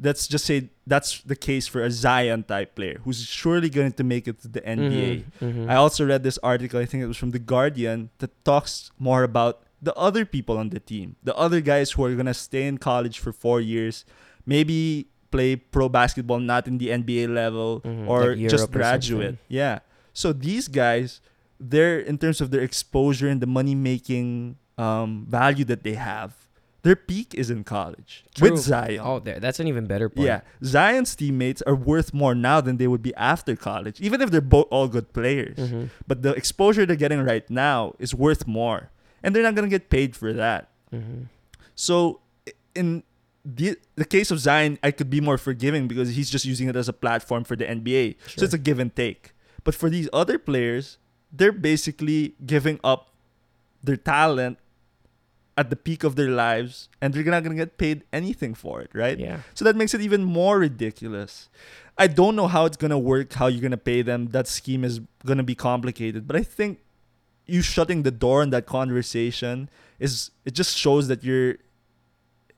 let's 0.00 0.28
just 0.28 0.44
say 0.46 0.70
that's 0.86 1.20
the 1.22 1.34
case 1.34 1.66
for 1.66 1.82
a 1.82 1.90
Zion 1.90 2.44
type 2.44 2.76
player 2.76 3.00
who's 3.04 3.24
surely 3.26 3.68
going 3.68 3.92
to 3.92 4.04
make 4.04 4.28
it 4.28 4.40
to 4.42 4.48
the 4.48 4.60
NBA. 4.60 5.24
Mhm, 5.42 5.66
mhm. 5.66 5.68
I 5.70 5.74
also 5.74 6.06
read 6.06 6.22
this 6.22 6.38
article, 6.42 6.78
I 6.78 6.86
think 6.86 7.02
it 7.02 7.08
was 7.08 7.16
from 7.16 7.32
The 7.32 7.40
Guardian, 7.42 8.10
that 8.18 8.30
talks 8.44 8.92
more 8.98 9.24
about 9.24 9.64
the 9.82 9.94
other 9.94 10.24
people 10.24 10.56
on 10.56 10.70
the 10.70 10.78
team, 10.80 11.16
the 11.24 11.34
other 11.36 11.60
guys 11.60 11.92
who 11.92 12.04
are 12.04 12.14
going 12.14 12.26
to 12.26 12.34
stay 12.34 12.66
in 12.66 12.78
college 12.78 13.18
for 13.18 13.32
four 13.32 13.60
years, 13.60 14.04
maybe 14.46 15.08
play 15.30 15.56
pro 15.56 15.88
basketball, 15.88 16.38
not 16.40 16.66
in 16.68 16.78
the 16.78 16.88
NBA 16.90 17.26
level, 17.34 17.80
Mhm, 17.82 18.06
or 18.08 18.34
like 18.34 18.38
just 18.48 18.52
Europe 18.54 18.70
or 18.70 18.78
graduate. 18.78 19.36
Yeah. 19.48 19.80
So 20.14 20.32
these 20.32 20.68
guys, 20.68 21.20
they're, 21.60 21.98
in 21.98 22.18
terms 22.18 22.40
of 22.40 22.50
their 22.50 22.62
exposure 22.62 23.28
and 23.28 23.40
the 23.42 23.46
money 23.50 23.74
making 23.74 24.56
um, 24.78 25.26
value 25.28 25.64
that 25.66 25.82
they 25.82 25.94
have, 25.94 26.46
their 26.82 26.94
peak 26.96 27.34
is 27.34 27.50
in 27.50 27.64
college 27.64 28.24
True. 28.34 28.52
with 28.52 28.60
Zion. 28.60 29.00
oh 29.02 29.18
there 29.18 29.40
that's 29.40 29.58
an 29.60 29.66
even 29.66 29.86
better 29.86 30.08
point 30.08 30.26
Yeah, 30.26 30.40
Zion's 30.64 31.14
teammates 31.16 31.60
are 31.62 31.74
worth 31.74 32.14
more 32.14 32.34
now 32.34 32.60
than 32.60 32.76
they 32.78 32.86
would 32.86 33.02
be 33.02 33.12
after 33.16 33.56
college, 33.56 34.00
even 34.00 34.20
if 34.22 34.30
they're 34.30 34.40
both 34.40 34.68
all 34.70 34.86
good 34.88 35.12
players. 35.12 35.58
Mhm, 35.58 35.90
But 36.06 36.22
the 36.22 36.32
exposure 36.32 36.86
they're 36.86 36.96
getting 37.06 37.22
right 37.22 37.48
now 37.50 37.94
is 37.98 38.14
worth 38.14 38.46
more, 38.46 38.90
and 39.22 39.34
they're 39.34 39.42
not 39.42 39.54
gonna 39.56 39.68
get 39.68 39.90
paid 39.90 40.14
for 40.16 40.32
that. 40.32 40.70
mhm. 40.94 41.26
So, 41.74 42.20
in 42.74 43.02
the 43.44 43.76
the 43.96 44.04
case 44.04 44.30
of 44.30 44.38
Zion, 44.38 44.78
I 44.82 44.90
could 44.90 45.10
be 45.10 45.20
more 45.20 45.38
forgiving 45.38 45.88
because 45.88 46.14
he's 46.16 46.30
just 46.30 46.44
using 46.44 46.68
it 46.68 46.76
as 46.76 46.88
a 46.88 46.92
platform 46.92 47.42
for 47.44 47.56
the 47.56 47.64
NBA. 47.68 48.16
So 48.36 48.44
it's 48.44 48.54
a 48.54 48.58
give 48.58 48.78
and 48.78 48.94
take. 48.94 49.32
But 49.64 49.74
for 49.74 49.90
these 49.90 50.08
other 50.12 50.38
players, 50.38 50.98
they're 51.32 51.52
basically 51.52 52.34
giving 52.46 52.78
up 52.84 53.14
their 53.82 53.96
talent 53.96 54.58
at 55.60 55.66
the 55.70 55.76
peak 55.88 56.04
of 56.08 56.12
their 56.18 56.30
lives, 56.30 56.88
and 57.00 57.12
they're 57.12 57.24
not 57.36 57.42
gonna 57.44 57.60
get 57.64 57.72
paid 57.84 57.98
anything 58.20 58.52
for 58.54 58.74
it, 58.84 58.90
right? 59.04 59.18
yeah 59.18 59.38
So 59.58 59.64
that 59.66 59.76
makes 59.80 59.92
it 59.96 60.00
even 60.08 60.22
more 60.40 60.56
ridiculous. 60.68 61.32
I 62.04 62.06
don't 62.20 62.36
know 62.38 62.46
how 62.54 62.62
it's 62.68 62.76
gonna 62.82 62.98
work, 63.12 63.32
how 63.40 63.46
you're 63.52 63.66
gonna 63.68 63.84
pay 63.92 64.00
them. 64.10 64.20
That 64.36 64.46
scheme 64.58 64.82
is 64.90 65.00
gonna 65.26 65.42
be 65.52 65.56
complicated, 65.70 66.20
but 66.28 66.36
I 66.42 66.44
think 66.56 66.78
you 67.54 67.60
shutting 67.74 68.04
the 68.08 68.14
door 68.24 68.38
on 68.42 68.50
that 68.50 68.66
conversation 68.66 69.68
is 69.98 70.30
it 70.44 70.54
just 70.54 70.76
shows 70.84 71.08
that 71.10 71.20
you're. 71.24 71.50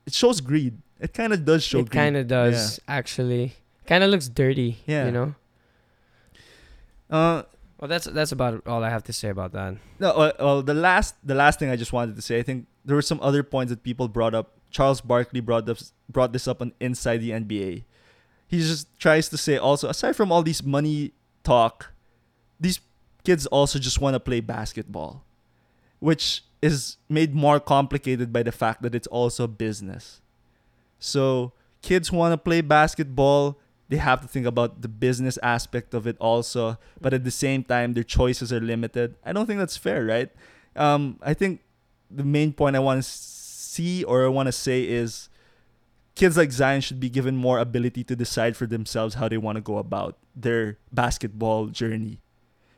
It 0.09 0.13
shows 0.23 0.41
greed. 0.51 0.75
It 1.07 1.13
kind 1.15 1.33
of 1.33 1.45
does 1.51 1.63
show. 1.65 1.79
Greed. 1.79 1.93
It 1.95 2.03
kind 2.05 2.17
of 2.21 2.25
does 2.29 2.81
actually 2.89 3.55
kind 3.87 4.03
of 4.05 4.11
looks 4.11 4.29
dirty 4.29 4.71
Yeah. 4.87 5.07
you 5.07 5.13
know 5.19 5.35
Uh, 7.11 7.43
well 7.79 7.89
that's 7.89 8.07
that's 8.07 8.31
about 8.31 8.63
all 8.67 8.85
i 8.85 8.91
have 8.97 9.03
to 9.11 9.13
say 9.13 9.29
about 9.31 9.53
that 9.53 9.75
no. 9.99 10.09
Well, 10.17 10.33
well, 10.39 10.63
the 10.63 10.75
last 10.75 11.15
the 11.25 11.35
last 11.35 11.59
thing 11.59 11.69
I 11.71 11.77
just 11.77 11.93
wanted 11.93 12.15
to 12.17 12.23
say, 12.23 12.39
I 12.39 12.43
think 12.43 12.67
there 12.85 12.97
were 12.97 13.03
some 13.03 13.21
other 13.23 13.43
points 13.43 13.71
that 13.71 13.83
people 13.83 14.09
brought 14.09 14.35
up. 14.35 14.53
Charles 14.71 15.01
Barkley 15.01 15.41
brought 15.41 15.67
this 15.67 15.93
brought 16.09 16.33
this 16.33 16.47
up 16.47 16.61
on 16.61 16.73
Inside 16.81 17.19
the 17.19 17.31
NBA. 17.31 17.85
He 18.49 18.59
just 18.59 18.89
tries 18.99 19.29
to 19.29 19.37
say 19.37 19.57
also 19.57 19.89
aside 19.89 20.17
from 20.17 20.33
all 20.33 20.43
these 20.43 20.63
money 20.63 21.13
talk, 21.43 21.93
these 22.59 22.81
kids 23.25 23.47
also 23.47 23.79
just 23.79 24.01
want 24.01 24.15
to 24.15 24.21
play 24.21 24.41
basketball, 24.41 25.25
which 25.99 26.45
is 26.63 26.97
made 27.09 27.35
more 27.35 27.59
complicated 27.61 28.33
by 28.33 28.43
the 28.43 28.53
fact 28.53 28.83
that 28.83 28.95
it's 28.95 29.07
also 29.07 29.47
business. 29.47 30.21
So 30.99 31.53
kids 31.83 32.13
want 32.13 32.33
to 32.33 32.39
play 32.39 32.61
basketball, 32.61 33.59
they 33.89 33.97
have 33.97 34.21
to 34.21 34.29
think 34.29 34.47
about 34.47 34.83
the 34.83 34.89
business 34.89 35.39
aspect 35.43 35.95
of 35.95 36.07
it 36.07 36.17
also. 36.21 36.79
But 37.01 37.15
at 37.15 37.25
the 37.25 37.31
same 37.31 37.65
time, 37.65 37.95
their 37.95 38.05
choices 38.05 38.53
are 38.53 38.61
limited. 38.61 39.17
I 39.25 39.33
don't 39.33 39.47
think 39.47 39.59
that's 39.59 39.77
fair, 39.77 40.05
right? 40.05 40.31
Um, 40.77 41.19
I 41.23 41.35
think 41.35 41.61
the 42.11 42.25
main 42.25 42.53
point 42.53 42.77
I 42.77 42.81
want 42.81 43.03
to 43.03 43.09
see 43.09 44.05
or 44.05 44.25
I 44.25 44.29
want 44.29 44.47
to 44.47 44.53
say 44.53 44.83
is 44.83 45.29
kids 46.15 46.37
like 46.37 46.53
Zion 46.53 46.81
should 46.81 47.01
be 47.01 47.09
given 47.09 47.37
more 47.37 47.59
ability 47.59 48.05
to 48.05 48.17
decide 48.17 48.57
for 48.57 48.67
themselves 48.67 49.15
how 49.15 49.29
they 49.29 49.39
want 49.39 49.57
to 49.57 49.63
go 49.63 49.79
about 49.79 50.19
their 50.35 50.79
basketball 50.93 51.67
journey. 51.67 52.21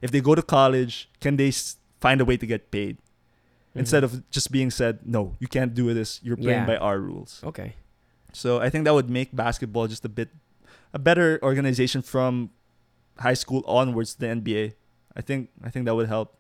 If 0.01 0.11
they 0.11 0.21
go 0.21 0.35
to 0.35 0.43
college, 0.43 1.09
can 1.21 1.37
they 1.37 1.53
find 2.01 2.21
a 2.21 2.25
way 2.25 2.37
to 2.37 2.47
get 2.47 2.71
paid 2.71 2.99
mm-hmm. 2.99 3.81
instead 3.81 4.05
of 4.05 4.29
just 4.31 4.51
being 4.53 4.71
said, 4.71 5.01
"No, 5.05 5.37
you 5.39 5.49
can't 5.49 5.75
do 5.75 5.93
this. 5.95 6.21
You're 6.23 6.37
playing 6.37 6.67
Yeah. 6.67 6.67
by 6.67 6.77
our 6.77 6.99
rules." 6.99 7.41
Okay. 7.45 7.75
So 8.33 8.61
I 8.61 8.71
think 8.71 8.85
that 8.85 8.95
would 8.95 9.11
make 9.11 9.35
basketball 9.35 9.87
just 9.87 10.05
a 10.05 10.09
bit 10.09 10.31
a 10.93 10.99
better 10.99 11.39
organization 11.43 12.03
from 12.03 12.51
high 13.19 13.35
school 13.35 13.63
onwards 13.67 14.15
to 14.15 14.21
the 14.21 14.29
NBA. 14.29 14.75
I 15.17 15.21
think 15.21 15.51
I 15.63 15.71
think 15.71 15.87
that 15.87 15.95
would 15.95 16.09
help. 16.09 16.37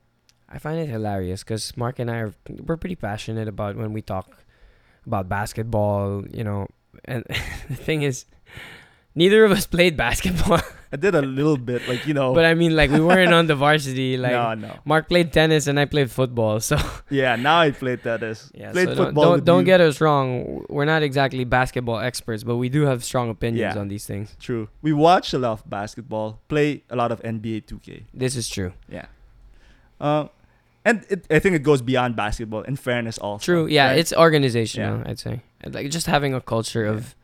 I 0.53 0.59
find 0.59 0.79
it 0.79 0.89
hilarious 0.89 1.43
because 1.43 1.75
Mark 1.77 1.99
and 1.99 2.11
I 2.11 2.17
are 2.19 2.35
we're 2.67 2.77
pretty 2.77 2.97
passionate 2.97 3.49
about 3.49 3.77
when 3.77 3.93
we 3.93 4.03
talk 4.03 4.29
about 5.07 5.29
basketball, 5.29 6.25
you 6.31 6.45
know. 6.45 6.67
And 7.07 7.25
the 7.69 7.75
thing 7.77 8.03
is, 8.03 8.27
neither 9.15 9.45
of 9.45 9.51
us 9.53 9.67
played 9.67 9.97
basketball, 9.97 10.61
I 10.93 10.97
did 10.97 11.15
a 11.15 11.23
little 11.23 11.57
bit, 11.57 11.89
like 11.89 12.07
you 12.07 12.13
know. 12.13 12.35
but 12.35 12.45
I 12.45 12.53
mean, 12.53 12.77
like 12.77 12.91
we 12.91 13.01
weren't 13.01 13.33
on 13.33 13.47
the 13.47 13.55
varsity. 13.57 14.17
Like 14.23 14.33
no, 14.33 14.53
no. 14.55 14.79
Mark 14.85 15.09
played 15.09 15.33
tennis 15.33 15.67
and 15.69 15.81
I 15.81 15.87
played 15.87 16.11
football, 16.11 16.61
so 16.61 16.77
Yeah, 17.11 17.35
now 17.37 17.61
I 17.61 17.71
played 17.71 18.03
tennis. 18.03 18.53
yeah. 18.55 18.73
played 18.73 18.89
so 18.89 18.95
don't 18.95 19.07
football. 19.07 19.25
don't, 19.25 19.45
don't 19.45 19.65
get 19.65 19.81
us 19.81 20.03
wrong. 20.03 20.67
We're 20.69 20.85
not 20.85 21.03
exactly 21.03 21.45
basketball 21.45 21.99
experts, 21.99 22.45
but 22.45 22.57
we 22.57 22.69
do 22.69 22.83
have 22.85 23.03
strong 23.05 23.31
opinions 23.31 23.75
Yeah. 23.75 23.81
on 23.81 23.89
these 23.89 24.05
things. 24.07 24.37
True. 24.39 24.69
We 24.83 24.93
watch 24.93 25.33
a 25.33 25.39
lot 25.39 25.53
of 25.53 25.71
basketball, 25.71 26.41
play 26.49 26.85
a 26.91 26.97
lot 26.97 27.11
of 27.11 27.23
NBA 27.23 27.65
2K. 27.65 28.05
This 28.13 28.37
is 28.37 28.51
true. 28.51 28.75
Yeah. 28.91 29.07
Uh, 29.99 30.27
and 30.85 31.05
it, 31.09 31.27
I 31.31 31.39
think 31.39 31.55
it 31.57 31.63
goes 31.63 31.81
beyond 31.83 32.17
basketball. 32.17 32.63
In 32.63 32.77
fairness, 32.77 33.19
also. 33.19 33.45
True. 33.45 33.67
Yeah, 33.67 33.89
right? 33.89 33.99
it's 33.99 34.13
organizational. 34.13 34.99
Yeah. 34.99 35.11
I'd 35.11 35.19
say 35.19 35.41
like 35.65 35.91
just 35.91 36.07
having 36.07 36.35
a 36.35 36.41
culture 36.41 36.85
of 36.87 37.15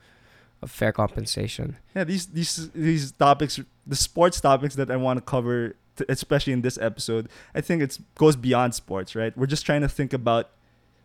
of 0.62 0.70
fair 0.70 0.92
compensation. 0.92 1.76
yeah. 1.94 2.04
These 2.04 2.26
these 2.28 2.70
these 2.70 3.12
topics, 3.12 3.60
the 3.86 3.96
sports 3.96 4.40
topics 4.40 4.74
that 4.76 4.90
I 4.90 4.96
want 4.96 5.18
to 5.18 5.22
cover, 5.22 5.74
t- 5.96 6.04
especially 6.08 6.52
in 6.52 6.62
this 6.62 6.78
episode, 6.78 7.28
I 7.54 7.60
think 7.60 7.82
it 7.82 7.98
goes 8.16 8.36
beyond 8.36 8.74
sports. 8.74 9.14
Right. 9.14 9.36
We're 9.36 9.46
just 9.46 9.64
trying 9.66 9.82
to 9.82 9.88
think 9.88 10.12
about 10.12 10.50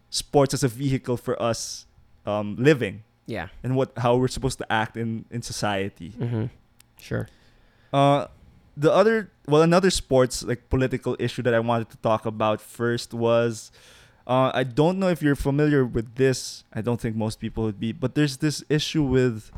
sports 0.09 0.53
as 0.53 0.63
a 0.63 0.67
vehicle 0.67 1.17
for 1.17 1.41
us 1.41 1.85
um, 2.25 2.55
living 2.59 3.03
Yeah. 3.25 3.47
and 3.63 3.75
what 3.75 3.91
how 3.97 4.15
we're 4.15 4.27
supposed 4.27 4.57
to 4.59 4.71
act 4.71 4.95
in 4.97 5.25
in 5.31 5.41
society. 5.41 6.11
Mm-hmm. 6.19 6.45
Sure. 6.99 7.27
Uh, 7.91 8.27
the 8.75 8.91
other, 8.91 9.31
well, 9.47 9.61
another 9.61 9.89
sports 9.89 10.43
like 10.43 10.69
political 10.69 11.15
issue 11.19 11.41
that 11.43 11.53
I 11.53 11.59
wanted 11.59 11.89
to 11.91 11.97
talk 11.97 12.25
about 12.25 12.61
first 12.61 13.13
was, 13.13 13.71
uh, 14.25 14.51
I 14.53 14.63
don't 14.63 14.99
know 14.99 15.09
if 15.09 15.21
you're 15.21 15.35
familiar 15.35 15.85
with 15.85 16.15
this. 16.15 16.63
I 16.73 16.81
don't 16.81 16.99
think 16.99 17.15
most 17.15 17.39
people 17.39 17.63
would 17.65 17.79
be, 17.79 17.91
but 17.91 18.15
there's 18.15 18.37
this 18.37 18.63
issue 18.69 19.03
with 19.03 19.51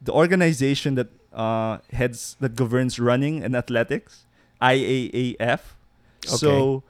the 0.00 0.12
organization 0.12 0.96
that 0.96 1.08
uh, 1.32 1.78
heads 1.92 2.36
that 2.40 2.56
governs 2.56 2.98
running 2.98 3.42
and 3.42 3.56
athletics, 3.56 4.26
IAAF. 4.60 5.38
Okay. 5.40 5.60
So 6.24 6.82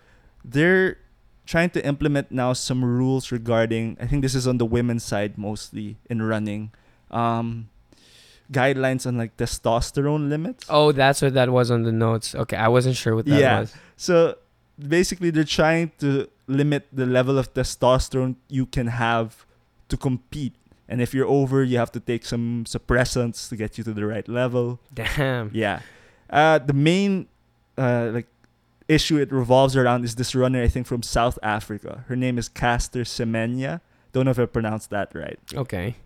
they're 0.45 0.99
trying 1.47 1.71
to 1.71 1.85
implement 1.85 2.31
now 2.31 2.53
some 2.55 2.85
rules 2.85 3.31
regarding. 3.31 3.97
I 4.01 4.07
think 4.07 4.23
this 4.23 4.35
is 4.35 4.47
on 4.47 4.59
the 4.59 4.67
women's 4.67 5.05
side 5.05 5.37
mostly 5.39 5.97
in 6.09 6.23
running. 6.23 6.73
Um, 7.11 7.69
guidelines 8.53 9.07
on 9.07 9.17
like 9.19 9.37
testosterone 9.37 10.29
limits. 10.29 10.65
Oh, 10.69 10.93
that's 10.93 11.21
what 11.23 11.35
that 11.35 11.51
was 11.51 11.71
on 11.71 11.83
the 11.83 11.93
notes. 11.93 12.35
Okay, 12.35 12.57
I 12.57 12.69
wasn't 12.69 12.97
sure 12.97 13.15
what 13.15 13.27
that 13.27 13.41
Yeah. 13.41 13.61
was. 13.61 13.75
So 13.97 14.37
basically, 14.79 15.31
they're 15.31 15.45
trying 15.45 15.93
to 15.99 16.29
limit 16.47 16.87
the 16.93 17.07
level 17.07 17.39
of 17.39 17.53
testosterone 17.55 18.37
you 18.49 18.67
can 18.67 18.87
have 18.89 19.45
to 19.89 19.97
compete. 19.97 20.55
And 20.89 21.03
if 21.03 21.13
you're 21.13 21.27
over, 21.27 21.63
you 21.63 21.77
have 21.77 21.93
to 21.93 22.01
take 22.01 22.25
some 22.25 22.65
suppressants 22.67 23.49
to 23.51 23.57
get 23.57 23.77
you 23.77 23.85
to 23.85 23.93
the 23.93 24.07
right 24.07 24.27
level. 24.27 24.81
Damn. 24.95 25.51
Yeah. 25.53 25.81
Uh, 26.31 26.59
the 26.59 26.73
main 26.73 27.29
uh, 27.77 28.11
like 28.13 28.27
issue 28.89 29.19
it 29.19 29.31
revolves 29.31 29.77
around 29.77 30.05
is 30.05 30.15
this 30.15 30.35
runner 30.35 30.63
I 30.63 30.69
think 30.69 30.87
from 30.87 31.03
South 31.03 31.39
Africa. 31.43 32.05
Her 32.09 32.17
name 32.17 32.39
is 32.39 32.49
Caster 32.49 33.03
Semenya. 33.05 33.81
Don't 34.13 34.25
know 34.25 34.31
if 34.31 34.39
I 34.39 34.47
pronounced 34.47 34.89
that 34.91 35.15
right. 35.15 35.39
Okay. 35.55 35.97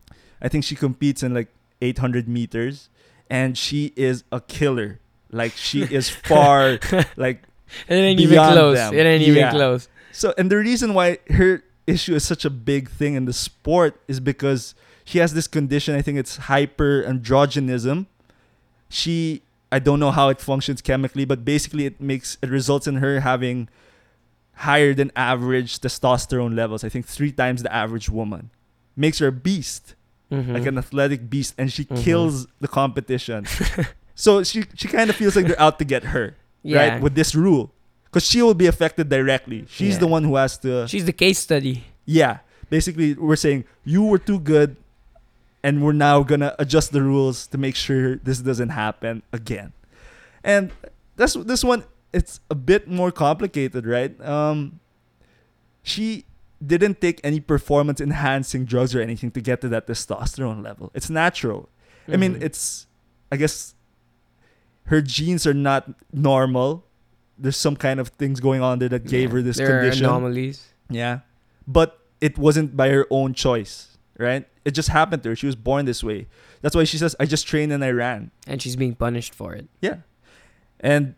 I 0.40 0.48
think 0.48 0.64
she 0.64 0.74
competes 0.74 1.22
in 1.22 1.32
like 1.34 1.48
800 1.82 2.28
meters, 2.28 2.88
and 3.28 3.58
she 3.58 3.92
is 3.96 4.24
a 4.32 4.40
killer. 4.40 5.00
Like 5.30 5.52
she 5.52 5.82
is 5.98 6.08
far 6.08 6.78
like 7.16 7.42
It 7.88 7.94
ain't 7.94 8.20
even 8.20 8.36
close. 8.38 8.76
them. 8.76 8.94
It 8.94 9.04
ain't 9.06 9.22
even 9.22 9.38
Yeah. 9.38 9.50
close. 9.50 9.88
So, 10.12 10.34
and 10.36 10.50
the 10.50 10.58
reason 10.58 10.92
why 10.94 11.18
her 11.30 11.64
issue 11.86 12.14
is 12.14 12.22
such 12.24 12.44
a 12.44 12.50
big 12.50 12.90
thing 12.90 13.14
in 13.14 13.24
the 13.24 13.32
sport 13.32 13.98
is 14.06 14.20
because 14.20 14.74
she 15.04 15.18
has 15.18 15.32
this 15.34 15.48
condition. 15.48 15.94
I 15.96 16.02
think 16.02 16.18
it's 16.18 16.36
hyper 16.36 17.02
androgenism. 17.02 18.06
She, 18.90 19.42
I 19.72 19.78
don't 19.78 19.98
know 19.98 20.10
how 20.10 20.28
it 20.28 20.38
functions 20.40 20.82
chemically, 20.82 21.24
but 21.24 21.44
basically 21.46 21.86
it 21.86 21.98
makes 22.00 22.36
it 22.42 22.50
results 22.50 22.86
in 22.86 22.96
her 22.96 23.20
having 23.20 23.70
higher 24.56 24.92
than 24.92 25.10
average 25.16 25.78
testosterone 25.80 26.54
levels. 26.54 26.84
I 26.84 26.90
think 26.90 27.06
three 27.06 27.32
times 27.32 27.62
the 27.62 27.72
average 27.72 28.10
woman. 28.10 28.50
Makes 28.94 29.20
her 29.20 29.28
a 29.28 29.32
beast, 29.32 29.94
Mhm. 30.32 30.54
like 30.56 30.64
an 30.66 30.78
athletic 30.80 31.28
beast, 31.28 31.52
and 31.60 31.68
she 31.70 31.84
Mhm. 31.84 32.02
kills 32.02 32.46
the 32.64 32.68
competition. 32.68 33.44
so 34.16 34.42
she 34.42 34.64
she 34.74 34.88
kind 34.88 35.10
of 35.12 35.16
feels 35.16 35.36
like 35.36 35.44
they're 35.46 35.60
out 35.60 35.76
to 35.78 35.84
get 35.84 36.04
her 36.16 36.36
yeah. 36.64 36.76
right 36.80 36.94
with 37.04 37.14
this 37.14 37.34
rule 37.36 37.68
because 38.08 38.24
she 38.24 38.40
will 38.40 38.54
be 38.56 38.66
affected 38.68 39.08
directly 39.08 39.64
she's 39.68 39.94
Yeah. 39.96 40.04
the 40.04 40.06
one 40.06 40.22
who 40.24 40.36
has 40.36 40.56
to 40.64 40.86
She's 40.88 41.04
the 41.08 41.16
case 41.16 41.38
study. 41.40 41.84
yeah 42.04 42.40
basically 42.68 43.14
we're 43.16 43.40
saying 43.40 43.64
you 43.84 44.04
were 44.04 44.20
too 44.20 44.38
good 44.38 44.76
and 45.64 45.80
we're 45.82 45.96
now 45.96 46.22
gonna 46.22 46.52
adjust 46.60 46.92
the 46.92 47.00
rules 47.02 47.46
to 47.48 47.56
make 47.56 47.74
sure 47.76 48.16
this 48.20 48.40
doesn't 48.44 48.68
happen 48.76 49.22
again 49.32 49.72
and 50.44 50.70
that's 51.16 51.32
this 51.48 51.64
one 51.64 51.84
it's 52.12 52.40
a 52.52 52.54
bit 52.54 52.86
more 52.86 53.10
complicated 53.10 53.86
right 53.88 54.12
um 54.20 54.78
she 55.82 56.24
didn't 56.64 57.00
take 57.00 57.20
any 57.24 57.40
performance 57.40 58.00
enhancing 58.00 58.64
drugs 58.64 58.94
or 58.94 59.00
anything 59.00 59.30
to 59.30 59.40
get 59.40 59.60
to 59.60 59.68
that 59.68 59.86
testosterone 59.86 60.62
level 60.62 60.90
it's 60.94 61.10
natural 61.10 61.68
i 62.08 62.16
mean 62.16 62.34
Mhm. 62.36 62.42
it's 62.42 62.86
i 63.32 63.36
guess 63.36 63.74
her 64.84 65.00
genes 65.00 65.46
are 65.46 65.54
not 65.54 65.90
normal 66.12 66.84
there's 67.38 67.56
some 67.56 67.74
kind 67.76 67.98
of 67.98 68.08
things 68.08 68.38
going 68.40 68.62
on 68.62 68.78
there 68.78 68.88
that 68.88 69.04
gave 69.06 69.30
Yeah. 69.30 69.34
her 69.36 69.42
this 69.42 69.56
there 69.56 69.66
condition 69.80 70.04
Are 70.06 70.10
anomalies. 70.10 70.68
yeah. 70.90 71.20
But 71.66 71.98
it 72.20 72.38
wasn't 72.38 72.76
by 72.76 72.90
her 72.90 73.06
own 73.10 73.34
choice, 73.34 73.96
right? 74.18 74.46
It 74.64 74.72
just 74.72 74.90
happened 74.90 75.22
to 75.24 75.30
her. 75.30 75.36
She 75.36 75.46
was 75.46 75.56
born 75.56 75.86
this 75.86 76.04
way. 76.04 76.26
That's 76.60 76.76
why 76.76 76.84
she 76.84 76.98
says, 76.98 77.16
I 77.18 77.26
just 77.26 77.46
trained 77.48 77.72
and 77.72 77.82
I 77.82 77.90
ran. 77.90 78.30
And 78.46 78.60
she's 78.62 78.76
being 78.76 78.94
punished 78.94 79.34
for 79.34 79.54
it. 79.54 79.66
Yeah. 79.80 79.98
And 80.78 81.14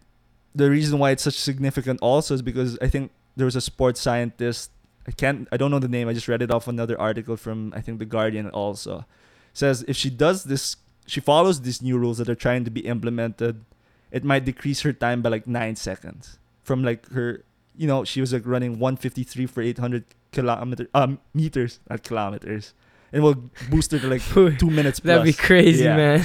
the 0.55 0.71
reason 0.71 0.99
why 0.99 1.11
it's 1.11 1.25
such 1.25 1.35
significant 1.35 1.99
also 2.01 2.33
is 2.35 2.43
because 2.43 2.79
I 2.81 2.89
think 2.89 3.11
there 3.37 3.45
was 3.45 3.57
a 3.57 3.61
sports 3.61 4.01
scientist. 4.01 4.71
I 5.07 5.11
can't, 5.13 5.47
I 5.53 5.57
don't 5.57 5.71
know 5.71 5.79
the 5.79 5.89
name. 5.89 6.09
I 6.09 6.13
just 6.15 6.29
read 6.29 6.41
it 6.43 6.51
off 6.51 6.67
another 6.69 6.99
article 7.01 7.37
from, 7.37 7.73
I 7.77 7.81
think, 7.81 7.99
The 7.99 8.07
Guardian 8.07 8.49
also. 8.51 9.05
Says 9.53 9.85
if 9.87 9.97
she 9.97 10.11
does 10.11 10.45
this, 10.45 10.77
she 11.07 11.21
follows 11.21 11.61
these 11.61 11.83
new 11.83 11.99
rules 11.99 12.19
that 12.19 12.29
are 12.29 12.35
trying 12.35 12.65
to 12.65 12.71
be 12.71 12.81
implemented, 12.81 13.65
it 14.11 14.25
might 14.25 14.45
decrease 14.45 14.81
her 14.83 14.93
time 14.93 15.21
by 15.23 15.29
like 15.31 15.47
nine 15.47 15.77
seconds. 15.77 16.39
From 16.63 16.83
like 16.83 17.07
her, 17.11 17.45
you 17.77 17.87
know, 17.87 18.05
she 18.05 18.21
was 18.21 18.33
like 18.33 18.47
running 18.47 18.79
153 18.79 19.47
for 19.47 19.61
800 19.61 20.05
kilometer, 20.33 20.89
um, 20.95 21.19
meters, 21.35 21.81
not 21.91 22.03
kilometers. 22.03 22.73
And 23.13 23.23
will 23.23 23.37
boost 23.71 23.93
her 23.93 23.99
to 24.01 24.09
like 24.09 24.23
two 24.59 24.71
minutes 24.71 24.99
plus. 25.01 25.19
That'd 25.19 25.25
be 25.25 25.33
crazy, 25.33 25.85
Yeah. 25.85 25.97
man. 25.97 26.25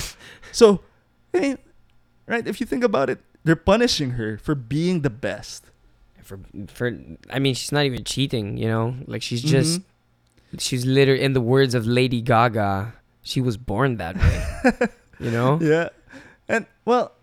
So, 0.51 0.81
I 1.33 1.39
mean, 1.39 1.57
right? 2.25 2.47
If 2.47 2.59
you 2.59 2.65
think 2.65 2.83
about 2.83 3.09
it, 3.09 3.19
they're 3.43 3.55
punishing 3.55 4.11
her 4.11 4.37
for 4.39 4.55
being 4.55 5.01
the 5.01 5.09
best. 5.11 5.65
For 6.29 6.37
for 6.69 6.93
I 7.33 7.39
mean, 7.41 7.57
she's 7.57 7.71
not 7.73 7.85
even 7.89 8.03
cheating, 8.05 8.57
you 8.61 8.69
know? 8.69 8.93
Like 9.09 9.25
she's 9.25 9.41
just 9.41 9.81
Mhm. 9.81 10.61
she's 10.61 10.85
literally 10.85 11.25
in 11.25 11.33
the 11.33 11.41
words 11.41 11.73
of 11.73 11.89
Lady 11.89 12.21
Gaga, 12.21 12.93
she 13.25 13.41
was 13.41 13.57
born 13.57 13.97
that 13.97 14.13
way. 14.15 14.37
you 15.19 15.31
know? 15.33 15.57
yeah, 15.57 15.89
and 16.45 16.69
well, 16.85 17.17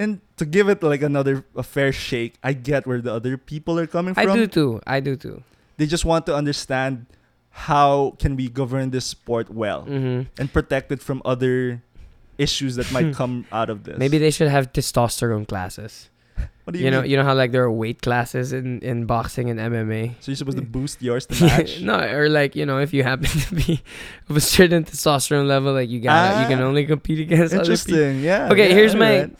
and 0.00 0.20
to 0.40 0.44
give 0.48 0.72
it 0.72 0.80
like 0.82 1.02
another 1.04 1.44
a 1.54 1.62
fair 1.62 1.92
shake, 1.92 2.40
I 2.40 2.56
get 2.56 2.86
where 2.88 3.00
the 3.04 3.12
other 3.12 3.36
people 3.36 3.76
are 3.78 3.86
coming 3.86 4.16
from. 4.16 4.24
I 4.24 4.32
do 4.32 4.46
too. 4.48 4.80
I 4.88 5.00
do 5.04 5.16
too. 5.20 5.44
They 5.76 5.84
just 5.84 6.08
want 6.08 6.24
to 6.26 6.34
understand 6.34 7.04
how 7.68 8.16
can 8.18 8.36
we 8.36 8.48
govern 8.48 8.88
this 8.90 9.04
sport 9.04 9.48
well 9.52 9.84
hmm 9.84 10.28
and 10.40 10.48
protect 10.52 10.92
it 10.92 11.00
from 11.04 11.20
other 11.24 11.80
issues 12.40 12.76
that 12.76 12.88
might 12.92 13.12
come 13.20 13.44
out 13.52 13.68
of 13.68 13.84
this. 13.84 13.96
Maybe 14.00 14.16
they 14.16 14.30
should 14.32 14.48
have 14.48 14.72
testosterone 14.72 15.44
classes. 15.48 16.08
What 16.66 16.72
do 16.74 16.80
you, 16.80 16.86
You, 16.86 16.90
know, 16.90 17.02
you 17.04 17.16
know 17.16 17.22
how 17.22 17.32
like 17.32 17.52
there 17.52 17.62
are 17.62 17.70
weight 17.70 18.02
classes 18.02 18.52
in 18.52 18.80
in 18.82 19.06
boxing 19.06 19.50
and 19.50 19.60
MMA. 19.60 20.18
so 20.18 20.32
you're 20.32 20.36
supposed 20.36 20.58
to 20.58 20.64
boost 20.78 21.00
yours 21.00 21.24
to 21.26 21.44
match? 21.44 21.78
no, 21.90 21.94
or 21.94 22.28
like 22.28 22.56
you 22.56 22.66
know, 22.66 22.78
if 22.82 22.90
you 22.92 23.04
happen 23.04 23.30
to 23.30 23.54
be 23.54 23.80
of 24.28 24.36
a 24.36 24.40
certain 24.40 24.82
testosterone 24.82 25.46
level, 25.46 25.72
like 25.74 25.88
you 25.88 26.00
got, 26.00 26.42
you 26.42 26.48
can 26.50 26.60
Ah. 26.60 26.66
only 26.66 26.84
compete 26.84 27.20
against 27.20 27.54
other 27.54 27.62
people. 27.62 27.94
Interesting. 27.94 28.18
Yeah. 28.20 28.50
Okay, 28.50 28.68
yeah, 28.70 28.74
here's 28.74 28.96
my- 28.98 29.30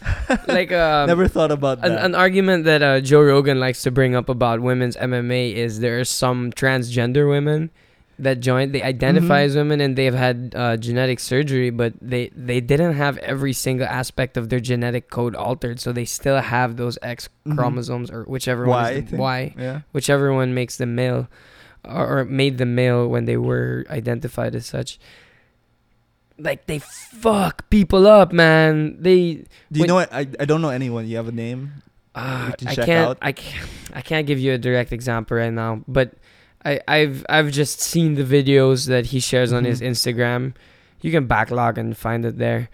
Like 0.46 0.70
um, 0.70 1.08
Never 1.10 1.26
thought 1.26 1.50
about 1.50 1.82
an, 1.84 1.98
an 1.98 2.14
argument 2.14 2.62
that 2.70 2.82
uh, 2.86 3.00
Joe 3.02 3.22
Rogan 3.22 3.58
likes 3.58 3.82
to 3.82 3.90
bring 3.90 4.14
up 4.14 4.28
about 4.30 4.60
women's 4.62 4.94
MMA 4.94 5.54
is 5.58 5.80
there 5.80 5.98
are 5.98 6.04
some 6.06 6.52
transgender 6.54 7.26
women 7.28 7.70
that 8.18 8.40
join. 8.40 8.72
They 8.72 8.82
identify 8.82 9.42
Mhm. 9.42 9.46
as 9.46 9.56
women 9.56 9.80
and 9.80 9.94
they've 9.96 10.14
had 10.14 10.52
uh, 10.56 10.76
genetic 10.76 11.20
surgery, 11.20 11.70
but 11.70 11.92
they 12.00 12.30
they 12.34 12.60
didn't 12.60 12.94
have 12.94 13.18
every 13.18 13.52
single 13.52 13.86
aspect 13.86 14.36
of 14.36 14.48
their 14.48 14.60
genetic 14.60 15.10
code 15.10 15.34
altered, 15.34 15.80
so 15.80 15.92
they 15.92 16.04
still 16.06 16.40
have 16.40 16.76
those 16.76 16.96
X 17.02 17.28
Mhm. 17.46 17.56
chromosomes 17.56 18.10
or 18.10 18.24
whichever 18.24 18.64
Y, 18.66 18.94
one 18.94 19.04
the. 19.10 19.16
Y, 19.16 19.54
yeah. 19.58 19.80
whichever 19.92 20.32
one 20.32 20.54
makes 20.54 20.76
them 20.78 20.94
male, 20.94 21.28
or, 21.84 22.20
or 22.20 22.24
made 22.24 22.56
them 22.58 22.74
male 22.74 23.06
when 23.06 23.26
they 23.26 23.36
were 23.36 23.84
identified 23.90 24.54
as 24.54 24.64
such. 24.66 24.98
Like 26.38 26.66
they 26.66 26.78
fuck 26.80 27.68
people 27.70 28.06
up, 28.06 28.32
man. 28.32 28.96
They 29.00 29.44
Do 29.72 29.80
you 29.80 29.80
Wait. 29.82 29.88
know 29.88 29.94
what? 29.94 30.12
I, 30.12 30.26
I 30.38 30.44
don't 30.44 30.60
know 30.60 30.68
anyone. 30.68 31.06
You 31.06 31.16
have 31.16 31.28
a 31.28 31.32
name? 31.32 31.82
Uh, 32.14 32.52
can 32.52 32.68
I 32.68 32.74
can't. 32.74 32.90
out. 33.08 33.18
I 33.20 33.32
can't. 33.32 33.68
I 33.94 34.00
can't 34.00 34.26
give 34.26 34.38
you 34.38 34.52
a 34.52 34.58
direct 34.58 34.92
example 34.92 35.36
right 35.36 35.52
now, 35.52 35.80
but 35.88 36.12
I, 36.66 36.80
I've 36.88 37.24
I've 37.28 37.50
just 37.52 37.80
seen 37.80 38.14
the 38.14 38.24
videos 38.24 38.88
that 38.88 39.06
he 39.06 39.20
shares 39.20 39.52
on 39.52 39.64
his 39.64 39.80
Mhm. 39.80 39.90
Instagram. 39.90 40.54
You 41.00 41.10
can 41.12 41.26
backlog 41.26 41.78
and 41.78 41.96
find 41.96 42.24
it 42.24 42.38
there. 42.38 42.68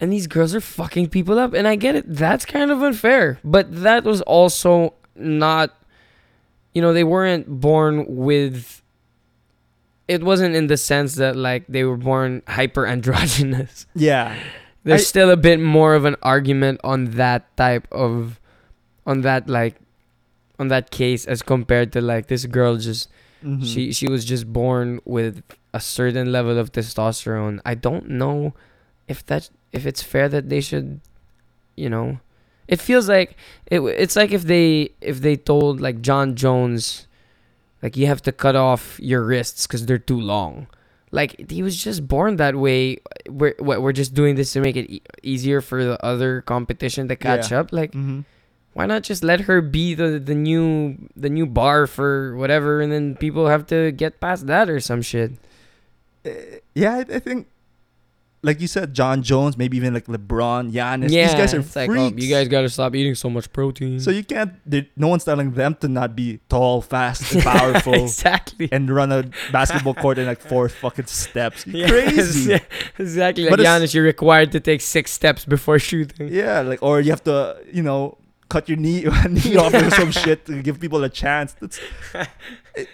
And 0.00 0.12
these 0.12 0.26
girls 0.26 0.54
are 0.54 0.60
fucking 0.60 1.08
people 1.10 1.38
up, 1.38 1.54
and 1.54 1.66
I 1.66 1.76
get 1.76 1.94
it. 1.96 2.04
That's 2.06 2.44
kind 2.44 2.70
of 2.70 2.82
unfair, 2.82 3.38
but 3.44 3.66
that 3.82 4.04
was 4.04 4.20
also 4.22 4.94
not. 5.14 5.74
You 6.74 6.82
know, 6.82 6.92
they 6.92 7.04
weren't 7.04 7.46
born 7.60 8.04
with. 8.08 8.82
It 10.06 10.22
wasn't 10.24 10.54
in 10.56 10.68
the 10.68 10.76
sense 10.76 11.16
that 11.16 11.36
like 11.36 11.66
they 11.68 11.84
were 11.84 11.96
born 11.98 12.42
hyper 12.48 12.86
androgynous 12.86 13.86
Yeah. 13.94 14.34
there's 14.84 15.02
I- 15.02 15.04
still 15.04 15.30
a 15.30 15.36
bit 15.36 15.60
more 15.60 15.94
of 15.94 16.04
an 16.06 16.16
argument 16.22 16.80
on 16.82 17.12
that 17.20 17.54
type 17.56 17.86
of 17.92 18.40
on 19.06 19.20
that 19.22 19.48
like 19.48 19.76
on 20.58 20.68
that 20.68 20.90
case 20.90 21.26
as 21.26 21.42
compared 21.42 21.92
to 21.92 22.00
like 22.00 22.28
this 22.28 22.46
girl 22.46 22.76
just 22.76 23.08
Mhm. 23.44 23.64
she 23.64 23.92
she 23.92 24.08
was 24.08 24.24
just 24.24 24.52
born 24.52 25.00
with 25.04 25.42
a 25.72 25.80
certain 25.80 26.32
level 26.32 26.58
of 26.58 26.72
testosterone 26.72 27.60
i 27.64 27.74
don't 27.74 28.08
know 28.08 28.52
if 29.06 29.24
that 29.26 29.50
if 29.72 29.86
it's 29.86 30.02
fair 30.02 30.28
that 30.28 30.48
they 30.48 30.60
should 30.60 31.00
you 31.76 31.88
know 31.88 32.18
it 32.66 32.80
feels 32.80 33.08
like 33.08 33.36
it 33.70 33.80
it's 33.80 34.16
like 34.16 34.32
if 34.32 34.42
they 34.44 34.90
if 35.00 35.20
they 35.20 35.36
told 35.36 35.80
like 35.80 36.00
jon 36.00 36.34
jones 36.34 37.06
like 37.82 37.96
you 37.96 38.06
have 38.06 38.20
to 38.22 38.32
cut 38.32 38.56
off 38.56 38.98
your 39.00 39.22
wrists 39.22 39.66
because 39.66 39.86
they're 39.86 39.98
too 40.02 40.18
long 40.20 40.66
like 41.12 41.48
he 41.50 41.62
was 41.62 41.76
just 41.76 42.08
born 42.08 42.36
that 42.36 42.56
way 42.56 42.98
we're 43.30 43.54
we're 43.60 43.92
just 43.92 44.12
doing 44.14 44.34
this 44.34 44.52
to 44.52 44.60
make 44.60 44.74
it 44.76 44.90
e- 44.90 45.02
easier 45.22 45.60
for 45.60 45.84
the 45.84 45.96
other 46.04 46.42
competition 46.42 47.06
to 47.08 47.14
catch 47.16 47.50
Yeah. 47.52 47.60
up 47.60 47.72
like 47.72 47.92
Mhm. 47.92 48.24
Why 48.74 48.86
not 48.86 49.02
just 49.02 49.24
let 49.24 49.40
her 49.42 49.60
be 49.60 49.94
the 49.94 50.18
the 50.18 50.34
new 50.34 50.96
the 51.16 51.28
new 51.30 51.46
bar 51.46 51.86
for 51.86 52.36
whatever 52.36 52.80
and 52.80 52.92
then 52.92 53.16
people 53.16 53.48
have 53.48 53.66
to 53.68 53.90
get 53.92 54.20
past 54.20 54.46
that 54.46 54.70
or 54.70 54.78
some 54.80 55.02
shit 55.02 55.32
Uh, 56.26 56.30
yeah, 56.74 56.94
I, 56.96 57.00
I 57.16 57.18
think, 57.18 57.46
like 58.42 58.60
you 58.60 58.68
said, 58.68 58.94
Jon 58.94 59.22
Jones, 59.22 59.56
maybe 59.58 59.76
even 59.78 59.94
like 59.94 60.06
LeBron, 60.06 60.70
Giannis. 60.70 61.10
yeah 61.10 61.26
these 61.26 61.34
guys 61.34 61.54
are 61.54 61.60
it's 61.60 61.74
like, 61.74 61.90
freaks. 61.90 62.14
oh, 62.14 62.22
you 62.22 62.28
guys 62.30 62.46
gotta 62.46 62.68
stop 62.68 62.94
eating 62.94 63.16
so 63.16 63.28
much 63.30 63.50
protein 63.52 63.98
so 63.98 64.10
you 64.12 64.22
can't. 64.22 64.52
No 64.96 65.08
one's 65.08 65.24
telling 65.24 65.50
them 65.54 65.74
to 65.80 65.88
not 65.88 66.14
be 66.14 66.38
tall, 66.48 66.80
fast, 66.82 67.34
and 67.34 67.42
powerful, 67.54 67.94
exactly 67.94 68.68
and 68.70 68.90
run 68.90 69.10
a 69.10 69.24
basketball 69.50 69.94
court 69.94 70.18
in 70.18 70.26
like 70.26 70.40
four 70.40 70.68
fucking 70.68 71.06
steps. 71.06 71.66
Yeah, 71.78 71.88
Crazy. 71.88 72.60
exactly 72.98 73.44
like 73.44 73.50
But 73.56 73.60
Giannis, 73.66 73.92
you're 73.94 74.04
required 74.04 74.52
to 74.52 74.60
take 74.60 74.82
six 74.82 75.10
steps 75.10 75.44
before 75.44 75.78
shooting 75.80 76.28
Yeah, 76.30 76.60
like 76.60 76.80
or 76.82 77.00
you 77.00 77.10
have 77.10 77.24
to, 77.24 77.58
you 77.72 77.82
know, 77.82 78.17
cut 78.48 78.68
your 78.68 78.78
knee 78.78 79.04
knee 79.28 79.56
off 79.56 79.74
or 79.74 79.90
some 79.90 80.10
shit 80.24 80.46
to 80.46 80.62
give 80.62 80.80
people 80.80 81.02
a 81.04 81.08
chance. 81.08 81.54
That's, 81.60 81.78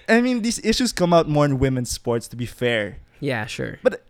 I 0.08 0.20
mean, 0.20 0.42
these 0.42 0.58
issues 0.64 0.92
come 0.92 1.12
out 1.12 1.28
more 1.28 1.44
in 1.44 1.58
women's 1.58 1.90
sports. 1.90 2.28
To 2.28 2.36
be 2.36 2.46
fair, 2.46 2.98
yeah 3.20 3.46
sure 3.46 3.78
But 3.82 4.02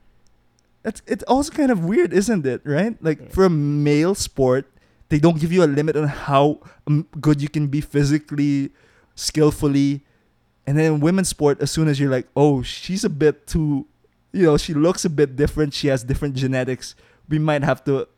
it's 0.85 1.03
it's 1.07 1.25
also 1.25 1.53
kind 1.53 1.71
of 1.71 1.85
weird, 1.85 2.13
isn't 2.13 2.45
it? 2.47 2.63
Right? 2.65 2.97
Like 3.03 3.21
Yeah. 3.21 3.29
for 3.31 3.45
a 3.45 3.51
male 3.51 4.15
sport, 4.15 4.67
they 5.09 5.19
don't 5.19 5.39
give 5.41 5.53
you 5.53 5.65
a 5.65 5.69
limit 5.71 5.97
on 5.97 6.09
how 6.09 6.61
um, 6.87 7.07
good 7.21 7.41
you 7.41 7.49
can 7.49 7.69
be 7.69 7.81
physically, 7.81 8.71
skillfully, 9.15 10.05
and 10.67 10.79
then 10.79 10.95
in 10.95 11.01
women's 11.01 11.29
sport, 11.29 11.61
as 11.61 11.71
soon 11.71 11.89
as 11.89 12.01
you're 12.01 12.11
like, 12.11 12.27
oh, 12.37 12.63
she's 12.63 13.05
a 13.05 13.11
bit 13.11 13.47
too, 13.47 13.87
you 14.33 14.43
know, 14.45 14.57
she 14.57 14.75
looks 14.75 15.05
a 15.05 15.11
bit 15.11 15.37
different. 15.37 15.73
She 15.75 15.89
has 15.89 16.05
different 16.05 16.35
genetics. 16.37 16.95
We 17.29 17.39
might 17.39 17.63
have 17.63 17.85
to 17.85 18.09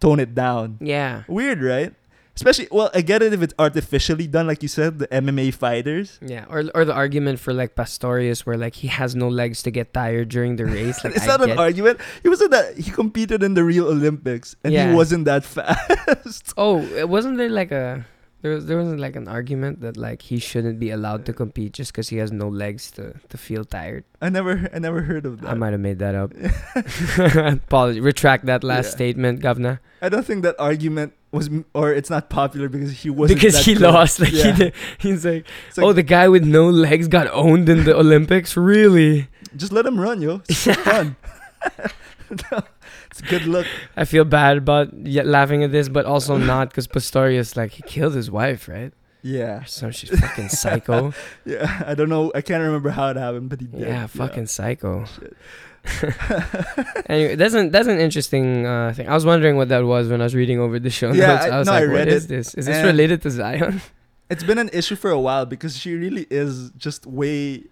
tone 0.00 0.20
it 0.20 0.34
down. 0.34 0.78
yeah 0.80 1.22
Weird, 1.26 1.62
right? 1.62 1.94
Especially, 2.38 2.68
well, 2.70 2.86
I 2.94 3.02
get 3.02 3.18
it 3.26 3.34
if 3.34 3.42
it's 3.42 3.54
artificially 3.58 4.28
done, 4.30 4.46
like 4.46 4.62
you 4.62 4.70
said, 4.70 5.02
the 5.02 5.08
MMA 5.10 5.50
fighters. 5.52 6.22
yeah 6.22 6.46
or 6.46 6.62
or 6.76 6.86
the 6.86 6.94
argument 6.94 7.42
for 7.42 7.50
like 7.52 7.74
Pistorius 7.74 8.46
where 8.46 8.54
like 8.56 8.76
he 8.78 8.86
has 8.88 9.18
no 9.18 9.26
legs 9.26 9.58
to 9.66 9.70
get 9.74 9.90
tired 9.92 10.30
during 10.30 10.54
the 10.54 10.64
race 10.64 11.02
like 11.02 11.16
it's 11.18 11.26
I 11.26 11.34
not 11.34 11.42
an 11.42 11.58
argument. 11.58 11.98
He 12.22 12.28
wasn't 12.30 12.52
that 12.54 12.78
he 12.78 12.90
competed 12.94 13.42
in 13.42 13.52
the 13.58 13.64
real 13.66 13.86
Olympics 13.90 14.54
and 14.62 14.70
Yeah. 14.72 14.86
he 14.88 14.94
wasn't 14.94 15.24
that 15.26 15.42
fast. 15.56 16.54
Oh, 16.56 16.78
it 17.02 17.08
wasn't 17.10 17.36
there 17.42 17.50
like 17.50 17.72
a 17.74 18.06
there 18.40 18.54
was 18.54 18.70
there 18.70 18.78
wasn't 18.78 19.00
like 19.02 19.16
an 19.18 19.26
argument 19.26 19.82
that 19.82 19.96
like 19.98 20.22
he 20.30 20.38
shouldn't 20.38 20.78
be 20.78 20.94
allowed 20.94 21.26
to 21.26 21.32
compete 21.34 21.74
just 21.74 21.90
because 21.90 22.06
he 22.14 22.22
has 22.22 22.30
no 22.30 22.46
legs 22.46 22.94
to 22.94 23.18
to 23.30 23.36
feel 23.36 23.66
tired. 23.66 24.06
I 24.22 24.30
never, 24.30 24.70
I 24.70 24.78
never 24.78 25.02
heard 25.02 25.26
of 25.26 25.42
that. 25.42 25.50
I 25.50 25.54
might 25.58 25.74
have 25.74 25.82
made 25.82 25.98
that 25.98 26.14
up. 26.14 26.30
Apology. 27.66 27.98
Retract 27.98 28.46
that 28.46 28.62
last 28.62 28.86
Yeah. 28.94 28.98
statement, 29.02 29.40
Governor. 29.42 29.80
I 30.00 30.08
don't 30.08 30.22
think 30.22 30.42
that 30.46 30.54
argument 30.62 31.17
was, 31.32 31.48
m- 31.48 31.64
or 31.74 31.92
it's 31.92 32.10
not 32.10 32.30
popular 32.30 32.68
because 32.68 32.92
he 33.02 33.10
wasn't. 33.10 33.40
Because 33.40 33.64
he 33.64 33.74
good. 33.74 33.82
lost. 33.82 34.20
Like 34.20 34.32
Yeah. 34.32 34.52
he 34.52 34.58
did, 34.58 34.74
he's 34.98 35.24
like, 35.24 35.46
like, 35.76 35.84
oh, 35.86 35.92
the 35.92 36.02
guy 36.02 36.28
with 36.28 36.44
no 36.44 36.68
legs 36.70 37.08
got 37.08 37.26
owned 37.32 37.68
in 37.68 37.84
the 37.84 37.96
Olympics. 37.96 38.56
Really? 38.56 39.28
just 39.56 39.72
let 39.72 39.86
him 39.86 39.98
run, 40.00 40.20
yo. 40.22 40.42
It's 40.48 40.58
so 40.58 40.72
fun. 40.74 41.16
it's 42.30 43.20
a 43.20 43.22
good 43.28 43.46
look. 43.46 43.66
I 43.96 44.04
feel 44.04 44.24
bad 44.24 44.58
about 44.58 44.88
laughing 44.94 45.64
at 45.64 45.72
this, 45.72 45.88
but 45.88 46.04
also 46.06 46.36
not 46.36 46.70
because 46.70 46.86
Pistorius 46.86 47.56
like 47.56 47.72
he 47.72 47.82
killed 47.82 48.14
his 48.14 48.30
wife, 48.30 48.68
right? 48.68 48.92
Yeah, 49.20 49.64
So 49.64 49.90
she's 49.90 50.10
fucking 50.18 50.48
psycho. 50.48 51.12
yeah. 51.44 51.82
I 51.84 51.94
don't 51.94 52.08
know. 52.08 52.30
I 52.36 52.40
can't 52.40 52.62
remember 52.62 52.90
how 52.90 53.08
it 53.10 53.16
happened, 53.16 53.48
but 53.50 53.60
he 53.60 53.66
did. 53.66 53.80
yeah, 53.80 54.06
fucking 54.06 54.46
psycho. 54.46 55.04
Shit. 55.06 55.36
Anyway, 57.08 57.36
that's 57.36 57.54
an 57.54 57.70
that's 57.70 57.88
an 57.88 57.98
interesting 57.98 58.66
uh, 58.66 58.92
thing. 58.94 59.08
I 59.08 59.14
was 59.14 59.24
wondering 59.24 59.56
what 59.56 59.68
that 59.70 59.84
was 59.84 60.08
when 60.08 60.20
I 60.20 60.24
was 60.24 60.34
reading 60.34 60.60
over 60.60 60.78
the 60.78 60.90
show 60.90 61.12
Yeah, 61.12 61.26
notes. 61.28 61.44
I- 61.44 61.48
I 61.48 61.58
was 61.58 61.66
no, 61.66 61.72
I 61.72 61.80
like, 61.80 61.88
"What 61.88 61.94
read 61.96 62.08
is 62.08 62.24
it, 62.24 62.28
this? 62.28 62.54
Is 62.54 62.66
this 62.66 62.84
related 62.84 63.22
to 63.22 63.30
Zion?" 63.30 63.80
It's 64.30 64.44
been 64.44 64.58
an 64.58 64.68
issue 64.74 64.94
for 64.94 65.10
a 65.10 65.18
while 65.18 65.46
because 65.46 65.74
she 65.74 65.94
really 65.94 66.26
is 66.28 66.70
just 66.76 67.06
way 67.06 67.64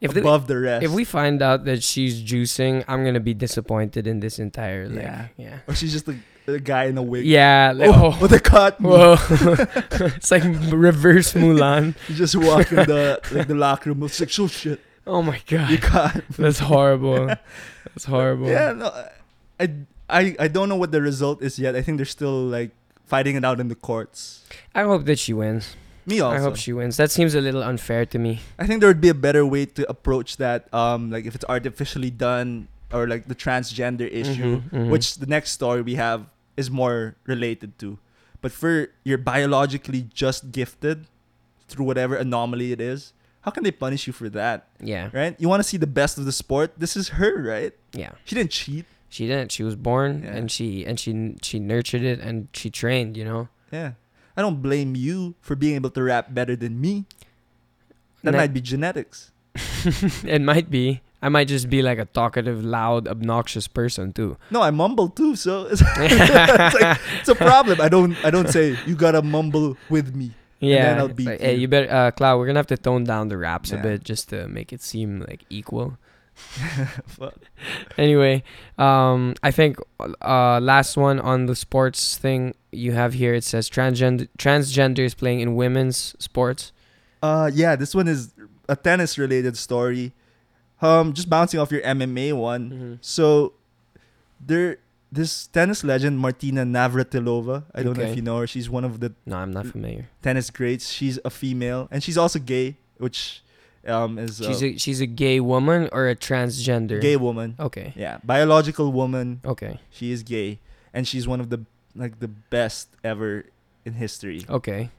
If 0.00 0.16
above 0.16 0.46
the 0.46 0.56
rest. 0.58 0.82
if 0.86 0.90
we 0.92 1.04
find 1.04 1.42
out 1.42 1.64
that 1.66 1.82
she's 1.82 2.22
juicing, 2.24 2.82
I'm 2.88 3.04
gonna 3.04 3.20
be 3.20 3.34
disappointed 3.34 4.06
in 4.06 4.20
this 4.20 4.38
entire 4.38 4.88
like 4.88 5.02
Yeah. 5.04 5.26
yeah 5.36 5.58
or 5.68 5.74
she's 5.74 5.92
just 5.92 6.08
a, 6.08 6.16
a 6.46 6.60
guy 6.60 6.84
in 6.84 6.96
a 6.96 7.02
wig. 7.02 7.26
yeah. 7.26 7.74
Like, 7.76 7.90
Oh, 7.92 8.14
oh, 8.16 8.18
with 8.22 8.32
a 8.32 8.40
cut. 8.40 8.80
whoa, 8.80 9.16
it's 10.16 10.30
like 10.30 10.44
reverse 10.72 11.34
Mulan. 11.34 11.94
You 12.08 12.14
just 12.14 12.36
walk 12.36 12.72
in 12.72 12.88
the 12.88 13.20
like 13.30 13.46
the 13.48 13.54
locker 13.54 13.90
room. 13.92 14.02
It's 14.04 14.18
like, 14.18 14.30
so 14.30 14.46
shit. 14.48 14.80
Oh 15.08 15.22
my 15.22 15.40
You 15.48 15.58
god, 15.58 15.80
cut. 15.80 16.24
that's 16.38 16.58
horrible. 16.60 17.26
That's 17.94 18.04
horrible. 18.04 18.46
Yeah, 18.48 18.72
no, 18.76 18.92
I, 19.58 19.70
I, 20.08 20.36
I 20.38 20.46
don't 20.48 20.68
know 20.68 20.76
what 20.76 20.92
the 20.92 21.00
result 21.02 21.42
is 21.42 21.58
yet. 21.58 21.74
I 21.74 21.82
think 21.82 21.96
they're 21.96 22.04
still 22.06 22.44
like 22.46 22.70
fighting 23.06 23.34
it 23.34 23.44
out 23.44 23.58
in 23.58 23.66
the 23.68 23.74
courts. 23.74 24.44
I 24.74 24.82
hope 24.82 25.04
that 25.06 25.18
she 25.18 25.32
wins. 25.32 25.74
Me 26.06 26.20
also. 26.20 26.36
I 26.36 26.40
hope 26.40 26.56
she 26.56 26.72
wins. 26.72 26.96
That 26.96 27.10
seems 27.10 27.34
a 27.34 27.40
little 27.40 27.62
unfair 27.64 28.06
to 28.06 28.18
me. 28.18 28.40
I 28.58 28.66
think 28.68 28.80
there 28.80 28.88
would 28.88 29.00
be 29.00 29.08
a 29.08 29.14
better 29.18 29.44
way 29.44 29.66
to 29.66 29.88
approach 29.90 30.36
that. 30.36 30.72
Um, 30.72 31.10
like 31.10 31.24
if 31.26 31.34
it's 31.34 31.44
artificially 31.48 32.10
done 32.10 32.68
or 32.92 33.08
like 33.08 33.26
the 33.26 33.34
transgender 33.34 34.06
issue, 34.12 34.60
Mhm, 34.60 34.70
mhm. 34.70 34.88
which 34.90 35.16
the 35.18 35.26
next 35.26 35.52
story 35.52 35.82
we 35.82 35.96
have 35.96 36.26
is 36.56 36.70
more 36.70 37.16
related 37.26 37.78
to. 37.80 37.98
But 38.40 38.52
for 38.52 38.88
you're 39.02 39.18
biologically 39.18 40.06
just 40.14 40.52
gifted 40.52 41.06
through 41.68 41.84
whatever 41.86 42.14
anomaly 42.16 42.70
it 42.72 42.80
is, 42.80 43.12
how 43.42 43.50
can 43.50 43.62
they 43.64 43.70
punish 43.70 44.06
you 44.06 44.12
for 44.12 44.28
that? 44.30 44.68
yeah, 44.80 45.10
Right? 45.12 45.34
You 45.38 45.48
want 45.48 45.60
to 45.62 45.68
see 45.68 45.76
the 45.76 45.86
best 45.86 46.18
of 46.18 46.24
the 46.24 46.32
sport? 46.32 46.72
This 46.76 46.96
is 46.96 47.08
her, 47.20 47.42
right? 47.42 47.72
yeah. 47.92 48.12
She 48.24 48.34
didn't 48.34 48.50
cheat. 48.50 48.84
She 49.08 49.26
didn't. 49.26 49.52
She 49.52 49.62
was 49.62 49.74
born 49.76 50.22
Yeah. 50.22 50.36
and 50.36 50.50
she 50.50 50.84
and 50.84 51.00
she 51.00 51.36
she 51.42 51.58
nurtured 51.58 52.02
it 52.02 52.20
and 52.20 52.48
she 52.52 52.68
trained. 52.68 53.16
You 53.16 53.24
know. 53.24 53.48
Yeah. 53.72 53.92
I 54.36 54.42
don't 54.42 54.60
blame 54.62 54.94
you 54.94 55.34
for 55.40 55.56
being 55.56 55.74
able 55.74 55.90
to 55.90 56.02
rap 56.02 56.32
better 56.34 56.54
than 56.54 56.80
me. 56.80 57.06
That 58.22 58.32
That- 58.32 58.38
might 58.38 58.52
be 58.52 58.60
genetics. 58.60 59.30
it 60.24 60.42
might 60.42 60.70
be. 60.70 61.00
I 61.20 61.28
might 61.30 61.48
just 61.48 61.68
be 61.68 61.82
like 61.82 61.98
a 61.98 62.04
talkative, 62.04 62.62
loud, 62.62 63.08
obnoxious 63.08 63.66
person 63.66 64.12
too. 64.12 64.36
No, 64.52 64.62
I 64.62 64.70
mumble 64.70 65.08
too, 65.08 65.34
so 65.34 65.66
it's, 65.72 65.82
it's, 65.96 66.74
like, 66.80 66.98
it's 67.18 67.28
a 67.28 67.34
problem. 67.34 67.80
I 67.80 67.88
don't 67.88 68.14
I 68.24 68.30
don't 68.30 68.48
say 68.48 68.76
you 68.86 68.94
gotta 68.94 69.22
mumble 69.22 69.76
with 69.90 70.14
me. 70.14 70.30
Yeah. 70.60 70.96
I'll 70.98 71.08
beat 71.08 71.26
like, 71.26 71.40
hey, 71.40 71.54
you. 71.56 71.68
better, 71.68 71.90
uh, 71.90 72.10
Clau. 72.10 72.38
We're 72.38 72.46
gonna 72.46 72.58
have 72.58 72.66
to 72.68 72.76
tone 72.76 73.04
down 73.04 73.28
the 73.28 73.36
raps 73.38 73.72
a 73.72 73.76
bit 73.76 74.02
just 74.04 74.28
to 74.30 74.48
make 74.48 74.72
it 74.72 74.82
seem 74.82 75.20
like 75.20 75.44
equal. 75.50 75.98
Anyway, 77.98 78.44
um, 78.78 79.34
I 79.42 79.50
think 79.50 79.78
uh, 80.22 80.60
last 80.60 80.96
one 80.96 81.18
on 81.18 81.46
the 81.46 81.56
sports 81.56 82.16
thing 82.16 82.54
you 82.70 82.92
have 82.92 83.14
here. 83.14 83.34
It 83.34 83.42
says 83.42 83.68
transgender 83.68 84.28
transgenders 84.38 85.16
playing 85.16 85.40
in 85.40 85.56
women's 85.56 86.14
sports. 86.18 86.72
uh 87.22 87.50
yeah, 87.52 87.74
this 87.74 87.94
one 87.94 88.06
is 88.06 88.32
a 88.68 88.76
tennis 88.76 89.18
related 89.18 89.56
story. 89.56 90.12
Um 90.80 91.12
just 91.12 91.28
bouncing 91.28 91.58
off 91.58 91.72
your 91.72 91.82
MMA 91.82 92.32
one. 92.34 92.98
So 93.02 93.54
there 94.38 94.78
this 95.10 95.46
tennis 95.48 95.82
legend 95.84 96.18
Martina 96.18 96.64
Navratilova, 96.64 97.64
I 97.74 97.82
don't 97.82 97.96
know 97.96 98.04
if 98.04 98.16
you 98.16 98.22
know 98.22 98.38
her, 98.40 98.46
she's 98.46 98.68
one 98.68 98.84
of 98.84 99.00
the 99.00 99.14
No, 99.26 99.36
I'm 99.36 99.52
not 99.52 99.66
familiar. 99.66 100.08
tennis 100.22 100.50
greats. 100.50 100.90
She's 100.90 101.18
a 101.24 101.30
female 101.30 101.88
and 101.90 102.02
she's 102.02 102.18
also 102.18 102.38
gay, 102.38 102.76
which 102.98 103.42
um 103.86 104.18
is 104.18 104.36
She's 104.44 104.62
a 104.62 104.74
a 104.74 104.76
she's 104.78 105.00
a 105.00 105.06
gay 105.06 105.40
woman 105.40 105.88
or 105.92 106.08
a 106.08 106.16
transgender. 106.16 107.00
gay 107.00 107.16
woman. 107.16 107.56
Okay. 107.58 107.92
Yeah, 107.96 108.18
biological 108.24 108.92
woman. 108.92 109.40
Okay. 109.44 109.80
She 109.90 110.10
is 110.12 110.22
gay 110.22 110.58
and 110.92 111.06
she's 111.08 111.26
one 111.26 111.40
of 111.40 111.48
the 111.48 111.64
like 111.96 112.20
the 112.20 112.28
best 112.28 112.88
ever 113.02 113.46
in 113.84 113.94
history. 113.94 114.44
Okay. 114.48 114.90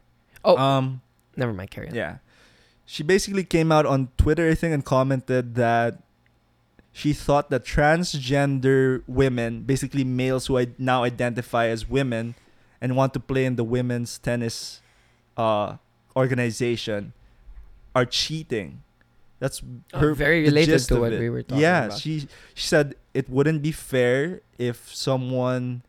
Oh, 0.43 0.57
Um 0.57 1.01
never 1.35 1.53
mind. 1.53 1.69
Carry 1.71 1.89
on. 1.89 1.95
yeah. 1.95 2.17
She 2.85 3.03
basically 3.03 3.43
came 3.43 3.71
out 3.71 3.85
on 3.85 4.09
Twitter 4.17 4.49
I 4.49 4.55
think 4.55 4.73
and 4.73 4.83
commented 4.83 5.53
that 5.55 6.01
she 6.91 7.13
thought 7.13 7.49
that 7.49 7.63
transgender 7.63 9.03
women, 9.07 9.61
basically 9.61 10.03
males 10.03 10.47
who 10.47 10.57
I 10.57 10.67
now 10.77 11.03
identify 11.03 11.67
as 11.67 11.87
women 11.87 12.35
and 12.81 12.95
want 12.95 13.13
to 13.13 13.19
play 13.19 13.45
in 13.45 13.55
the 13.55 13.63
women's 13.63 14.17
tennis 14.17 14.81
uh 15.37 15.77
organization 16.15 17.13
are 17.95 18.05
cheating. 18.05 18.83
That's 19.39 19.61
Oh, 19.93 19.99
her 19.99 20.13
very 20.13 20.43
related 20.43 20.79
to 20.91 20.99
what 20.99 21.11
we 21.11 21.29
were 21.29 21.43
talking 21.43 21.61
yeah, 21.61 21.85
about. 21.85 21.95
Yeah, 21.95 21.99
she 21.99 22.27
she 22.53 22.67
said 22.67 22.95
it 23.13 23.29
wouldn't 23.29 23.61
be 23.61 23.71
fair 23.71 24.41
if 24.57 24.93
someone, 24.93 25.83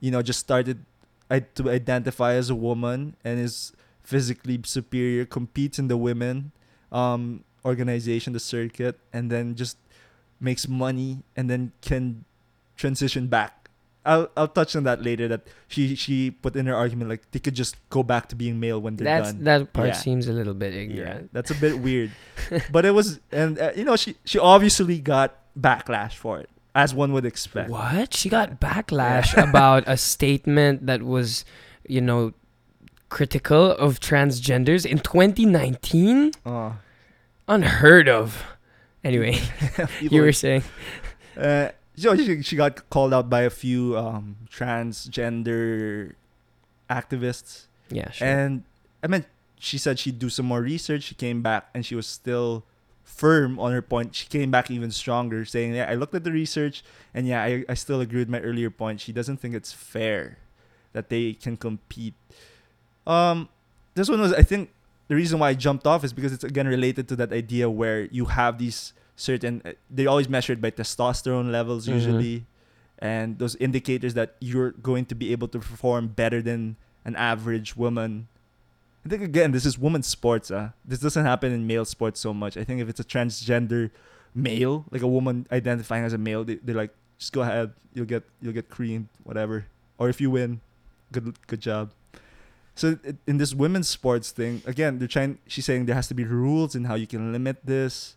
you 0.00 0.10
know, 0.10 0.22
just 0.22 0.40
started 0.40 0.84
I, 1.30 1.40
to 1.54 1.70
identify 1.70 2.34
as 2.34 2.50
a 2.50 2.54
woman 2.54 3.14
and 3.24 3.38
is 3.38 3.72
physically 4.02 4.60
superior, 4.64 5.24
competes 5.24 5.78
in 5.78 5.86
the 5.88 5.96
women 5.96 6.52
um 6.90 7.44
organization, 7.64 8.32
the 8.32 8.40
circuit, 8.40 8.98
and 9.12 9.30
then 9.30 9.54
just 9.54 9.76
makes 10.40 10.68
money 10.68 11.22
and 11.36 11.48
then 11.50 11.72
can 11.82 12.24
transition 12.76 13.26
back. 13.28 13.52
I'll 14.04 14.30
I'll 14.36 14.46
touch 14.48 14.76
on 14.76 14.84
that 14.84 15.02
later. 15.02 15.26
That 15.26 15.40
she 15.66 15.96
she 15.96 16.30
put 16.30 16.54
in 16.54 16.66
her 16.66 16.74
argument 16.76 17.10
like 17.10 17.28
they 17.32 17.40
could 17.40 17.54
just 17.54 17.74
go 17.90 18.02
back 18.04 18.28
to 18.28 18.36
being 18.36 18.60
male 18.60 18.78
when 18.80 18.94
they're 18.96 19.04
That's 19.04 19.32
done. 19.32 19.44
that 19.44 19.72
part 19.72 19.88
Yeah. 19.88 19.94
seems 19.94 20.28
a 20.28 20.32
little 20.32 20.54
bit 20.54 20.74
Yeah, 20.74 20.80
ignorant. 20.80 21.30
that's 21.32 21.50
a 21.50 21.54
bit 21.56 21.80
weird. 21.80 22.12
but 22.70 22.84
it 22.86 22.92
was, 22.92 23.18
and 23.32 23.58
uh, 23.58 23.72
you 23.74 23.84
know, 23.84 23.96
she 23.96 24.14
she 24.24 24.38
obviously 24.38 25.00
got 25.00 25.34
backlash 25.58 26.12
for 26.12 26.38
it, 26.38 26.48
as 26.74 26.94
one 26.94 27.12
would 27.14 27.24
expect. 27.26 27.68
What? 27.68 28.14
She 28.14 28.28
got 28.28 28.60
backlash 28.60 29.34
about 29.48 29.82
a 29.88 29.96
statement 29.96 30.86
that 30.86 31.02
was, 31.02 31.44
you 31.88 32.00
know, 32.00 32.32
critical 33.08 33.72
of 33.72 33.98
transgenders 33.98 34.86
in 34.86 34.98
2019? 35.00 36.30
Oh. 36.44 36.76
Unheard 37.48 38.08
of. 38.08 38.44
Anyway, 39.06 39.38
you 40.02 40.18
were 40.22 40.32
saying. 40.34 40.64
uh, 41.38 41.70
so 41.94 42.16
she, 42.18 42.42
she 42.42 42.56
got 42.58 42.90
called 42.90 43.14
out 43.14 43.30
by 43.30 43.42
a 43.46 43.50
few 43.50 43.96
um, 43.96 44.36
transgender 44.50 46.12
activists, 46.90 47.66
Yeah, 47.90 48.10
sure. 48.10 48.26
and 48.26 48.64
I 49.02 49.06
mean, 49.06 49.24
she 49.58 49.78
said 49.78 49.98
she'd 49.98 50.18
do 50.18 50.28
some 50.28 50.46
more 50.46 50.60
research. 50.60 51.04
She 51.04 51.14
came 51.14 51.40
back, 51.42 51.68
and 51.74 51.86
she 51.86 51.94
was 51.94 52.06
still 52.06 52.64
firm 53.04 53.58
on 53.58 53.70
her 53.72 53.80
point. 53.82 54.14
She 54.14 54.26
came 54.26 54.50
back 54.50 54.70
even 54.70 54.90
stronger, 54.90 55.44
saying, 55.44 55.74
"Yeah, 55.74 55.86
I 55.88 55.94
looked 55.94 56.14
at 56.14 56.24
the 56.24 56.32
research, 56.32 56.82
and 57.14 57.26
yeah, 57.26 57.42
I, 57.42 57.64
I 57.68 57.74
still 57.74 58.00
agree 58.02 58.18
with 58.20 58.28
my 58.28 58.40
earlier 58.40 58.70
point. 58.70 59.00
She 59.00 59.12
doesn't 59.12 59.38
think 59.38 59.54
it's 59.54 59.72
fair 59.72 60.38
that 60.92 61.08
they 61.08 61.32
can 61.34 61.56
compete." 61.56 62.14
Um, 63.06 63.48
this 63.94 64.08
one 64.10 64.20
was, 64.20 64.32
I 64.34 64.42
think, 64.42 64.70
the 65.08 65.14
reason 65.14 65.38
why 65.38 65.50
I 65.50 65.54
jumped 65.54 65.86
off 65.86 66.04
is 66.04 66.12
because 66.12 66.32
it's 66.32 66.44
again 66.44 66.66
related 66.66 67.08
to 67.08 67.16
that 67.16 67.32
idea 67.32 67.70
where 67.70 68.02
you 68.10 68.26
have 68.26 68.58
these 68.58 68.92
certain. 69.16 69.62
uh, 69.64 69.72
They're 69.90 70.08
always 70.08 70.28
measured 70.28 70.60
by 70.60 70.70
testosterone 70.70 71.50
levels 71.50 71.86
Mhm. 71.86 71.94
usually, 71.94 72.46
and 72.98 73.38
those 73.38 73.56
indicators 73.56 74.14
that 74.14 74.36
you're 74.40 74.72
going 74.72 75.04
to 75.06 75.14
be 75.14 75.32
able 75.32 75.48
to 75.48 75.58
perform 75.58 76.08
better 76.08 76.42
than 76.42 76.76
an 77.04 77.14
average 77.16 77.76
woman. 77.76 78.28
I 79.04 79.08
think 79.08 79.22
again, 79.22 79.52
this 79.52 79.64
is 79.64 79.78
women's 79.78 80.08
sports. 80.08 80.50
Uh. 80.50 80.70
This 80.84 80.98
doesn't 80.98 81.24
happen 81.24 81.52
in 81.52 81.66
male 81.66 81.84
sports 81.84 82.18
so 82.20 82.34
much. 82.34 82.56
I 82.56 82.64
think 82.64 82.80
if 82.80 82.88
it's 82.88 82.98
a 82.98 83.04
transgender 83.04 83.90
male, 84.34 84.84
like 84.90 85.02
a 85.02 85.06
woman 85.06 85.46
identifying 85.52 86.04
as 86.04 86.12
a 86.12 86.18
male, 86.18 86.42
they, 86.44 86.56
they're 86.56 86.74
like, 86.74 86.90
just 87.16 87.32
go 87.32 87.42
ahead, 87.42 87.70
you'll 87.94 88.04
get 88.10 88.24
you'll 88.42 88.52
get 88.52 88.68
creamed, 88.68 89.08
whatever. 89.22 89.66
Or 89.98 90.08
if 90.10 90.20
you 90.20 90.30
win, 90.30 90.60
good 91.12 91.32
good 91.46 91.60
job. 91.60 91.92
So 92.76 92.98
in 93.26 93.38
this 93.38 93.54
women's 93.54 93.88
sports 93.88 94.30
thing, 94.30 94.62
again, 94.66 94.98
they're 94.98 95.08
trying. 95.08 95.38
She's 95.48 95.64
saying 95.64 95.86
there 95.86 95.94
has 95.96 96.08
to 96.08 96.14
be 96.14 96.24
rules 96.24 96.74
in 96.76 96.84
how 96.84 96.94
you 96.94 97.06
can 97.08 97.32
limit 97.32 97.64
this. 97.64 98.14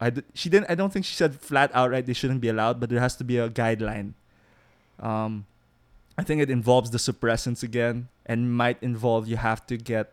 I 0.00 0.10
d- 0.10 0.22
she 0.34 0.48
didn't. 0.50 0.68
I 0.68 0.74
don't 0.74 0.92
think 0.92 1.04
she 1.06 1.14
said 1.14 1.36
flat 1.40 1.70
outright 1.72 2.04
they 2.06 2.12
shouldn't 2.12 2.40
be 2.42 2.48
allowed, 2.48 2.80
but 2.80 2.90
there 2.90 2.98
has 3.00 3.14
to 3.16 3.24
be 3.24 3.38
a 3.38 3.48
guideline. 3.48 4.14
Um, 4.98 5.46
I 6.18 6.24
think 6.24 6.42
it 6.42 6.50
involves 6.50 6.90
the 6.90 6.98
suppressants 6.98 7.62
again, 7.62 8.08
and 8.26 8.52
might 8.52 8.82
involve 8.82 9.28
you 9.28 9.36
have 9.36 9.64
to 9.68 9.76
get 9.78 10.12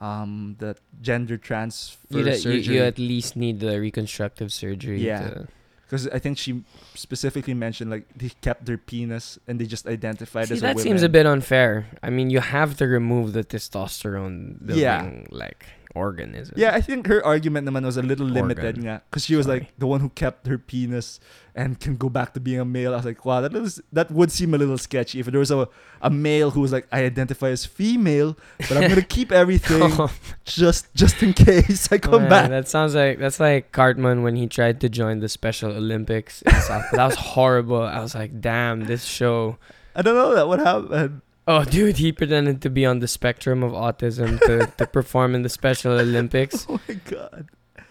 um 0.00 0.56
the 0.58 0.76
gender 1.02 1.36
transfer 1.36 1.98
You, 2.08 2.24
you, 2.24 2.34
surgery. 2.36 2.74
you 2.76 2.82
at 2.84 2.98
least 2.98 3.36
need 3.36 3.60
the 3.60 3.78
reconstructive 3.80 4.52
surgery. 4.52 5.02
Yeah. 5.04 5.20
to- 5.28 5.48
Because 5.90 6.06
I 6.06 6.20
think 6.20 6.38
she 6.38 6.62
specifically 6.94 7.52
mentioned 7.52 7.90
like 7.90 8.06
they 8.14 8.30
kept 8.42 8.64
their 8.64 8.78
penis 8.78 9.40
and 9.48 9.60
they 9.60 9.66
just 9.66 9.88
identified 9.88 10.46
See, 10.46 10.54
as 10.54 10.58
a 10.60 10.66
that 10.66 10.78
seems 10.78 11.02
a 11.02 11.08
bit 11.08 11.26
unfair. 11.26 11.86
I 12.00 12.10
mean, 12.10 12.30
you 12.30 12.38
have 12.38 12.76
to 12.76 12.86
remove 12.86 13.32
the 13.32 13.42
testosterone 13.42 14.64
building, 14.64 14.84
Yeah. 14.84 15.10
like, 15.30 15.66
organism. 15.94 16.54
Yeah, 16.56 16.74
I 16.74 16.80
think 16.80 17.06
her 17.06 17.24
argument 17.24 17.68
naman 17.68 17.84
was 17.84 17.96
a 17.96 18.02
little 18.02 18.26
limited 18.26 18.76
Organ. 18.78 18.82
nga. 18.84 19.02
Because 19.10 19.24
she 19.24 19.36
was 19.36 19.46
Sorry. 19.46 19.60
like 19.60 19.78
the 19.78 19.86
one 19.86 20.00
who 20.00 20.08
kept 20.10 20.46
her 20.46 20.58
penis 20.58 21.18
and 21.54 21.80
can 21.80 21.96
go 21.96 22.08
back 22.08 22.32
to 22.34 22.40
being 22.40 22.60
a 22.60 22.64
male. 22.64 22.92
I 22.92 22.96
was 22.96 23.04
like, 23.04 23.24
wow, 23.24 23.40
that 23.40 23.52
was, 23.52 23.80
that 23.92 24.10
would 24.10 24.30
seem 24.30 24.54
a 24.54 24.58
little 24.58 24.78
sketchy. 24.78 25.18
If 25.20 25.26
there 25.26 25.40
was 25.40 25.50
a, 25.50 25.68
a 26.00 26.08
male 26.10 26.50
who 26.52 26.60
was 26.60 26.72
like, 26.72 26.86
I 26.92 27.04
identify 27.04 27.48
as 27.48 27.66
female, 27.66 28.36
but 28.58 28.76
I'm 28.76 28.88
gonna 28.88 29.02
keep 29.02 29.32
everything 29.32 29.90
just 30.44 30.92
just 30.94 31.22
in 31.22 31.32
case 31.32 31.90
I 31.90 31.98
come 31.98 32.28
back. 32.28 32.50
That 32.50 32.68
sounds 32.68 32.94
like 32.94 33.18
that's 33.18 33.40
like 33.40 33.72
Cartman 33.72 34.22
when 34.22 34.36
he 34.36 34.46
tried 34.46 34.80
to 34.82 34.88
join 34.88 35.20
the 35.20 35.28
Special 35.28 35.72
Olympics. 35.72 36.42
South- 36.66 36.90
that 36.92 37.04
was 37.06 37.16
horrible. 37.16 37.82
I 37.82 38.00
was 38.00 38.14
like, 38.14 38.40
damn, 38.40 38.84
this 38.84 39.04
show. 39.04 39.58
I 39.96 40.02
don't 40.02 40.14
know 40.14 40.34
that 40.34 40.46
what 40.46 40.60
happened. 40.60 41.20
Oh, 41.50 41.64
dude, 41.64 41.96
he 41.98 42.12
pretended 42.12 42.62
to 42.62 42.70
be 42.70 42.86
on 42.86 43.00
the 43.00 43.08
spectrum 43.08 43.64
of 43.64 43.72
autism 43.72 44.38
to, 44.46 44.70
to 44.78 44.86
perform 44.96 45.34
in 45.34 45.42
the 45.42 45.48
Special 45.48 45.92
Olympics, 45.98 46.64
Oh 46.68 46.78
my 46.86 46.94
god. 46.94 47.48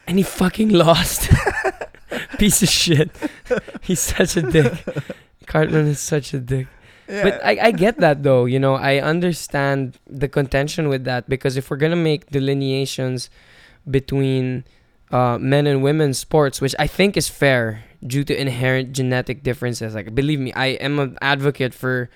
and 0.08 0.16
he 0.18 0.24
fucking 0.24 0.70
lost. 0.70 1.30
Piece 2.40 2.64
of 2.64 2.70
shit. 2.70 3.12
He's 3.82 4.00
such 4.00 4.38
a 4.38 4.44
dick. 4.44 4.72
Cartman 5.46 5.88
is 5.88 6.00
such 6.00 6.34
a 6.34 6.40
dick. 6.40 6.68
Yeah. 7.10 7.24
But 7.24 7.34
I, 7.44 7.54
I 7.68 7.72
get 7.72 7.98
that 8.00 8.24
though, 8.24 8.46
you 8.46 8.60
know, 8.60 8.76
I 8.76 9.00
understand 9.04 10.00
the 10.08 10.30
contention 10.30 10.88
with 10.88 11.04
that 11.04 11.28
because 11.28 11.58
if 11.58 11.70
we're 11.70 11.82
gonna 11.84 11.96
make 12.12 12.30
delineations 12.32 13.30
between 13.90 14.64
uh, 15.12 15.38
men 15.42 15.68
and 15.68 15.84
women's 15.84 16.18
sports, 16.20 16.62
which 16.62 16.76
I 16.80 16.88
think 16.88 17.18
is 17.18 17.28
fair 17.28 17.84
due 18.06 18.24
to 18.24 18.34
inherent 18.40 18.94
genetic 18.94 19.44
differences, 19.44 19.96
like 19.96 20.14
believe 20.16 20.40
me, 20.40 20.54
I 20.54 20.78
am 20.80 21.00
an 21.00 21.18
advocate 21.22 21.74
for 21.74 22.10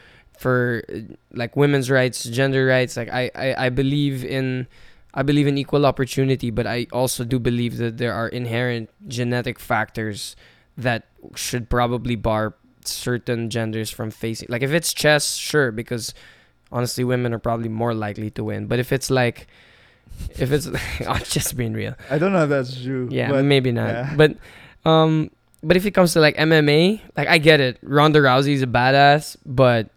for 0.44 0.84
uh, 0.92 1.16
like 1.32 1.56
women's 1.56 1.90
rights, 1.90 2.28
gender 2.28 2.68
rights. 2.68 3.00
Like 3.00 3.08
I, 3.08 3.32
I, 3.34 3.66
I 3.66 3.70
believe 3.70 4.28
in 4.28 4.68
I 5.16 5.24
believe 5.24 5.48
in 5.48 5.58
equal 5.58 5.86
opportunity, 5.86 6.52
but 6.52 6.68
I 6.68 6.88
also 6.92 7.24
do 7.24 7.40
believe 7.40 7.78
that 7.78 7.98
there 7.98 8.14
are 8.14 8.28
inherent 8.28 8.90
genetic 9.08 9.58
factors 9.58 10.36
that 10.76 11.08
should 11.36 11.70
probably 11.70 12.16
bar 12.16 12.56
certain 12.84 13.50
genders 13.50 13.90
from 13.90 14.12
facing 14.12 14.48
like 14.52 14.62
if 14.62 14.72
it's 14.72 14.92
chess 14.92 15.36
sure 15.36 15.72
because 15.72 16.14
honestly 16.70 17.04
women 17.04 17.34
are 17.34 17.40
probably 17.40 17.70
more 17.70 17.94
likely 17.94 18.30
to 18.30 18.44
win 18.44 18.68
but 18.68 18.78
if 18.78 18.92
it's 18.92 19.10
like 19.10 19.48
if 20.36 20.52
it's 20.52 20.68
i'm 21.08 21.24
just 21.24 21.56
being 21.56 21.72
real 21.72 21.96
I 22.10 22.18
don't 22.18 22.34
know 22.34 22.44
if 22.44 22.50
that's 22.50 22.76
true. 22.84 23.08
yeah 23.10 23.32
but 23.32 23.46
maybe 23.46 23.72
not 23.72 23.88
yeah. 23.88 24.14
but 24.18 24.36
um 24.84 25.32
but 25.64 25.78
if 25.78 25.86
it 25.86 25.92
comes 25.92 26.12
to 26.14 26.20
like 26.20 26.36
mma 26.36 27.00
like 27.16 27.30
i 27.30 27.38
get 27.38 27.62
it 27.62 27.80
ronda 27.82 28.20
rousey's 28.20 28.62
a 28.62 28.68
badass 28.68 29.38
but 29.46 29.88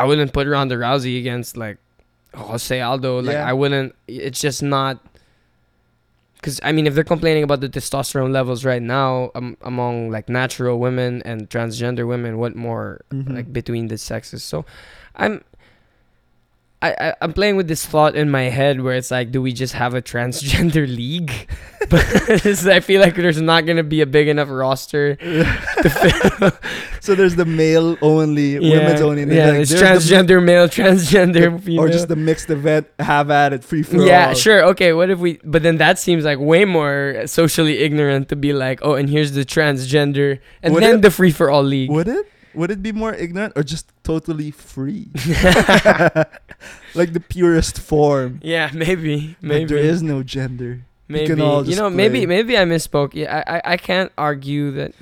i 0.00 0.04
wouldn't 0.08 0.32
put 0.32 0.46
ronda 0.48 0.76
rousey 0.76 1.18
against 1.22 1.56
like 1.64 1.78
jose 2.34 2.80
aldo 2.80 3.20
like 3.20 3.34
Yeah. 3.34 3.48
i 3.50 3.52
wouldn't 3.52 3.94
it's 4.08 4.40
just 4.40 4.62
not 4.62 4.94
because 6.36 6.58
I 6.64 6.72
mean, 6.72 6.86
if 6.86 6.94
they're 6.94 7.04
complaining 7.04 7.42
about 7.44 7.60
the 7.60 7.68
testosterone 7.68 8.32
levels 8.32 8.64
right 8.64 8.80
now 8.80 9.30
um, 9.34 9.58
among 9.60 10.10
like 10.10 10.26
natural 10.30 10.78
women 10.80 11.20
and 11.28 11.50
transgender 11.50 12.08
women, 12.08 12.38
what 12.38 12.56
more 12.56 13.02
Mhm. 13.12 13.34
like 13.36 13.52
between 13.52 13.88
the 13.88 13.98
sexes? 13.98 14.42
So, 14.42 14.64
I'm. 15.16 15.44
I, 16.82 16.94
I, 16.98 17.14
I'm 17.20 17.34
playing 17.34 17.56
with 17.56 17.68
this 17.68 17.84
thought 17.84 18.14
in 18.16 18.30
my 18.30 18.44
head 18.44 18.80
where 18.80 18.94
it's 18.94 19.10
like, 19.10 19.30
do 19.30 19.42
we 19.42 19.52
just 19.52 19.74
have 19.74 19.92
a 19.92 20.00
transgender 20.00 20.86
league? 20.96 21.32
but 21.90 22.02
I 22.66 22.80
feel 22.80 23.00
like 23.02 23.14
there's 23.16 23.40
not 23.40 23.66
gonna 23.66 23.82
be 23.82 24.00
a 24.00 24.06
big 24.06 24.28
enough 24.28 24.48
roster. 24.50 25.16
so 27.00 27.14
there's 27.14 27.36
the 27.36 27.44
male 27.44 27.96
only, 28.02 28.58
women's 28.58 29.00
only. 29.00 29.22
and 29.22 29.32
Yeah, 29.32 29.50
like, 29.50 29.60
it's 29.60 29.70
there's 29.70 30.08
the- 30.08 30.14
transgender 30.14 30.42
male, 30.42 30.68
transgender 30.68 31.60
female. 31.62 31.80
or 31.84 31.88
just 31.88 32.08
the 32.08 32.16
mixed 32.16 32.50
event. 32.50 32.86
Have 32.98 33.30
at 33.30 33.52
it, 33.52 33.64
free 33.64 33.82
for 33.82 33.96
all 33.98 34.06
yeah, 34.06 34.28
all. 34.28 34.34
sure. 34.34 34.62
Okay, 34.70 34.92
what 34.92 35.10
if 35.10 35.18
we? 35.18 35.38
But 35.44 35.62
then 35.62 35.78
that 35.78 35.98
seems 35.98 36.24
like 36.24 36.38
way 36.38 36.64
more 36.64 37.22
socially 37.26 37.78
ignorant 37.78 38.28
to 38.30 38.36
be 38.36 38.52
like, 38.52 38.80
oh, 38.82 38.94
and 38.94 39.08
here's 39.08 39.32
the 39.32 39.44
transgender, 39.44 40.38
and 40.62 40.74
Would 40.74 40.82
then 40.82 40.96
it- 40.96 41.02
the 41.02 41.10
free 41.10 41.30
for 41.32 41.50
all 41.50 41.62
league. 41.62 41.90
Would 41.90 42.08
it? 42.08 42.26
Would 42.54 42.70
it 42.70 42.82
be 42.82 42.92
more 42.92 43.14
ignorant 43.14 43.52
or 43.56 43.62
just 43.62 43.92
totally 44.02 44.50
free? 44.50 45.08
like 46.94 47.12
the 47.12 47.20
purest 47.20 47.78
form. 47.78 48.40
yeah, 48.42 48.70
maybe, 48.74 49.36
Like, 49.40 49.42
maybe 49.42 49.64
there 49.66 49.78
is 49.78 50.02
no 50.02 50.22
gender. 50.22 50.82
maybe. 51.08 51.28
you 51.30 51.64
just 51.64 51.78
know, 51.78 51.90
maybe 51.90 52.20
play. 52.20 52.26
maybe 52.26 52.58
I 52.58 52.64
misspoke. 52.64 53.14
Yeah, 53.14 53.42
I, 53.46 53.56
I 53.56 53.60
I 53.74 53.76
can't 53.76 54.12
argue 54.18 54.70
that 54.72 54.92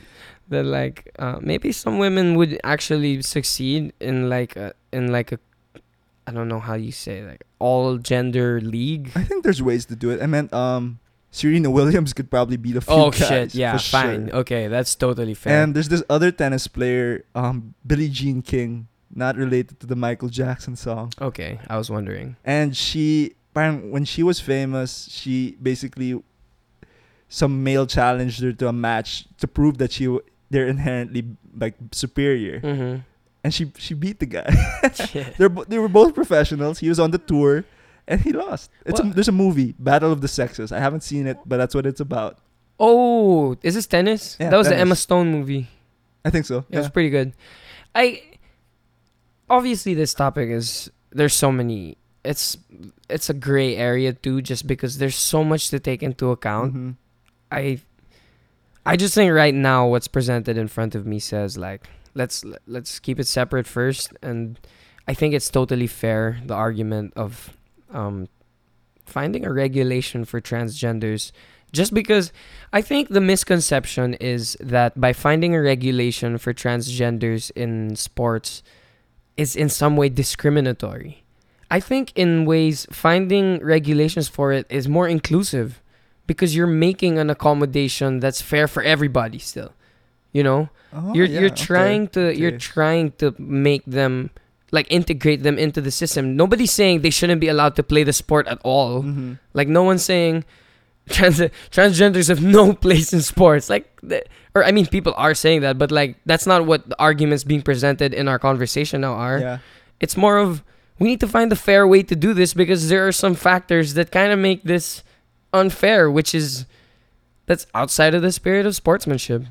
that 0.48 0.64
like 0.64 1.10
uh, 1.18 1.38
maybe 1.40 1.72
some 1.72 1.98
women 1.98 2.36
would 2.36 2.58
actually 2.64 3.20
succeed 3.22 3.92
in 4.00 4.28
like 4.28 4.56
a, 4.56 4.72
in 4.92 5.12
like 5.12 5.32
a 5.32 5.38
I 6.26 6.32
don't 6.32 6.48
know 6.48 6.60
how 6.60 6.74
you 6.74 6.92
say 6.92 7.24
like 7.24 7.44
all 7.58 7.96
gender 7.98 8.60
league. 8.60 9.12
I 9.14 9.24
think 9.24 9.44
there's 9.44 9.62
ways 9.62 9.84
to 9.86 9.96
do 9.96 10.10
it. 10.10 10.20
I 10.22 10.26
meant 10.26 10.52
um 10.52 10.98
Serena 11.30 11.70
Williams 11.70 12.12
could 12.12 12.30
probably 12.30 12.56
beat 12.56 12.76
a 12.76 12.80
few 12.80 12.92
Oh 12.94 13.10
guys. 13.10 13.28
shit! 13.28 13.54
Yeah, 13.54 13.76
for 13.76 13.82
fine. 13.84 14.28
sure. 14.28 14.36
Okay, 14.40 14.66
that's 14.68 14.94
totally 14.94 15.34
fair. 15.34 15.62
And 15.62 15.74
there's 15.74 15.88
this 15.88 16.02
other 16.08 16.30
tennis 16.32 16.66
player, 16.68 17.24
um, 17.34 17.74
Billie 17.86 18.08
Jean 18.08 18.40
King, 18.42 18.88
not 19.14 19.36
related 19.36 19.78
to 19.80 19.86
the 19.86 19.96
Michael 19.96 20.28
Jackson 20.28 20.74
song. 20.76 21.12
okay, 21.20 21.58
I 21.68 21.76
was 21.76 21.90
wondering. 21.90 22.36
And 22.44 22.76
she, 22.76 23.34
when 23.52 24.04
she 24.04 24.22
was 24.22 24.40
famous, 24.40 25.08
she 25.10 25.56
basically, 25.60 26.22
some 27.28 27.62
male 27.62 27.86
challenged 27.86 28.40
her 28.42 28.52
to 28.52 28.68
a 28.68 28.72
match 28.72 29.26
to 29.38 29.46
prove 29.46 29.78
that 29.78 29.92
she 29.92 30.08
they're 30.50 30.66
inherently 30.66 31.24
like 31.58 31.74
superior, 31.92 32.60
Mm-hmm. 32.60 33.00
and 33.44 33.52
she 33.54 33.70
she 33.76 33.92
beat 33.92 34.18
the 34.18 34.26
guy. 34.26 34.48
They're 35.36 35.50
they 35.68 35.78
were 35.78 35.88
both 35.92 36.14
professionals. 36.14 36.78
He 36.78 36.88
was 36.88 36.98
on 36.98 37.10
the 37.10 37.18
tour, 37.18 37.64
and 38.08 38.20
he 38.20 38.32
lost. 38.32 38.70
It's 38.84 38.98
a, 38.98 39.04
there's 39.04 39.28
a 39.28 39.32
movie, 39.32 39.74
Battle 39.78 40.10
of 40.10 40.20
the 40.20 40.28
Sexes. 40.28 40.72
I 40.72 40.80
haven't 40.80 41.02
seen 41.02 41.26
it, 41.28 41.38
but 41.46 41.58
that's 41.58 41.74
what 41.74 41.86
it's 41.86 42.00
about. 42.00 42.38
Oh, 42.80 43.56
is 43.62 43.74
this 43.74 43.86
tennis? 43.86 44.36
Yeah, 44.40 44.50
that 44.50 44.56
was 44.56 44.68
the. 44.68 44.76
Emma 44.76 44.96
Stone 44.96 45.30
movie. 45.30 45.68
I 46.24 46.30
think 46.30 46.46
so. 46.46 46.64
It 46.70 46.78
was 46.78 46.90
pretty 46.90 47.10
good. 47.10 47.32
I 47.94 48.22
obviously 49.48 49.94
this 49.94 50.14
topic 50.14 50.48
is 50.50 50.90
there's 51.10 51.34
so 51.34 51.52
many. 51.52 51.96
It's 52.24 52.56
it's 53.08 53.30
a 53.30 53.34
gray 53.34 53.76
area 53.76 54.12
too, 54.12 54.42
just 54.42 54.66
because 54.66 54.98
there's 54.98 55.16
so 55.16 55.44
much 55.44 55.70
to 55.70 55.78
take 55.78 56.02
into 56.02 56.30
account. 56.30 56.74
Mhm. 56.74 56.96
I 57.50 57.80
I 58.84 58.96
just 58.96 59.14
think 59.14 59.32
right 59.32 59.54
now 59.54 59.86
what's 59.86 60.08
presented 60.08 60.56
in 60.58 60.68
front 60.68 60.94
of 60.94 61.06
me 61.06 61.18
says 61.18 61.56
like 61.56 61.88
let's 62.14 62.44
let's 62.66 62.98
keep 62.98 63.18
it 63.18 63.26
separate 63.26 63.66
first, 63.66 64.12
and 64.22 64.58
I 65.06 65.14
think 65.14 65.34
it's 65.34 65.48
totally 65.48 65.86
fair 65.86 66.40
the 66.44 66.54
argument 66.54 67.12
of 67.16 67.56
um 67.92 68.28
finding 69.06 69.46
a 69.46 69.52
regulation 69.52 70.24
for 70.24 70.40
transgenders 70.40 71.32
just 71.72 71.92
because 71.92 72.32
I 72.72 72.80
think 72.82 73.08
the 73.08 73.20
misconception 73.20 74.14
is 74.14 74.56
that 74.60 74.98
by 74.98 75.12
finding 75.12 75.54
a 75.54 75.60
regulation 75.60 76.38
for 76.38 76.54
transgenders 76.54 77.50
in 77.54 77.96
sports 77.96 78.62
is 79.36 79.54
in 79.54 79.68
some 79.68 79.96
way 79.96 80.08
discriminatory. 80.08 81.24
I 81.70 81.80
think 81.80 82.12
in 82.16 82.46
ways 82.46 82.86
finding 82.90 83.58
regulations 83.58 84.28
for 84.28 84.52
it 84.52 84.66
is 84.70 84.88
more 84.88 85.06
inclusive 85.06 85.82
because 86.26 86.56
you're 86.56 86.66
making 86.66 87.18
an 87.18 87.28
accommodation 87.28 88.20
that's 88.20 88.40
fair 88.40 88.66
for 88.66 88.82
everybody 88.82 89.38
still. 89.38 89.72
You 90.32 90.42
know? 90.42 90.68
Oh, 90.92 91.14
you're 91.14 91.26
yeah, 91.26 91.40
you're 91.40 91.50
okay. 91.50 91.64
trying 91.64 92.08
to 92.08 92.34
you're 92.34 92.58
trying 92.58 93.12
to 93.18 93.34
make 93.38 93.84
them 93.84 94.30
like 94.70 94.86
integrate 94.90 95.42
them 95.42 95.58
into 95.58 95.80
the 95.80 95.90
system. 95.90 96.36
Nobody's 96.36 96.72
saying 96.72 97.00
they 97.00 97.10
shouldn't 97.10 97.40
be 97.40 97.48
allowed 97.48 97.74
to 97.76 97.82
play 97.82 98.04
the 98.04 98.12
sport 98.12 98.46
at 98.48 98.58
all. 98.64 99.02
Mhm. 99.02 99.38
Like 99.54 99.68
no 99.68 99.82
one's 99.82 100.04
saying 100.04 100.44
trans 101.08 101.40
transgenders 101.70 102.28
have 102.28 102.42
no 102.42 102.74
place 102.74 103.12
in 103.12 103.22
sports. 103.22 103.70
Like 103.70 103.88
or 104.54 104.64
I 104.64 104.72
mean 104.72 104.86
people 104.86 105.14
are 105.16 105.34
saying 105.34 105.62
that, 105.62 105.78
but 105.78 105.90
like 105.90 106.16
that's 106.26 106.46
not 106.46 106.66
what 106.66 106.88
the 106.88 106.98
arguments 107.00 107.44
being 107.44 107.62
presented 107.62 108.12
in 108.12 108.28
our 108.28 108.38
conversation 108.38 109.00
now 109.00 109.14
are. 109.14 109.38
Yeah. 109.38 109.58
It's 110.00 110.16
more 110.16 110.36
of 110.38 110.62
we 110.98 111.08
need 111.08 111.20
to 111.20 111.28
find 111.28 111.50
a 111.52 111.56
fair 111.56 111.86
way 111.86 112.02
to 112.02 112.16
do 112.16 112.34
this 112.34 112.52
because 112.54 112.88
there 112.88 113.06
are 113.06 113.12
some 113.12 113.34
factors 113.34 113.94
that 113.94 114.10
kind 114.10 114.32
of 114.32 114.38
make 114.38 114.64
this 114.64 115.02
unfair, 115.54 116.10
which 116.10 116.34
is 116.34 116.66
that's 117.46 117.66
outside 117.72 118.12
of 118.14 118.20
the 118.20 118.32
spirit 118.32 118.66
of 118.66 118.74
sportsmanship. 118.76 119.44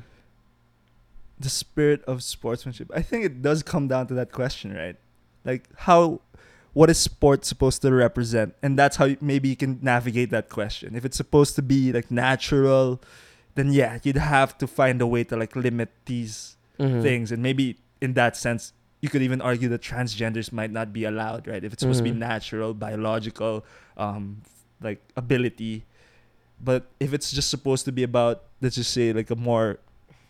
the 1.40 1.48
spirit 1.48 2.02
of 2.04 2.22
sportsmanship. 2.22 2.90
I 2.94 3.00
think 3.02 3.24
it 3.24 3.42
does 3.42 3.62
come 3.62 3.86
down 3.88 4.06
to 4.08 4.14
that 4.14 4.32
question, 4.32 4.74
right? 4.74 4.96
Like 5.50 5.64
how 5.88 6.20
what 6.78 6.90
is 6.90 6.98
sport 7.10 7.44
supposed 7.52 7.80
to 7.82 7.90
represent? 7.90 8.54
And 8.62 8.78
that's 8.78 8.96
how 9.00 9.08
maybe 9.20 9.48
you 9.48 9.56
can 9.56 9.72
navigate 9.82 10.30
that 10.36 10.46
question. 10.58 10.94
If 10.94 11.04
it's 11.08 11.16
supposed 11.16 11.56
to 11.56 11.62
be 11.62 11.80
like 11.96 12.08
natural, 12.10 13.00
then 13.56 13.72
yeah, 13.72 13.98
you'd 14.04 14.16
have 14.36 14.50
to 14.62 14.66
find 14.68 15.00
a 15.00 15.06
way 15.14 15.24
to 15.30 15.34
like 15.42 15.56
limit 15.56 15.90
these 16.04 16.56
Mhm. 16.78 17.02
things 17.02 17.32
and 17.32 17.42
maybe 17.42 17.66
in 18.00 18.12
that 18.20 18.36
sense 18.36 18.72
you 19.00 19.08
could 19.08 19.22
even 19.22 19.40
argue 19.40 19.68
that 19.72 19.80
transgenders 19.80 20.52
might 20.52 20.72
not 20.78 20.92
be 20.92 21.02
allowed, 21.04 21.46
right? 21.50 21.62
If 21.66 21.72
it's 21.72 21.82
supposed 21.82 22.02
to 22.04 22.08
Mhm. 22.10 22.14
be 22.14 22.18
natural, 22.30 22.74
biological, 22.74 23.64
um, 23.96 24.42
like 24.82 24.98
ability. 25.16 25.84
But 26.68 26.80
if 26.98 27.12
it's 27.16 27.30
just 27.38 27.48
supposed 27.50 27.84
to 27.86 27.92
be 27.98 28.02
about, 28.02 28.36
let's 28.60 28.74
just 28.74 28.90
say, 28.98 29.12
like 29.12 29.30
a 29.30 29.36
more 29.50 29.78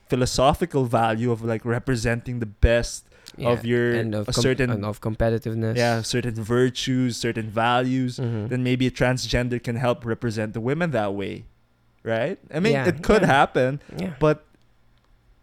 philosophical 0.09 0.85
value 0.85 1.31
of 1.33 1.41
like 1.43 1.65
representing 1.65 2.41
the 2.45 2.51
best 2.69 3.08
of 3.45 3.65
your 3.65 3.93
and 3.95 4.15
of 4.15 4.35
certain 4.35 4.71
and 4.71 4.85
of 4.85 5.01
competitiveness. 5.01 5.77
yeah 5.77 6.03
certain 6.03 6.35
virtues, 6.35 7.17
certain 7.17 7.51
values, 7.51 8.19
Mhm. 8.19 8.49
then 8.49 8.63
maybe 8.63 8.87
a 8.87 8.91
transgender 8.91 9.63
can 9.63 9.77
help 9.77 10.05
represent 10.05 10.55
the 10.55 10.61
women 10.61 10.91
that 10.93 11.15
way, 11.15 11.45
right? 12.03 12.39
I 12.55 12.61
mean, 12.61 12.73
Yeah, 12.73 12.89
it 12.89 13.03
could 13.03 13.23
yeah. 13.23 13.29
happen, 13.39 13.81
yeah. 13.97 14.15
but 14.19 14.45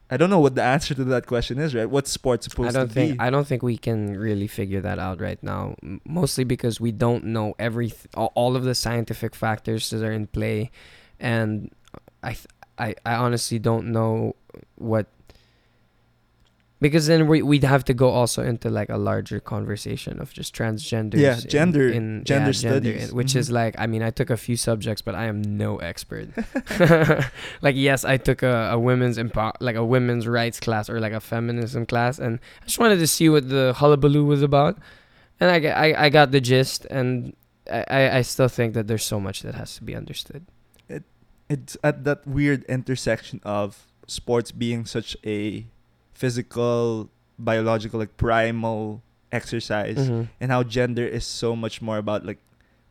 I 0.09 0.17
don't 0.17 0.29
know 0.29 0.39
what 0.39 0.53
the 0.53 0.61
answer 0.61 0.93
to 0.93 1.03
that 1.05 1.25
question 1.25 1.57
is, 1.57 1.73
right? 1.73 1.89
What's 1.89 2.11
sports 2.11 2.45
I 2.47 2.49
supposed 2.51 2.75
don't 2.75 2.87
to 2.89 2.93
think 2.93 3.13
be? 3.13 3.19
I 3.19 3.29
don't 3.31 3.47
think 3.47 3.63
we 3.63 3.75
can 3.77 4.15
really 4.17 4.45
figure 4.45 4.79
that 4.81 4.99
out 4.99 5.19
right 5.19 5.41
now. 5.41 5.75
Mostly 6.05 6.43
because 6.43 6.79
we 6.79 6.91
don't 6.91 7.23
know 7.25 7.55
every 7.57 7.91
all, 8.13 8.31
all 8.35 8.55
of 8.55 8.63
the 8.63 8.75
scientific 8.75 9.33
factors 9.33 9.89
that 9.89 10.03
are 10.03 10.11
in 10.11 10.27
play, 10.27 10.69
and 11.19 11.71
I 12.21 12.33
th- 12.33 12.45
I 12.77 12.93
I 13.05 13.15
honestly 13.15 13.57
don't 13.57 13.87
know 13.91 14.35
what. 14.77 15.07
Because 16.81 17.07
then 17.07 17.27
we 17.27 17.41
we'd 17.41 17.63
have 17.63 17.85
to 17.85 17.93
go 17.93 18.09
also 18.09 18.43
into 18.43 18.69
like 18.69 18.89
a 18.89 18.97
larger 18.97 19.39
conversation 19.39 20.19
of 20.19 20.33
just 20.33 20.53
transgender 20.53 21.15
Yeah, 21.17 21.39
gender- 21.39 21.87
in, 21.89 22.23
gender 22.25 22.47
yeah, 22.51 22.51
studies. 22.51 23.09
in- 23.09 23.15
which 23.15 23.31
Mhm. 23.33 23.35
is 23.37 23.49
like 23.49 23.75
I 23.77 23.87
mean 23.87 24.03
I 24.03 24.11
took 24.11 24.29
a 24.29 24.35
few 24.37 24.57
subjects, 24.57 25.01
but 25.01 25.15
I 25.15 25.25
am 25.25 25.41
no 25.41 25.77
expert. 25.77 26.29
like 27.61 27.75
yes, 27.75 28.03
I 28.05 28.17
took 28.17 28.43
a, 28.43 28.71
a 28.73 28.79
women's 28.79 29.17
empower 29.17 29.53
like 29.61 29.75
a 29.77 29.85
women's 29.85 30.27
rights 30.27 30.59
class 30.59 30.89
or 30.89 30.99
like 30.99 31.13
a 31.13 31.19
feminism 31.21 31.85
class, 31.85 32.19
and 32.19 32.39
I 32.61 32.65
just 32.65 32.79
wanted 32.79 32.99
to 32.99 33.07
see 33.07 33.29
what 33.29 33.47
the 33.49 33.73
hullabaloo 33.77 34.25
was 34.25 34.41
about, 34.41 34.77
and 35.39 35.49
I, 35.51 35.69
I, 35.69 36.05
I 36.05 36.09
got 36.09 36.31
the 36.31 36.41
gist, 36.41 36.85
and 36.91 37.33
I, 37.71 37.85
I, 37.89 38.17
I 38.17 38.21
still 38.21 38.47
think 38.49 38.73
that 38.73 38.87
there's 38.87 39.05
so 39.05 39.19
much 39.19 39.41
that 39.43 39.55
has 39.55 39.75
to 39.75 39.83
be 39.83 39.95
understood. 39.95 40.45
it, 40.89 41.03
it's 41.49 41.77
at 41.83 42.03
that 42.03 42.27
weird 42.27 42.63
intersection 42.65 43.39
of 43.43 43.87
sports 44.07 44.51
being 44.51 44.85
such 44.85 45.15
a 45.25 45.65
physical, 46.15 47.09
biological, 47.37 47.99
like 47.99 48.15
primal 48.17 49.01
exercise, 49.31 49.97
Mhm. 50.09 50.27
and 50.41 50.51
how 50.51 50.63
gender 50.63 51.05
is 51.05 51.25
so 51.25 51.55
much 51.55 51.81
more 51.81 51.97
about 51.97 52.25
like, 52.25 52.39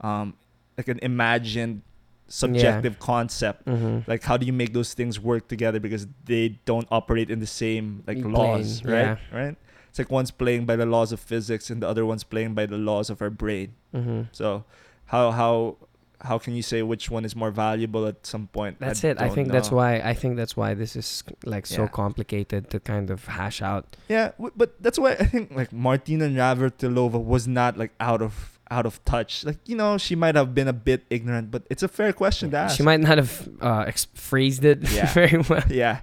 um, 0.02 0.34
like 0.78 0.88
an 0.88 0.98
imagined, 1.02 1.82
subjective 2.28 2.98
concept. 2.98 3.64
Mhm. 3.66 4.06
Like 4.06 4.22
how 4.22 4.36
do 4.36 4.46
you 4.46 4.52
make 4.52 4.72
those 4.72 4.94
things 4.94 5.20
work 5.20 5.48
together 5.48 5.78
because 5.80 6.06
they 6.24 6.58
don't 6.64 6.86
operate 6.90 7.28
in 7.30 7.38
the 7.40 7.46
same 7.46 8.02
like 8.06 8.18
laws, 8.24 8.84
right? 8.84 9.16
yeah. 9.16 9.16
Right. 9.32 9.56
It's 9.88 9.98
like 9.98 10.10
one's 10.10 10.30
playing 10.30 10.64
by 10.66 10.76
the 10.76 10.86
laws 10.86 11.12
of 11.12 11.20
physics 11.20 11.70
and 11.70 11.80
the 11.82 11.88
other 11.88 12.04
one's 12.04 12.24
playing 12.24 12.54
by 12.54 12.66
the 12.66 12.78
laws 12.78 13.10
of 13.10 13.20
our 13.22 13.30
brain. 13.30 13.74
Mhm. 13.94 14.28
So 14.32 14.64
how 15.06 15.30
how 15.32 15.76
how 16.24 16.38
can 16.38 16.54
you 16.56 16.62
say 16.62 16.82
which 16.82 17.10
one 17.10 17.24
is 17.24 17.36
more 17.36 17.50
valuable 17.50 18.06
at 18.06 18.24
some 18.26 18.46
point? 18.48 18.78
That's 18.80 19.04
it. 19.04 19.20
I 19.20 19.28
think 19.28 19.52
that's 19.52 19.70
why 19.70 20.00
I 20.00 20.14
think 20.14 20.36
that's 20.36 20.56
why 20.56 20.74
this 20.74 20.96
is 20.96 21.22
like 21.44 21.66
so 21.66 21.82
Yeah. 21.82 21.88
complicated 21.88 22.70
to 22.70 22.80
kind 22.80 23.10
of 23.10 23.26
hash 23.26 23.60
out. 23.62 23.96
Yeah, 24.08 24.32
w- 24.40 24.52
but 24.56 24.82
that's 24.82 24.98
why 24.98 25.12
I 25.12 25.26
think 25.26 25.52
like 25.54 25.72
Martina 25.72 26.26
Navratilova 26.28 27.22
was 27.22 27.46
not 27.46 27.76
like 27.76 27.92
out 28.00 28.22
of 28.22 28.53
out 28.74 28.86
of 28.86 28.98
touch? 29.04 29.44
Like 29.46 29.58
you 29.70 29.76
know, 29.76 29.96
she 29.98 30.14
might 30.18 30.34
have 30.34 30.50
been 30.54 30.66
a 30.68 30.72
bit 30.90 31.06
ignorant, 31.10 31.50
but 31.54 31.62
it's 31.70 31.82
a 31.82 31.88
fair 31.88 32.12
question 32.12 32.50
to 32.50 32.56
ask. 32.58 32.76
She 32.76 32.82
might 32.82 33.00
not 33.00 33.16
have 33.22 33.48
uh, 33.62 33.84
ex- 33.86 34.08
phrased 34.14 34.64
it 34.64 34.82
Yeah. 34.90 35.06
very 35.20 35.38
well. 35.48 35.62
yeah, 35.70 36.00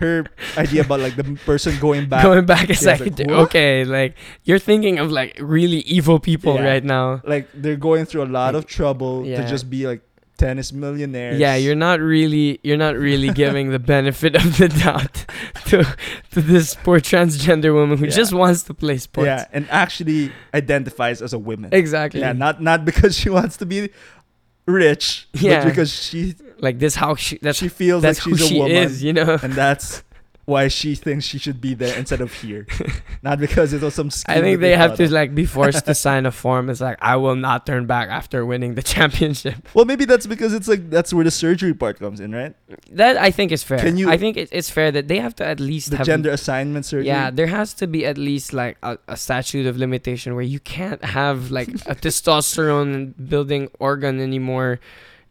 her 0.00 0.24
idea 0.56 0.82
about 0.82 1.00
like 1.00 1.16
the 1.16 1.24
person 1.44 1.78
going 1.78 2.08
back. 2.08 2.22
Going 2.24 2.46
back 2.46 2.68
a 2.68 2.72
it's 2.72 2.80
second, 2.80 3.18
like, 3.18 3.28
okay, 3.52 3.84
like 3.84 4.16
you're 4.44 4.58
thinking 4.58 4.98
of 4.98 5.12
like 5.12 5.36
really 5.40 5.80
evil 5.86 6.18
people 6.18 6.54
Yeah. 6.56 6.64
right 6.72 6.84
now. 6.84 7.20
like 7.24 7.46
they're 7.54 7.76
going 7.90 8.04
through 8.06 8.24
a 8.24 8.32
lot 8.40 8.54
of 8.54 8.66
trouble 8.66 9.24
Yeah. 9.26 9.42
to 9.42 9.48
just 9.48 9.68
be 9.68 9.86
like 9.86 10.00
tennis 10.44 10.72
millionaires. 10.72 11.38
Yeah, 11.38 11.54
you're 11.64 11.80
not 11.88 11.98
really 12.00 12.48
you're 12.62 12.82
not 12.86 12.94
really 13.08 13.30
giving 13.42 13.66
the 13.76 13.78
benefit 13.78 14.32
of 14.42 14.46
the 14.58 14.68
doubt 14.68 15.16
to 15.70 15.76
to 16.32 16.40
this 16.52 16.74
poor 16.84 17.00
transgender 17.00 17.72
woman 17.78 17.96
who 17.98 18.06
Yeah. 18.06 18.20
just 18.22 18.32
wants 18.32 18.62
to 18.68 18.74
play 18.74 18.98
sports. 18.98 19.26
Yeah, 19.26 19.46
and 19.56 19.64
actually 19.70 20.32
identifies 20.52 21.22
as 21.26 21.32
a 21.32 21.38
woman. 21.38 21.68
Exactly. 21.72 22.20
Yeah, 22.20 22.32
not 22.44 22.60
not 22.70 22.84
because 22.90 23.12
she 23.20 23.30
wants 23.38 23.56
to 23.62 23.66
be 23.66 23.78
rich, 24.66 25.28
Yeah. 25.32 25.58
but 25.62 25.68
because 25.70 25.90
she 25.92 26.34
like 26.66 26.78
this 26.78 26.94
how 27.02 27.14
she 27.16 27.38
that's 27.42 27.58
she 27.58 27.68
feels 27.68 28.02
that's 28.02 28.18
like 28.20 28.24
who 28.24 28.36
she's 28.36 28.46
a 28.46 28.48
she 28.48 28.58
woman, 28.58 28.76
is, 28.76 29.02
you 29.02 29.12
know. 29.12 29.38
and 29.42 29.52
that's 29.52 30.02
why 30.46 30.68
she 30.68 30.94
thinks 30.94 31.24
she 31.24 31.38
should 31.38 31.60
be 31.60 31.72
there 31.74 31.96
instead 31.96 32.20
of 32.20 32.32
here. 32.32 32.66
not 33.22 33.38
because 33.38 33.72
it 33.72 33.80
was 33.82 33.94
some. 33.94 34.10
I 34.26 34.40
think 34.40 34.60
they 34.60 34.76
have 34.76 34.96
to 34.96 35.04
of. 35.04 35.10
like 35.10 35.34
be 35.34 35.46
forced 35.46 35.86
to 35.86 35.94
sign 36.06 36.26
a 36.26 36.30
form. 36.32 36.68
It's 36.70 36.80
like 36.80 36.98
I 37.00 37.16
will 37.16 37.36
not 37.36 37.64
turn 37.66 37.86
back 37.86 38.08
after 38.10 38.44
winning 38.44 38.74
the 38.74 38.82
championship. 38.94 39.54
Well, 39.74 39.84
maybe 39.84 40.04
that's 40.04 40.26
because 40.26 40.52
it's 40.52 40.68
like 40.68 40.90
that's 40.90 41.12
where 41.14 41.24
the 41.24 41.30
surgery 41.30 41.72
part 41.74 41.98
comes 41.98 42.20
in, 42.20 42.32
right? 42.34 42.54
That 42.92 43.16
I 43.16 43.30
think 43.30 43.52
is 43.52 43.62
fair. 43.62 43.78
Can 43.78 43.96
you- 43.96 44.10
I 44.10 44.16
think 44.18 44.36
it, 44.36 44.48
it's 44.52 44.68
fair 44.70 44.90
that 44.92 45.08
they 45.08 45.18
have 45.18 45.34
to 45.36 45.46
at 45.46 45.60
least 45.60 45.90
The 45.90 45.96
have 45.98 46.06
gender 46.06 46.30
assignment 46.30 46.84
surgery. 46.84 47.06
Yeah, 47.06 47.30
there 47.30 47.46
has 47.48 47.72
to 47.74 47.86
be 47.86 48.04
at 48.04 48.18
least 48.18 48.52
like 48.52 48.76
a, 48.82 48.98
a 49.08 49.16
statute 49.16 49.66
of 49.66 49.76
limitation 49.78 50.34
where 50.34 50.44
you 50.44 50.60
can't 50.60 51.02
have 51.04 51.50
like 51.50 51.68
a 51.86 51.94
testosterone 51.94 53.14
building 53.28 53.68
organ 53.78 54.20
anymore 54.20 54.80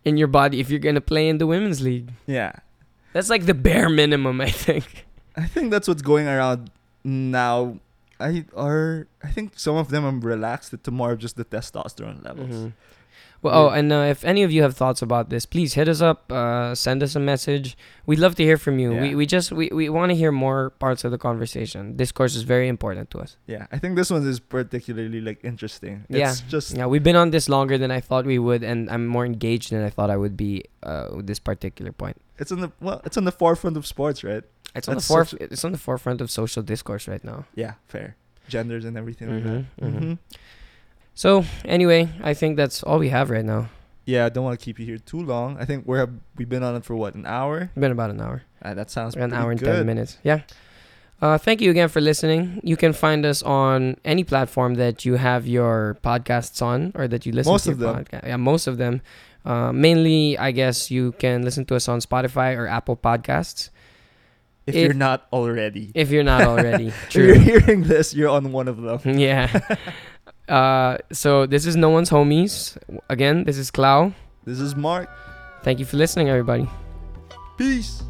in 0.06 0.18
your 0.18 0.28
body 0.28 0.60
if 0.60 0.70
you're 0.70 0.80
gonna 0.80 1.02
play 1.02 1.30
in 1.30 1.38
the 1.38 1.48
women's 1.48 1.82
league. 1.82 2.12
Yeah. 2.26 2.54
That's 3.14 3.30
like 3.30 3.46
the 3.46 3.54
bare 3.54 3.90
minimum, 3.90 4.42
I 4.42 4.50
think. 4.50 5.06
I 5.36 5.46
think 5.48 5.72
that's 5.72 5.88
what's 5.88 6.02
going 6.02 6.28
around 6.28 6.70
now. 7.04 7.78
I 8.20 8.46
are 8.56 9.08
I 9.24 9.30
think 9.30 9.58
some 9.58 9.76
of 9.76 9.90
them 9.90 10.04
have 10.04 10.24
relaxed 10.24 10.74
it 10.74 10.84
to 10.86 10.92
more 10.92 11.12
of 11.14 11.20
just 11.20 11.36
the 11.36 11.46
testosterone 11.46 12.24
levels. 12.24 12.50
Mhm. 12.50 12.74
Well, 13.42 13.66
oh, 13.66 13.70
and 13.72 13.92
uh, 13.92 14.08
if 14.10 14.24
any 14.24 14.44
of 14.44 14.54
you 14.54 14.62
have 14.64 14.74
thoughts 14.78 15.02
about 15.02 15.30
this, 15.30 15.46
please 15.46 15.74
hit 15.74 15.90
us 15.90 16.00
up. 16.02 16.32
Uh, 16.32 16.74
send 16.76 17.04
us 17.04 17.14
a 17.14 17.20
message. 17.20 17.76
We'd 18.06 18.20
love 18.20 18.36
to 18.36 18.44
hear 18.44 18.58
from 18.58 18.80
you. 18.80 18.92
We 18.92 19.10
Yeah. 19.10 19.16
we 19.16 19.26
just 19.26 19.52
we, 19.52 19.68
we 19.74 19.90
want 19.90 20.12
to 20.12 20.16
hear 20.16 20.32
more 20.32 20.70
parts 20.80 21.04
of 21.04 21.12
the 21.12 21.18
conversation. 21.18 21.98
Discourse 21.98 22.36
is 22.38 22.44
very 22.44 22.70
important 22.70 23.10
to 23.12 23.20
us. 23.20 23.36
Yeah, 23.46 23.68
I 23.70 23.80
think 23.80 23.98
this 23.98 24.10
one 24.10 24.26
is 24.26 24.40
particularly 24.40 25.20
like 25.20 25.44
interesting. 25.44 26.06
Yeah. 26.08 26.34
Just 26.48 26.78
Yeah, 26.78 26.86
we've 26.88 27.04
been 27.04 27.18
on 27.18 27.32
this 27.32 27.50
longer 27.50 27.78
than 27.78 27.92
I 27.92 28.00
thought 28.00 28.26
we 28.26 28.40
would, 28.40 28.64
and 28.64 28.90
I'm 28.90 29.08
more 29.08 29.26
engaged 29.26 29.72
than 29.72 29.84
I 29.84 29.90
thought 29.90 30.10
I 30.10 30.16
would 30.16 30.38
be 30.38 30.64
uh, 30.84 31.10
with 31.18 31.28
this 31.28 31.40
particular 31.40 31.92
point. 31.92 32.16
it's 32.40 32.52
on 32.52 32.62
the 32.62 32.72
well, 32.80 33.02
it's 33.04 33.18
on 33.18 33.26
the 33.26 33.32
forefront 33.44 33.76
of 33.78 33.86
sports, 33.86 34.24
right? 34.24 34.44
It's 34.74 34.88
on 34.88 34.96
the 34.96 35.02
That's 35.04 35.12
foref- 35.12 35.30
such 35.32 35.42
It's 35.52 35.66
on 35.66 35.72
the 35.74 35.78
forefront 35.78 36.22
of 36.22 36.32
social 36.32 36.64
discourse 36.64 37.08
right 37.12 37.24
now. 37.24 37.44
Yeah, 37.56 37.74
fair. 37.88 38.16
Genders 38.48 38.86
and 38.86 38.96
everything 38.98 39.28
like 39.36 39.44
Mhm, 39.44 39.66
that. 39.78 39.86
mhm. 39.86 40.00
hmm 40.00 40.14
So 41.16 41.46
anyway, 41.66 42.10
I 42.24 42.34
think 42.34 42.58
that's 42.58 42.84
all 42.84 43.00
we 43.00 43.10
have 43.10 43.30
right 43.30 43.46
now. 43.46 43.70
Yeah, 44.06 44.26
I 44.26 44.30
don't 44.30 44.44
want 44.44 44.60
to 44.60 44.64
keep 44.64 44.80
you 44.80 44.86
here 44.86 44.98
too 44.98 45.22
long. 45.22 45.58
I 45.60 45.66
think 45.66 45.86
we're 45.86 46.10
we've 46.38 46.50
been 46.50 46.64
on 46.64 46.76
it 46.76 46.84
for 46.84 46.96
what 46.96 47.16
an 47.16 47.26
hour. 47.26 47.70
Been 47.76 47.92
about 47.92 48.10
an 48.10 48.20
hour, 48.20 48.44
Uh, 48.62 48.74
that 48.74 48.90
sounds 48.92 49.16
an 49.16 49.32
hour 49.34 49.52
and 49.52 49.60
good. 49.60 49.68
ten 49.68 49.86
minutes. 49.86 50.18
Yeah. 50.24 50.42
Uh, 51.22 51.38
thank 51.38 51.62
you 51.62 51.72
again 51.72 51.88
for 51.88 52.02
listening. 52.02 52.60
You 52.64 52.76
can 52.76 52.92
find 52.92 53.26
us 53.26 53.42
on 53.44 53.96
any 54.04 54.26
platform 54.26 54.76
that 54.76 55.06
you 55.06 55.16
have 55.16 55.48
your 55.48 55.96
podcasts 56.04 56.62
on 56.62 56.92
or 56.96 57.08
that 57.08 57.26
you 57.26 57.32
listen 57.32 57.54
Most 57.54 57.64
to 57.64 57.72
of 57.72 57.80
them. 57.80 57.96
podca- 58.04 58.28
Yeah, 58.28 58.36
most 58.36 58.68
of 58.68 58.76
them. 58.78 59.00
Uh, 59.46 59.72
mainly, 59.72 60.38
I 60.38 60.52
guess 60.52 60.92
you 60.92 61.14
can 61.14 61.44
listen 61.44 61.64
to 61.66 61.76
us 61.76 61.88
on 61.88 62.00
Spotify 62.02 62.58
or 62.58 62.68
Apple 62.68 62.98
Podcasts 62.98 63.70
If, 64.66 64.76
If- 64.76 64.84
you're 64.84 64.94
not 64.94 65.28
already, 65.32 65.92
if 65.94 66.12
you're 66.12 66.24
not 66.24 66.42
already. 66.52 66.88
if 66.88 67.16
you're 67.16 67.36
hearing 67.40 67.84
this, 67.84 68.14
you're 68.16 68.30
on 68.32 68.52
one 68.52 68.68
of 68.68 68.78
them. 68.82 69.00
yeah. 69.20 69.48
Uh, 70.48 70.98
so 71.12 71.46
this 71.46 71.66
is 71.66 71.76
No 71.76 71.90
One's 71.90 72.10
Homies. 72.10 72.78
Again, 73.10 73.44
this 73.46 73.58
is 73.58 73.72
Clau. 73.72 74.14
This 74.46 74.60
is 74.60 74.76
Mark. 74.76 75.10
Thank 75.64 75.80
you 75.80 75.86
for 75.86 75.98
listening, 75.98 76.30
everybody. 76.30 76.68
Peace. 77.58 78.04